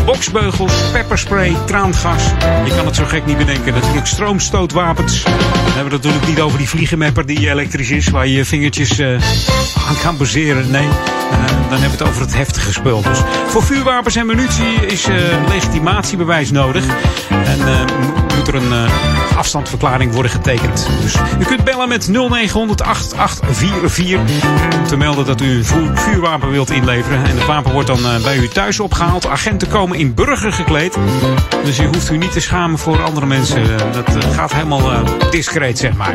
Boksbeugels, 0.05 0.73
pepperspray, 0.93 1.57
traangas. 1.67 2.23
Je 2.65 2.73
kan 2.77 2.87
het 2.87 2.97
zo 2.97 3.05
gek 3.05 3.27
niet 3.27 3.39
bedenken. 3.39 3.75
Natuurlijk 3.75 4.07
stroomstootwapens. 4.07 5.23
Dan 5.23 5.33
hebben 5.65 5.75
we 5.75 5.83
het 5.83 5.91
natuurlijk 5.93 6.27
niet 6.27 6.41
over 6.41 6.59
die 6.59 6.69
vliegenmapper 6.69 7.27
die 7.27 7.51
elektrisch 7.51 7.91
is, 7.91 8.09
waar 8.09 8.27
je 8.27 8.33
je 8.33 8.45
vingertjes 8.45 8.99
eh, 8.99 9.13
aan 9.89 9.97
kan 10.03 10.17
baseren. 10.17 10.71
Nee, 10.71 10.87
eh, 10.87 11.47
dan 11.69 11.79
hebben 11.81 11.99
we 11.99 12.05
het 12.05 12.09
over 12.09 12.21
het 12.21 12.35
heftige 12.35 12.73
spul. 12.73 13.03
Dus 13.03 13.19
voor 13.47 13.63
vuurwapens 13.63 14.17
en 14.17 14.27
munitie 14.27 14.87
is 14.87 15.05
eh, 15.05 15.15
legitimatiebewijs 15.49 16.51
nodig. 16.51 16.85
En 17.45 17.59
mo- 17.59 18.13
moet 18.37 18.49
er 18.49 18.55
een 18.55 18.73
afstandverklaring 19.39 20.13
worden 20.13 20.31
getekend. 20.33 20.87
Dus 21.03 21.15
u 21.41 21.45
kunt 21.45 21.65
bellen 21.65 21.89
met 21.89 22.09
0900 22.09 22.83
8844 22.83 24.45
om 24.79 24.87
te 24.87 24.97
melden 24.97 25.27
dat 25.27 25.41
u 25.41 25.57
een 25.57 25.65
vu- 25.65 25.91
vuurwapen 25.95 26.51
wilt 26.51 26.71
inleveren. 26.71 27.25
En 27.25 27.37
het 27.37 27.47
wapen 27.47 27.73
wordt 27.73 27.87
dan 27.89 27.99
eh, 28.07 28.23
bij 28.23 28.37
u 28.37 28.49
thuis 28.49 28.81
opgehaald. 28.81 29.27
Agenten 29.27 29.69
komen 29.69 29.99
in 29.99 30.15
burger 30.15 30.53
gekleed. 30.53 30.97
Dus 31.65 31.79
u 31.81 31.87
hoeft 31.87 32.11
u 32.11 32.17
niet 32.17 32.33
te 32.33 32.41
schamen 32.41 32.79
voor 32.79 33.03
andere 33.03 33.27
mensen. 33.27 33.63
Eh, 33.63 33.93
Dat 33.93 34.17
eh, 34.25 34.31
gaat 34.35 34.53
helemaal 34.53 34.83
discreet, 35.31 35.79
zeg 35.79 35.93
maar. 35.97 36.15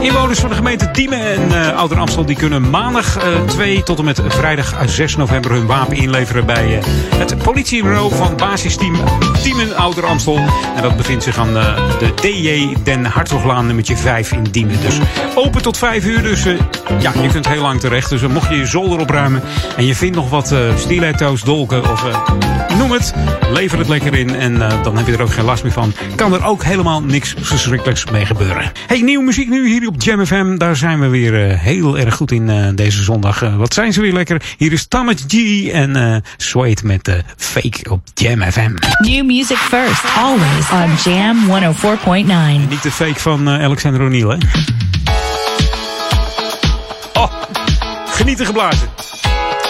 Inwoners 0.00 0.38
van 0.38 0.48
de 0.48 0.54
gemeente 0.56 0.88
Diemen 0.92 1.20
en 1.52 1.74
Ouder 1.76 1.98
Amstel 1.98 2.24
die 2.24 2.36
kunnen 2.36 2.70
maandag 2.70 3.16
eh 3.16 3.40
2 3.46 3.82
tot 3.82 3.98
en 3.98 4.04
met 4.04 4.20
vrijdag 4.28 4.72
eh, 4.72 4.88
6 4.88 5.16
november 5.16 5.50
hun 5.50 5.66
wapen 5.66 5.96
inleveren 5.96 6.46
bij 6.46 6.82
het 7.16 7.38
politiebureau 7.42 8.14
van 8.14 8.36
basisteam 8.36 8.96
Diemen 9.42 9.76
Ouder 9.76 10.06
Amstel. 10.06 10.36
En 10.76 10.82
dat 10.82 10.96
bevindt 10.96 11.24
zich 11.24 11.38
aan 11.38 11.52
de 11.52 12.12
DJ 12.14 12.61
Den 12.82 13.04
Hartoglaan 13.04 13.66
nummertje 13.66 13.96
5 13.96 14.32
in 14.32 14.42
Diemen. 14.50 14.80
Dus 14.80 14.98
open 15.34 15.62
tot 15.62 15.78
5 15.78 16.04
uur. 16.04 16.22
Dus 16.22 16.44
eh, 16.44 16.54
ja, 17.00 17.12
je 17.22 17.28
kunt 17.28 17.48
heel 17.48 17.62
lang 17.62 17.80
terecht. 17.80 18.10
Dus 18.10 18.22
eh, 18.22 18.28
mocht 18.28 18.48
je 18.48 18.56
je 18.56 18.66
zolder 18.66 18.98
opruimen 18.98 19.42
en 19.76 19.86
je 19.86 19.94
vindt 19.94 20.16
nog 20.16 20.30
wat 20.30 20.52
eh 20.52 20.76
stiletto's, 20.76 21.42
dolken 21.42 21.90
of 21.90 22.04
noem 22.78 22.90
het. 22.90 23.14
Lever 23.52 23.78
het 23.78 23.88
lekker 23.88 24.14
in 24.14 24.34
en 24.34 24.58
dan 24.82 24.96
heb 24.96 25.06
je 25.06 25.12
er 25.12 25.22
ook 25.22 25.32
geen 25.32 25.44
last 25.44 25.62
meer 25.62 25.72
van. 25.72 25.92
Kan 26.16 26.32
er 26.32 26.44
ook 26.44 26.64
helemaal 26.64 27.02
niks 27.02 27.34
verschrikkelijks 27.38 28.10
mee 28.10 28.26
gebeuren. 28.26 28.72
Hey, 28.86 29.00
nieuwe 29.00 29.24
muziek 29.24 29.48
nu 29.48 29.68
hier 29.68 29.88
op 29.88 30.02
Jam 30.02 30.26
FM. 30.26 30.56
Daar 30.56 30.76
zijn 30.76 31.00
we 31.00 31.08
weer 31.08 31.58
heel 31.58 31.98
erg 31.98 32.14
goed 32.14 32.32
in 32.32 32.72
deze 32.74 33.02
zondag. 33.02 33.40
Wat 33.56 33.74
zijn 33.74 33.92
ze 33.92 34.00
weer 34.00 34.12
lekker. 34.12 34.42
Hier 34.56 34.72
is 34.72 34.86
Thomas 34.86 35.24
G 35.28 35.66
en 35.68 36.22
Sweet 36.36 36.82
met 36.82 37.04
de 37.04 37.22
Fake 37.36 37.90
op 37.90 38.00
Jam 38.14 38.42
FM. 38.42 38.72
New 38.98 39.24
music 39.24 39.56
first, 39.56 40.04
always 40.16 40.70
on 40.70 41.12
Jam 41.12 41.36
104.9. 41.48 42.51
Niet 42.58 42.82
de 42.82 42.92
fake 42.92 43.20
van 43.20 43.48
eh, 43.48 43.64
Alexander 43.64 44.00
O'Neill, 44.02 44.28
hè? 44.28 44.36
Oh, 47.20 47.32
genieten 48.06 48.46
geblazen. 48.46 48.88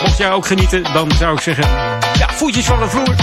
Mocht 0.02 0.18
jij 0.18 0.30
ook 0.30 0.46
genieten, 0.46 0.82
dan 0.92 1.10
zou 1.10 1.34
ik 1.34 1.40
zeggen... 1.40 1.64
Ja, 2.18 2.28
voetjes 2.28 2.64
van 2.64 2.78
de 2.78 2.88
vloer. 2.88 3.14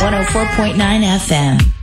104.9 0.00 1.04
FM. 1.18 1.73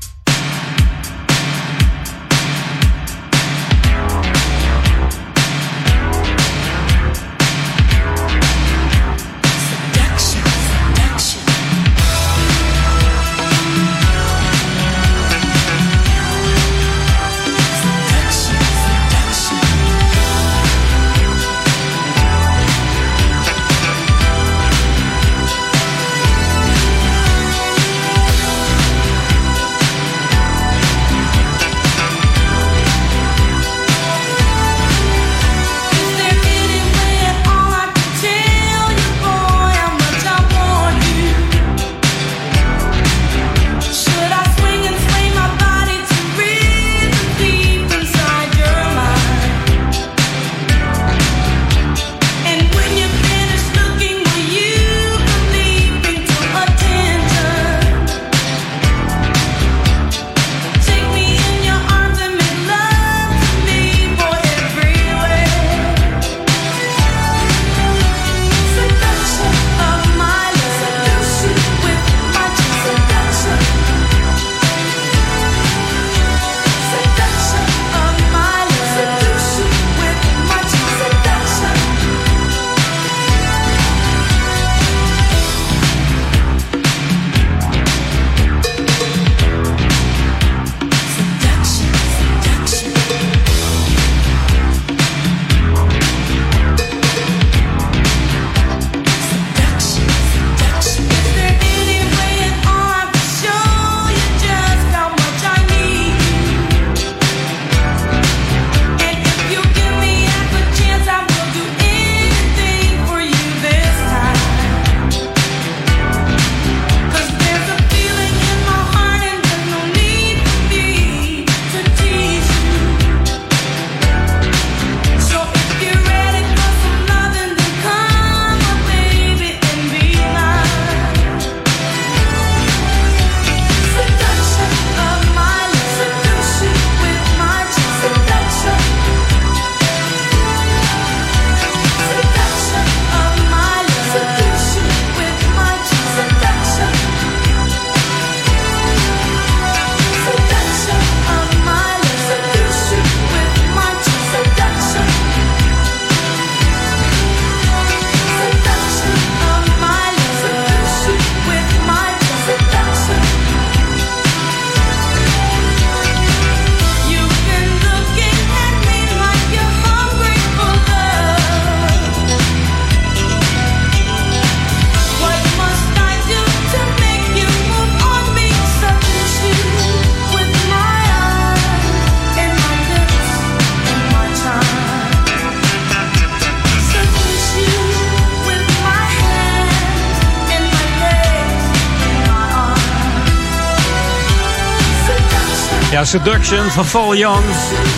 Seduction 196.11 196.69
van 196.69 196.85
Val 196.85 197.15
Young. 197.15 197.43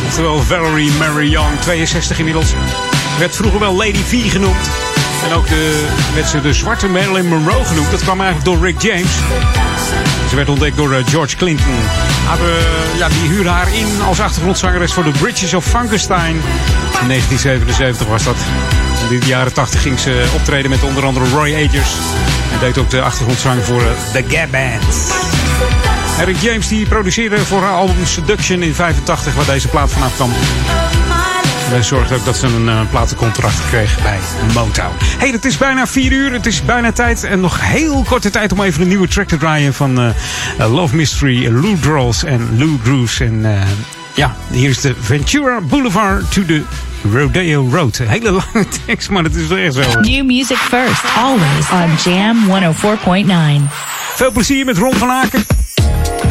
Oftewel 0.05 0.41
Valerie 0.41 0.91
Mary 0.91 1.29
Young, 1.29 1.59
62 1.61 2.17
inmiddels. 2.17 2.53
Werd 3.19 3.35
vroeger 3.35 3.59
wel 3.59 3.75
Lady 3.75 4.03
V 4.03 4.31
genoemd. 4.31 4.69
En 5.25 5.33
ook 5.33 5.47
de, 5.47 5.87
werd 6.13 6.27
ze 6.27 6.41
de 6.41 6.53
zwarte 6.53 6.87
Marilyn 6.87 7.27
Monroe 7.27 7.65
genoemd. 7.65 7.91
Dat 7.91 8.01
kwam 8.01 8.21
eigenlijk 8.21 8.45
door 8.45 8.65
Rick 8.65 8.81
James. 8.81 9.11
Ze 10.29 10.35
werd 10.35 10.49
ontdekt 10.49 10.77
door 10.77 10.93
eh, 10.93 11.07
George 11.07 11.35
Clinton. 11.35 11.73
Eh, 11.73 12.97
ja, 12.97 13.07
die 13.07 13.29
huurde 13.29 13.49
haar 13.49 13.73
in 13.73 14.01
als 14.07 14.19
achtergrondzangeres 14.19 14.93
voor 14.93 15.03
de 15.03 15.11
Bridges 15.11 15.53
of 15.53 15.65
Frankenstein. 15.65 16.35
In 17.01 17.07
1977 17.07 18.07
was 18.07 18.23
dat. 18.23 18.37
In 19.09 19.19
de 19.19 19.25
jaren 19.25 19.53
80 19.53 19.81
ging 19.81 19.99
ze 19.99 20.25
optreden 20.35 20.69
met 20.69 20.83
onder 20.83 21.05
andere 21.05 21.29
Roy 21.29 21.53
Ayers. 21.53 21.91
En 22.53 22.59
deed 22.59 22.77
ook 22.77 22.89
de 22.89 23.01
achtergrondzang 23.01 23.63
voor 23.63 23.81
eh, 23.81 23.87
The 24.11 24.23
Gap 24.27 24.51
Band. 24.51 25.42
Eric 26.19 26.37
James 26.37 26.67
die 26.67 26.85
produceerde 26.85 27.37
voor 27.37 27.61
haar 27.61 27.73
album 27.73 28.05
Seduction 28.05 28.61
in 28.61 28.73
85, 28.73 29.33
waar 29.33 29.45
deze 29.45 29.67
plaat 29.67 29.91
vanaf 29.91 30.15
kwam. 30.15 30.31
En 31.65 31.69
hij 31.69 31.83
zorgde 31.83 32.15
ook 32.15 32.25
dat 32.25 32.37
ze 32.37 32.47
een 32.47 32.65
uh, 32.65 32.81
platencontract 32.89 33.67
kreeg 33.69 34.01
bij 34.01 34.19
Motown. 34.53 34.91
hey, 35.17 35.29
het 35.29 35.45
is 35.45 35.57
bijna 35.57 35.87
4 35.87 36.11
uur. 36.11 36.31
Het 36.31 36.45
is 36.45 36.65
bijna 36.65 36.91
tijd. 36.91 37.23
En 37.23 37.39
nog 37.39 37.61
heel 37.61 38.03
korte 38.07 38.29
tijd 38.29 38.51
om 38.51 38.61
even 38.61 38.81
een 38.81 38.87
nieuwe 38.87 39.07
track 39.07 39.27
te 39.27 39.37
draaien 39.37 39.73
van 39.73 39.99
uh, 40.01 40.73
Love 40.73 40.95
Mystery, 40.95 41.47
Lou 41.47 41.79
Draws 41.79 42.23
en 42.23 42.57
Lou 42.57 42.77
Grooves. 42.83 43.19
En 43.19 43.39
uh, 43.39 43.61
ja, 44.13 44.35
hier 44.51 44.69
is 44.69 44.81
de 44.81 44.95
Ventura 44.99 45.61
Boulevard 45.61 46.31
to 46.31 46.45
the 46.45 46.61
Rodeo 47.13 47.69
Road. 47.71 47.97
Een 47.97 48.07
hele 48.07 48.31
lange 48.31 48.65
tekst, 48.85 49.09
maar 49.09 49.23
het 49.23 49.35
is 49.35 49.47
wel 49.47 49.57
echt 49.57 49.73
zo. 49.73 49.99
New 49.99 50.25
music 50.25 50.57
first, 50.57 51.03
always 51.17 51.69
on 51.71 52.11
Jam 52.11 52.37
104.9. 53.67 53.73
Veel 54.15 54.31
plezier 54.31 54.65
met 54.65 54.77
Ron 54.77 54.93
van 54.93 55.09
Aken. 55.09 55.45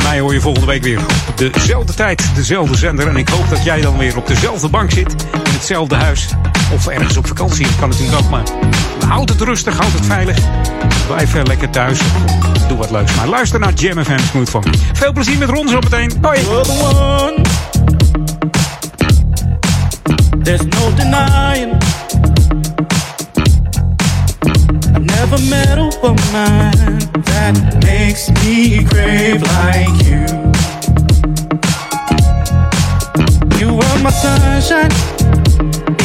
Mij 0.03 0.21
hoor 0.21 0.33
je 0.33 0.41
volgende 0.41 0.67
week 0.67 0.83
weer 0.83 1.01
dezelfde 1.35 1.95
tijd, 1.95 2.31
dezelfde 2.35 2.77
zender. 2.77 3.09
En 3.09 3.17
ik 3.17 3.29
hoop 3.29 3.51
dat 3.51 3.65
jij 3.65 3.81
dan 3.81 3.99
weer 3.99 4.17
op 4.17 4.27
dezelfde 4.27 4.69
bank 4.69 4.91
zit, 4.91 5.13
in 5.45 5.53
hetzelfde 5.53 5.95
huis. 5.95 6.29
Of 6.73 6.87
ergens 6.87 7.17
op 7.17 7.27
vakantie, 7.27 7.67
dat 7.67 7.77
kan 7.79 7.89
natuurlijk 7.89 8.19
ook. 8.19 8.31
Maar 8.31 8.43
houd 9.07 9.29
het 9.29 9.41
rustig, 9.41 9.79
houd 9.79 9.93
het 9.93 10.07
veilig. 10.07 10.39
Blijf 11.07 11.35
lekker 11.43 11.71
thuis. 11.71 11.99
Doe 12.69 12.77
wat 12.77 12.91
leuks. 12.91 13.15
Maar 13.15 13.29
luister 13.29 13.61
naar 13.61 13.73
Jam 13.73 14.05
FM 14.05 14.19
Smooth 14.19 14.51
van. 14.51 14.65
Veel 14.93 15.13
plezier 15.13 15.39
met 15.39 15.49
Ron 15.49 15.69
zo 15.69 15.79
meteen. 15.79 16.13
Hoi! 16.23 16.41
There's 20.43 20.65
no 20.65 20.95
denying. 20.95 21.73
Never 25.33 25.51
met 25.51 25.79
a 25.79 25.89
woman 26.03 26.99
that 27.25 27.81
makes 27.85 28.29
me 28.45 28.85
crave 28.85 29.41
like 29.57 29.89
you. 30.05 30.27
You 33.59 33.75
were 33.75 33.99
my 34.03 34.11
sunshine 34.11 34.93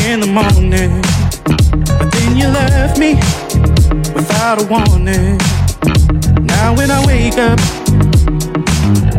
in 0.07 0.21
the 0.21 0.27
morning, 0.27 1.01
but 1.99 2.09
then 2.11 2.37
you 2.37 2.47
left 2.47 2.97
me 2.97 3.15
without 4.15 4.61
a 4.61 4.65
warning. 4.67 5.37
Now 6.45 6.73
when 6.73 6.89
I 6.89 7.05
wake 7.05 7.37
up, 7.37 7.59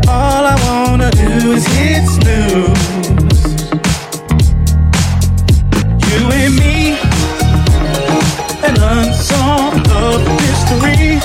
all 0.08 0.44
I 0.46 0.56
wanna 0.64 1.10
do 1.10 1.52
is 1.52 1.66
hit 1.66 2.06
snooze. 2.08 3.44
You 6.08 6.32
and 6.32 6.56
me, 6.56 7.07
an 8.68 8.82
unsolved 8.82 9.86
love 9.88 10.24
mystery. 10.42 11.18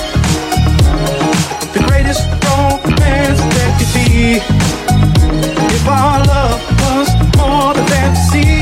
The 1.74 1.84
greatest 1.88 2.24
romance 2.44 3.40
there 3.54 3.72
could 3.78 3.92
be. 3.94 4.40
If 5.76 5.86
our 5.86 6.24
love 6.24 6.60
was 6.80 7.08
more 7.36 7.74
than 7.74 7.86
fantasy. 7.88 8.53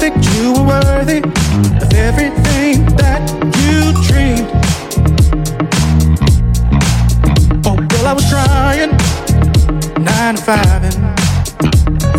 Perfect, 0.00 0.24
you 0.34 0.54
were 0.54 0.64
worthy 0.64 1.18
of 1.18 1.92
everything 1.92 2.86
that 2.96 3.20
you 3.60 3.92
dreamed. 4.08 4.48
Oh, 7.66 7.76
girl, 7.76 8.06
I 8.06 8.14
was 8.14 8.26
trying, 8.30 8.92
nine 10.02 10.36
to 10.36 10.42
five, 10.42 10.84
and 10.88 10.96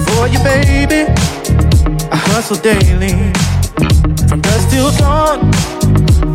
for 0.06 0.28
you, 0.28 0.38
baby, 0.44 1.10
I 2.12 2.18
hustle 2.18 2.58
daily. 2.58 3.34
From 4.30 4.42
dusk 4.42 4.70
till 4.70 4.92
dawn, 4.98 5.52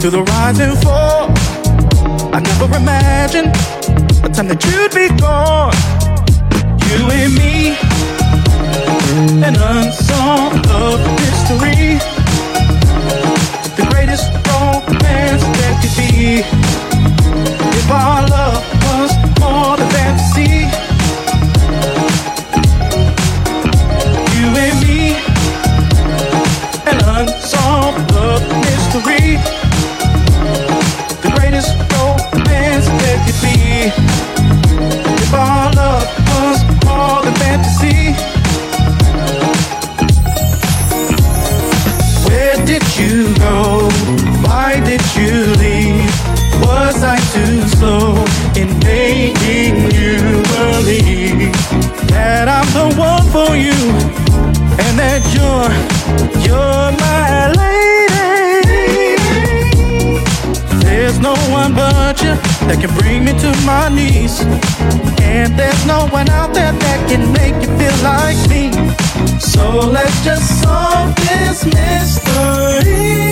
to 0.01 0.10
the 0.10 0.24
rise 0.27 0.59
and 0.59 0.77
fall. 0.82 1.31
I 2.35 2.40
never 2.40 2.77
imagined 2.77 3.55
the 4.24 4.31
time 4.35 4.48
that 4.48 4.64
you'd 4.66 4.93
be 4.98 5.14
gone. 5.20 5.73
You 6.90 7.06
and 7.09 7.35
me, 7.39 7.77
an 9.47 9.55
unsolved 9.55 10.66
love 10.66 11.35
mystery. 11.48 11.98
The 13.77 13.86
greatest 13.90 14.32
romance 14.48 15.43
there 15.59 15.77
could 15.81 15.94
be. 15.97 16.43
If 17.78 17.90
our 17.90 18.27
love 18.27 18.64
was 18.85 19.12
more 19.40 19.77
than 19.77 19.95
that 52.76 52.82
I'm 52.82 52.90
the 52.90 52.98
one 52.98 53.24
for 53.32 53.56
you 53.56 53.72
and 54.84 54.98
that 54.98 55.22
you're 55.34 55.70
you're 56.44 56.92
my 57.00 57.52
lady? 57.62 59.16
There's 60.84 61.18
no 61.18 61.34
one 61.50 61.74
but 61.74 62.22
you 62.22 62.34
that 62.66 62.78
can 62.80 62.94
bring 62.98 63.24
me 63.24 63.32
to 63.40 63.54
my 63.64 63.88
knees, 63.88 64.40
and 65.22 65.58
there's 65.58 65.86
no 65.86 66.06
one 66.08 66.28
out 66.30 66.54
there 66.54 66.72
that 66.72 67.08
can 67.08 67.32
make 67.32 67.54
you 67.62 67.70
feel 67.78 67.96
like 68.02 68.38
me. 68.48 68.72
So 69.38 69.80
let's 69.80 70.24
just 70.24 70.62
solve 70.62 71.14
this 71.16 71.64
mystery. 71.64 73.25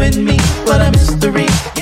And 0.00 0.24
me, 0.24 0.36
what 0.64 0.80
a 0.80 0.90
mystery. 0.90 1.77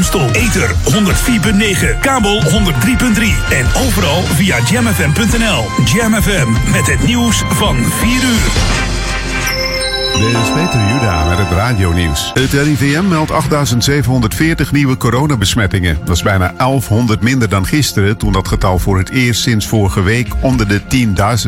Amstel. 0.00 0.30
Ether 0.30 0.74
104.9, 0.84 1.98
kabel 2.00 2.42
103.3 2.42 2.50
en 3.50 3.66
overal 3.86 4.22
via 4.22 4.58
jamfm.nl. 4.70 5.64
Jam 5.84 6.14
FM 6.22 6.70
met 6.70 6.86
het 6.86 7.06
nieuws 7.06 7.42
van 7.48 7.76
4 7.76 8.10
uur. 8.10 8.50
Dit 10.12 10.42
is 10.42 10.52
Peter 10.52 10.88
Juda 10.88 11.28
met 11.28 11.38
het 11.38 11.50
radionieuws. 11.50 12.30
Het 12.34 12.52
RIVM 12.52 13.08
meldt 13.08 13.30
8740 13.30 14.72
nieuwe 14.72 14.96
coronabesmettingen. 14.96 15.98
Dat 16.04 16.16
is 16.16 16.22
bijna 16.22 16.54
1100 16.56 17.20
minder 17.20 17.48
dan 17.48 17.66
gisteren, 17.66 18.16
toen 18.16 18.32
dat 18.32 18.48
getal 18.48 18.78
voor 18.78 18.98
het 18.98 19.10
eerst 19.10 19.42
sinds 19.42 19.66
vorige 19.66 20.02
week 20.02 20.28
onder 20.40 20.68
de 20.68 20.80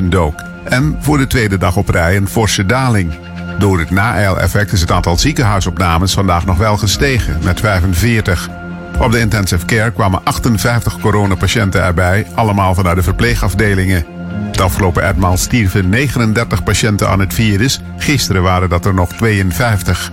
10.000 0.01 0.09
dook. 0.09 0.43
En 0.65 0.97
voor 1.01 1.19
de 1.19 1.27
tweede 1.27 1.59
dag 1.59 1.77
op 1.77 1.89
rij 1.89 2.17
een 2.17 2.29
forse 2.29 2.67
daling. 2.67 3.13
Door 3.59 3.79
het 3.79 3.91
na-effect 3.91 4.73
is 4.73 4.81
het 4.81 4.91
aantal 4.91 5.19
ziekenhuisopnames 5.19 6.13
vandaag 6.13 6.47
nog 6.47 6.59
wel 6.59 6.77
gestegen, 6.77 7.39
met 7.43 7.61
45. 7.61 8.49
Op 8.99 9.13
de 9.13 9.19
intensive 9.19 9.67
care 9.67 9.93
kwamen 9.93 10.21
58 10.25 10.99
coronapatiënten 10.99 11.83
erbij, 11.83 12.27
allemaal 12.35 12.75
vanuit 12.75 12.97
de 12.97 13.03
verpleegafdelingen. 13.03 14.05
Het 14.47 14.61
afgelopen 14.61 15.03
etmaal 15.03 15.37
stierven 15.37 15.89
39 15.89 16.63
patiënten 16.63 17.09
aan 17.09 17.21
het 17.21 17.35
virus. 17.35 17.81
Gisteren 17.97 18.43
waren 18.43 18.69
dat 18.69 18.87
er 18.87 18.95
nog 18.95 19.13
52. 19.13 20.11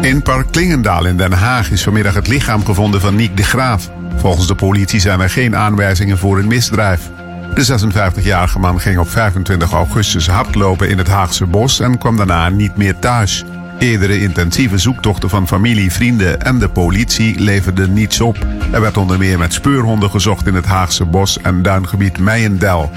In 0.00 0.22
Park 0.22 0.50
Klingendaal 0.50 1.04
in 1.06 1.16
Den 1.16 1.32
Haag 1.32 1.70
is 1.70 1.82
vanmiddag 1.82 2.14
het 2.14 2.28
lichaam 2.28 2.64
gevonden 2.64 3.00
van 3.00 3.14
Niek 3.14 3.36
de 3.36 3.42
Graaf. 3.42 3.90
Volgens 4.16 4.46
de 4.46 4.54
politie 4.54 5.00
zijn 5.00 5.20
er 5.20 5.30
geen 5.30 5.56
aanwijzingen 5.56 6.18
voor 6.18 6.38
een 6.38 6.46
misdrijf. 6.46 7.10
De 7.54 7.80
56-jarige 7.80 8.58
man 8.58 8.80
ging 8.80 8.98
op 8.98 9.08
25 9.10 9.72
augustus 9.72 10.26
hardlopen 10.26 10.88
in 10.88 10.98
het 10.98 11.08
Haagse 11.08 11.46
bos 11.46 11.80
en 11.80 11.98
kwam 11.98 12.16
daarna 12.16 12.48
niet 12.48 12.76
meer 12.76 12.98
thuis. 12.98 13.44
Eerdere 13.78 14.20
intensieve 14.20 14.78
zoektochten 14.78 15.28
van 15.28 15.48
familie, 15.48 15.92
vrienden 15.92 16.40
en 16.40 16.58
de 16.58 16.68
politie 16.68 17.40
leverden 17.40 17.92
niets 17.92 18.20
op. 18.20 18.46
Er 18.70 18.80
werd 18.80 18.96
onder 18.96 19.18
meer 19.18 19.38
met 19.38 19.52
speurhonden 19.52 20.10
gezocht 20.10 20.46
in 20.46 20.54
het 20.54 20.66
Haagse 20.66 21.04
bos 21.04 21.38
en 21.40 21.62
duingebied 21.62 22.18
Meijendel. 22.18 22.90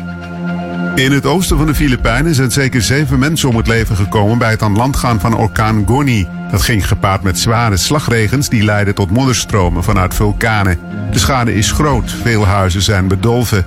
In 0.95 1.11
het 1.11 1.26
oosten 1.26 1.57
van 1.57 1.65
de 1.65 1.76
Filipijnen 1.76 2.36
zijn 2.36 2.52
zeker 2.52 2.82
zeven 2.82 3.19
mensen 3.19 3.49
om 3.49 3.56
het 3.56 3.68
leven 3.68 3.95
gekomen 3.95 4.38
bij 4.38 4.52
het 4.52 4.61
aan 4.61 4.76
land 4.76 4.95
gaan 4.95 5.19
van 5.19 5.38
orkaan 5.38 5.84
Goni. 5.88 6.27
Dat 6.52 6.61
ging 6.61 6.88
gepaard 6.88 7.22
met 7.22 7.40
zware 7.40 7.77
slagregens 7.77 8.49
die 8.49 8.64
leidden 8.64 8.95
tot 8.95 9.11
modderstromen 9.11 9.84
vanuit 9.84 10.14
vulkanen. 10.14 10.80
De 11.11 11.19
schade 11.19 11.56
is 11.56 11.72
groot, 11.72 12.11
veel 12.11 12.45
huizen 12.45 12.82
zijn 12.82 13.07
bedolven. 13.07 13.65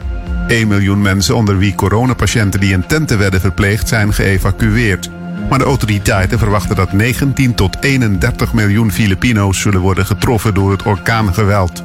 1 0.49 0.69
miljoen 0.69 1.03
mensen 1.03 1.37
onder 1.37 1.59
wie 1.59 1.75
coronapatiënten 1.75 2.61
die 2.61 2.73
in 2.73 2.87
tenten 2.87 3.19
werden 3.19 3.41
verpleegd 3.41 3.89
zijn 3.89 4.15
geëvacueerd. 4.15 5.11
Maar 5.49 5.59
de 5.59 5.65
autoriteiten 5.65 6.39
verwachten 6.39 6.77
dat 6.77 6.93
19 6.93 7.55
tot 7.55 7.77
31 7.81 8.53
miljoen 8.53 8.93
Filipino's 8.93 9.61
zullen 9.61 9.81
worden 9.81 10.07
getroffen 10.07 10.55
door 10.55 10.71
het 10.71 10.83
orkaangeweld. 10.83 11.83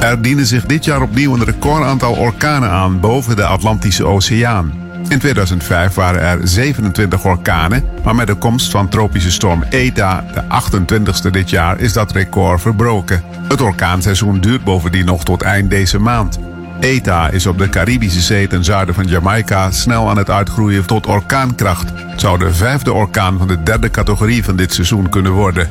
Er 0.00 0.22
dienen 0.22 0.46
zich 0.46 0.66
dit 0.66 0.84
jaar 0.84 1.02
opnieuw 1.02 1.34
een 1.34 1.44
recordaantal 1.44 2.14
orkanen 2.14 2.70
aan 2.70 3.00
boven 3.00 3.36
de 3.36 3.44
Atlantische 3.44 4.04
Oceaan. 4.04 4.72
In 5.08 5.18
2005 5.18 5.94
waren 5.94 6.20
er 6.20 6.48
27 6.48 7.24
orkanen, 7.24 7.84
maar 8.04 8.14
met 8.14 8.26
de 8.26 8.34
komst 8.34 8.70
van 8.70 8.88
tropische 8.88 9.30
storm 9.30 9.62
ETA, 9.70 10.24
de 10.34 10.42
28ste 10.42 11.30
dit 11.30 11.50
jaar, 11.50 11.80
is 11.80 11.92
dat 11.92 12.12
record 12.12 12.60
verbroken. 12.60 13.22
Het 13.48 13.60
orkaanseizoen 13.60 14.40
duurt 14.40 14.64
bovendien 14.64 15.04
nog 15.04 15.24
tot 15.24 15.42
eind 15.42 15.70
deze 15.70 15.98
maand. 15.98 16.49
ETA 16.80 17.28
is 17.30 17.46
op 17.46 17.58
de 17.58 17.68
Caribische 17.68 18.20
Zee 18.20 18.46
ten 18.46 18.64
zuiden 18.64 18.94
van 18.94 19.06
Jamaica 19.06 19.70
snel 19.70 20.08
aan 20.08 20.16
het 20.16 20.30
uitgroeien 20.30 20.86
tot 20.86 21.06
orkaankracht. 21.06 21.90
Het 21.94 22.20
zou 22.20 22.38
de 22.38 22.54
vijfde 22.54 22.92
orkaan 22.92 23.38
van 23.38 23.48
de 23.48 23.62
derde 23.62 23.90
categorie 23.90 24.44
van 24.44 24.56
dit 24.56 24.72
seizoen 24.72 25.08
kunnen 25.08 25.32
worden. 25.32 25.68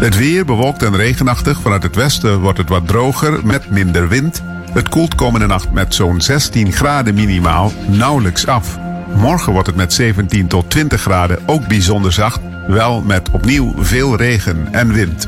Het 0.00 0.16
weer 0.16 0.44
bewolkt 0.44 0.82
en 0.82 0.96
regenachtig. 0.96 1.60
Vanuit 1.60 1.82
het 1.82 1.94
westen 1.94 2.40
wordt 2.40 2.58
het 2.58 2.68
wat 2.68 2.88
droger 2.88 3.46
met 3.46 3.70
minder 3.70 4.08
wind. 4.08 4.42
Het 4.72 4.88
koelt 4.88 5.14
komende 5.14 5.46
nacht 5.46 5.70
met 5.70 5.94
zo'n 5.94 6.20
16 6.20 6.72
graden 6.72 7.14
minimaal 7.14 7.72
nauwelijks 7.86 8.46
af. 8.46 8.78
Morgen 9.14 9.52
wordt 9.52 9.66
het 9.66 9.76
met 9.76 9.92
17 9.92 10.46
tot 10.46 10.70
20 10.70 11.00
graden 11.00 11.38
ook 11.46 11.66
bijzonder 11.66 12.12
zacht. 12.12 12.40
Wel 12.66 13.02
met 13.02 13.30
opnieuw 13.30 13.74
veel 13.78 14.16
regen 14.16 14.68
en 14.70 14.92
wind. 14.92 15.26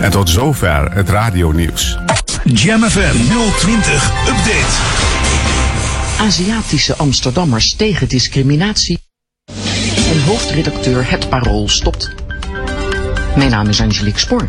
En 0.00 0.10
tot 0.10 0.30
zover 0.30 0.92
het 0.92 1.08
radionieuws. 1.08 1.98
Jam 2.54 2.82
FM 2.82 3.16
020 3.58 4.12
Update. 4.28 4.76
Aziatische 6.20 6.96
Amsterdammers 6.96 7.74
tegen 7.74 8.08
discriminatie. 8.08 8.98
En 10.12 10.22
hoofdredacteur 10.26 11.10
Het 11.10 11.28
Parool 11.28 11.68
stopt. 11.68 12.10
Mijn 13.36 13.50
naam 13.50 13.68
is 13.68 13.80
Angelique 13.80 14.18
Spoor. 14.18 14.48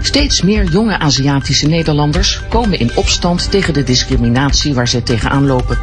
Steeds 0.00 0.42
meer 0.42 0.64
jonge 0.64 0.98
Aziatische 0.98 1.66
Nederlanders 1.66 2.40
komen 2.48 2.78
in 2.78 2.96
opstand 2.96 3.50
tegen 3.50 3.74
de 3.74 3.84
discriminatie 3.84 4.74
waar 4.74 4.88
zij 4.88 5.00
tegenaan 5.00 5.46
lopen. 5.46 5.78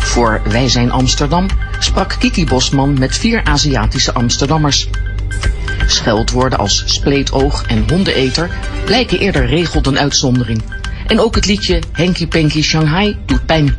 Voor 0.00 0.42
Wij 0.44 0.68
zijn 0.68 0.90
Amsterdam 0.90 1.46
sprak 1.78 2.16
Kiki 2.18 2.44
Bosman 2.44 2.98
met 2.98 3.16
vier 3.16 3.44
Aziatische 3.44 4.12
Amsterdammers. 4.12 4.88
Scheldwoorden 5.86 6.58
als 6.58 6.82
spleetoog 6.86 7.62
en 7.66 7.84
hondeneter 7.88 8.50
lijken 8.86 9.18
eerder 9.18 9.46
regel 9.46 9.82
dan 9.82 9.98
uitzondering. 9.98 10.62
En 11.06 11.20
ook 11.20 11.34
het 11.34 11.46
liedje 11.46 11.82
Henky 11.92 12.26
Panky 12.26 12.62
Shanghai 12.62 13.16
doet 13.26 13.46
pijn. 13.46 13.76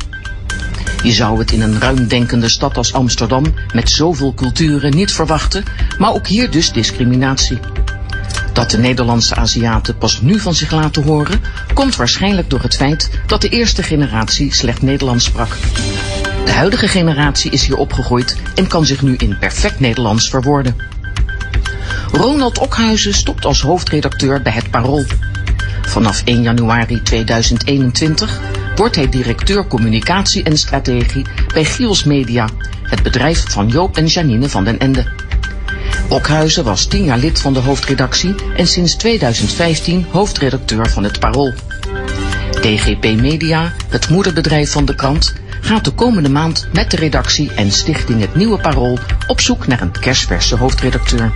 Je 1.03 1.11
zou 1.11 1.39
het 1.39 1.51
in 1.51 1.61
een 1.61 1.79
ruimdenkende 1.79 2.47
stad 2.47 2.77
als 2.77 2.93
Amsterdam 2.93 3.43
met 3.73 3.89
zoveel 3.89 4.33
culturen 4.33 4.95
niet 4.95 5.11
verwachten, 5.11 5.63
maar 5.97 6.13
ook 6.13 6.27
hier 6.27 6.51
dus 6.51 6.71
discriminatie. 6.71 7.59
Dat 8.53 8.69
de 8.71 8.77
Nederlandse 8.77 9.35
Aziaten 9.35 9.97
pas 9.97 10.21
nu 10.21 10.39
van 10.39 10.55
zich 10.55 10.71
laten 10.71 11.03
horen, 11.03 11.41
komt 11.73 11.95
waarschijnlijk 11.95 12.49
door 12.49 12.61
het 12.61 12.75
feit 12.75 13.09
dat 13.27 13.41
de 13.41 13.49
eerste 13.49 13.83
generatie 13.83 14.53
slecht 14.53 14.81
Nederlands 14.81 15.25
sprak. 15.25 15.57
De 16.45 16.51
huidige 16.51 16.87
generatie 16.87 17.51
is 17.51 17.65
hier 17.65 17.77
opgegroeid 17.77 18.37
en 18.55 18.67
kan 18.67 18.85
zich 18.85 19.01
nu 19.01 19.15
in 19.15 19.37
perfect 19.39 19.79
Nederlands 19.79 20.29
verwoorden. 20.29 20.75
Ronald 22.13 22.57
Okhuizen 22.57 23.13
stopt 23.13 23.45
als 23.45 23.61
hoofdredacteur 23.61 24.41
bij 24.41 24.51
het 24.51 24.69
Parool. 24.69 25.05
Vanaf 25.81 26.21
1 26.25 26.41
januari 26.41 27.01
2021 27.01 28.41
wordt 28.75 28.95
hij 28.95 29.09
directeur 29.09 29.67
communicatie 29.67 30.43
en 30.43 30.57
strategie 30.57 31.25
bij 31.53 31.65
Giels 31.65 32.03
Media, 32.03 32.49
het 32.83 33.03
bedrijf 33.03 33.51
van 33.51 33.67
Joop 33.67 33.97
en 33.97 34.05
Janine 34.05 34.49
van 34.49 34.63
den 34.63 34.79
Ende. 34.79 35.05
Okhuizen 36.09 36.63
was 36.63 36.85
10 36.85 37.03
jaar 37.03 37.17
lid 37.17 37.39
van 37.39 37.53
de 37.53 37.59
hoofdredactie 37.59 38.35
en 38.55 38.67
sinds 38.67 38.95
2015 38.95 40.05
hoofdredacteur 40.11 40.89
van 40.89 41.03
het 41.03 41.19
Parool. 41.19 41.53
DGP 42.61 43.03
Media, 43.03 43.73
het 43.89 44.09
moederbedrijf 44.09 44.71
van 44.71 44.85
de 44.85 44.95
krant, 44.95 45.33
gaat 45.63 45.85
de 45.85 45.91
komende 45.91 46.29
maand 46.29 46.67
met 46.73 46.91
de 46.91 46.97
redactie 46.97 47.53
en 47.53 47.71
stichting 47.71 48.21
Het 48.21 48.35
Nieuwe 48.35 48.61
Parool 48.61 48.97
op 49.27 49.41
zoek 49.41 49.67
naar 49.67 49.81
een 49.81 49.91
kerstverse 49.91 50.55
hoofdredacteur. 50.55 51.31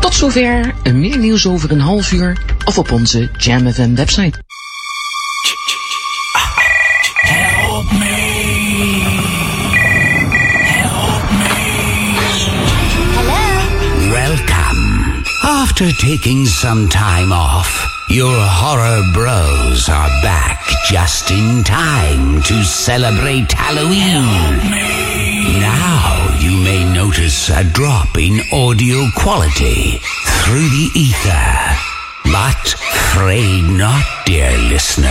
Tot 0.00 0.14
zover, 0.14 0.74
meer 0.92 1.18
nieuws 1.18 1.46
over 1.46 1.70
een 1.70 1.80
half 1.80 2.12
uur 2.12 2.36
of 2.64 2.78
op 2.78 2.92
onze 2.92 3.30
Jam 3.36 3.72
FM 3.72 3.94
website. 3.94 4.38
After 15.44 15.90
taking 15.92 16.46
some 16.46 16.86
time 16.88 17.32
off, 17.32 17.91
your 18.08 18.36
horror 18.38 19.02
bros 19.12 19.88
are 19.88 20.08
back 20.22 20.64
just 20.86 21.30
in 21.30 21.62
time 21.64 22.42
to 22.42 22.62
celebrate 22.64 23.52
Halloween. 23.52 24.58
Now 25.60 26.36
you 26.38 26.56
may 26.62 26.84
notice 26.92 27.50
a 27.50 27.64
drop 27.64 28.18
in 28.18 28.40
audio 28.52 29.08
quality 29.14 30.00
through 30.44 30.68
the 30.68 30.90
ether. 30.94 31.91
But 32.24 32.68
fray 33.12 33.60
not, 33.62 34.04
dear 34.26 34.56
listener. 34.68 35.08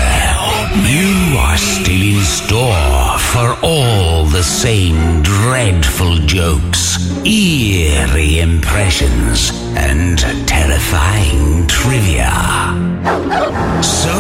You 0.86 1.38
are 1.38 1.58
still 1.58 2.02
in 2.02 2.24
store 2.24 3.20
for 3.32 3.58
all 3.64 4.26
the 4.26 4.44
same 4.44 5.22
dreadful 5.22 6.16
jokes, 6.26 6.98
eerie 7.26 8.40
impressions, 8.40 9.52
and 9.76 10.20
terrifying 10.48 11.68
trivia. 11.68 12.32
So, 13.84 14.16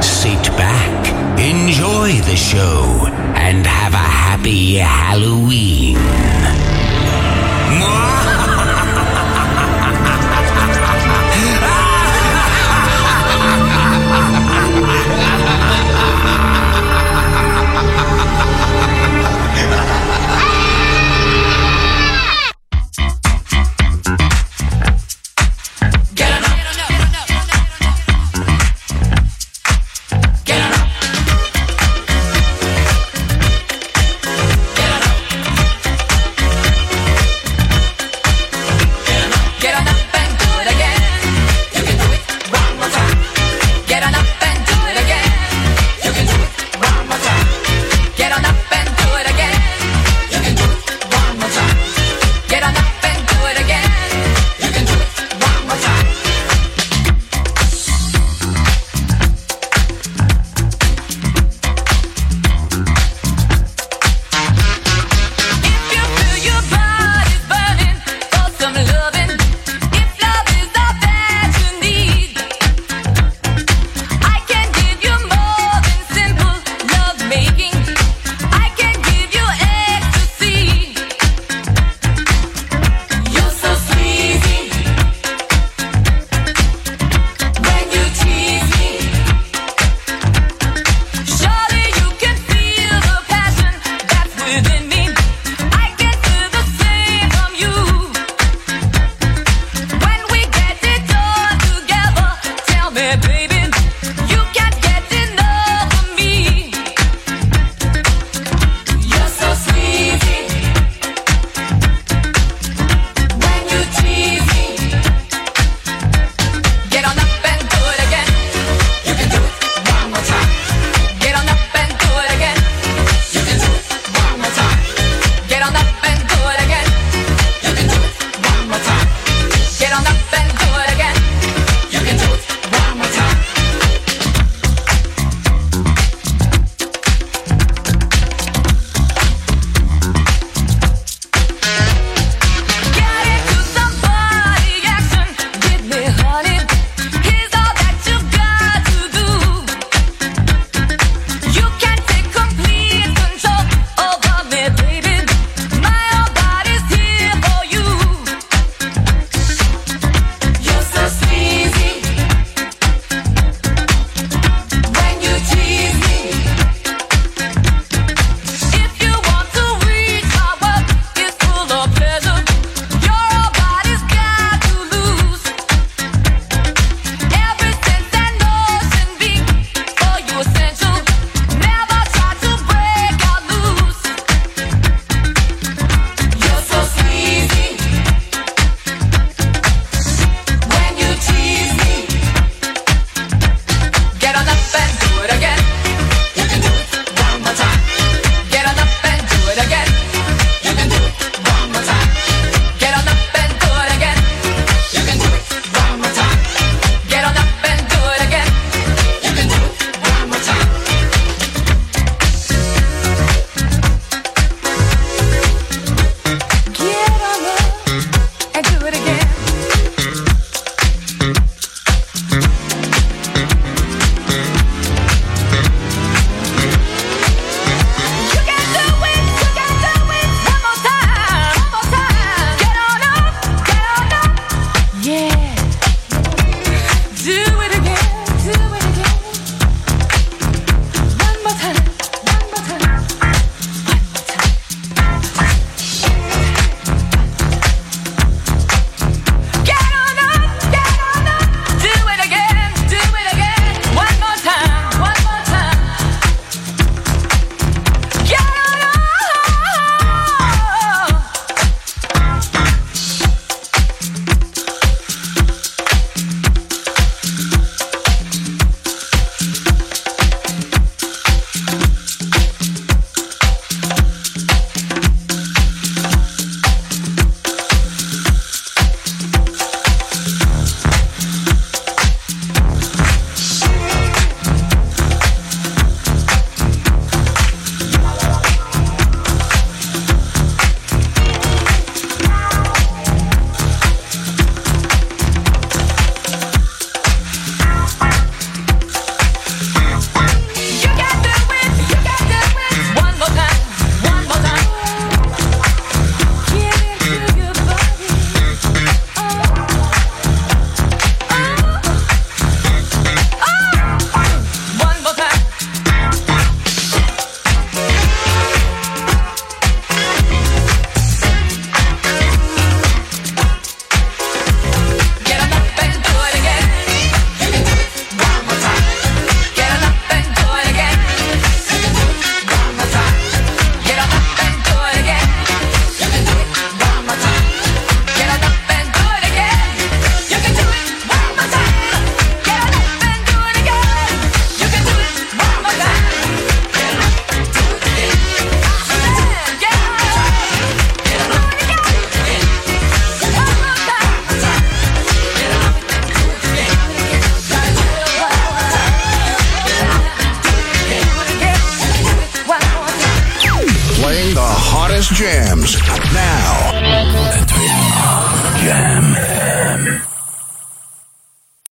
sit 0.00 0.44
back, 0.56 1.08
enjoy 1.38 2.20
the 2.22 2.36
show, 2.36 3.06
and 3.36 3.66
have 3.66 3.94
a 3.94 3.96
happy 3.96 4.76
Halloween. 4.76 5.96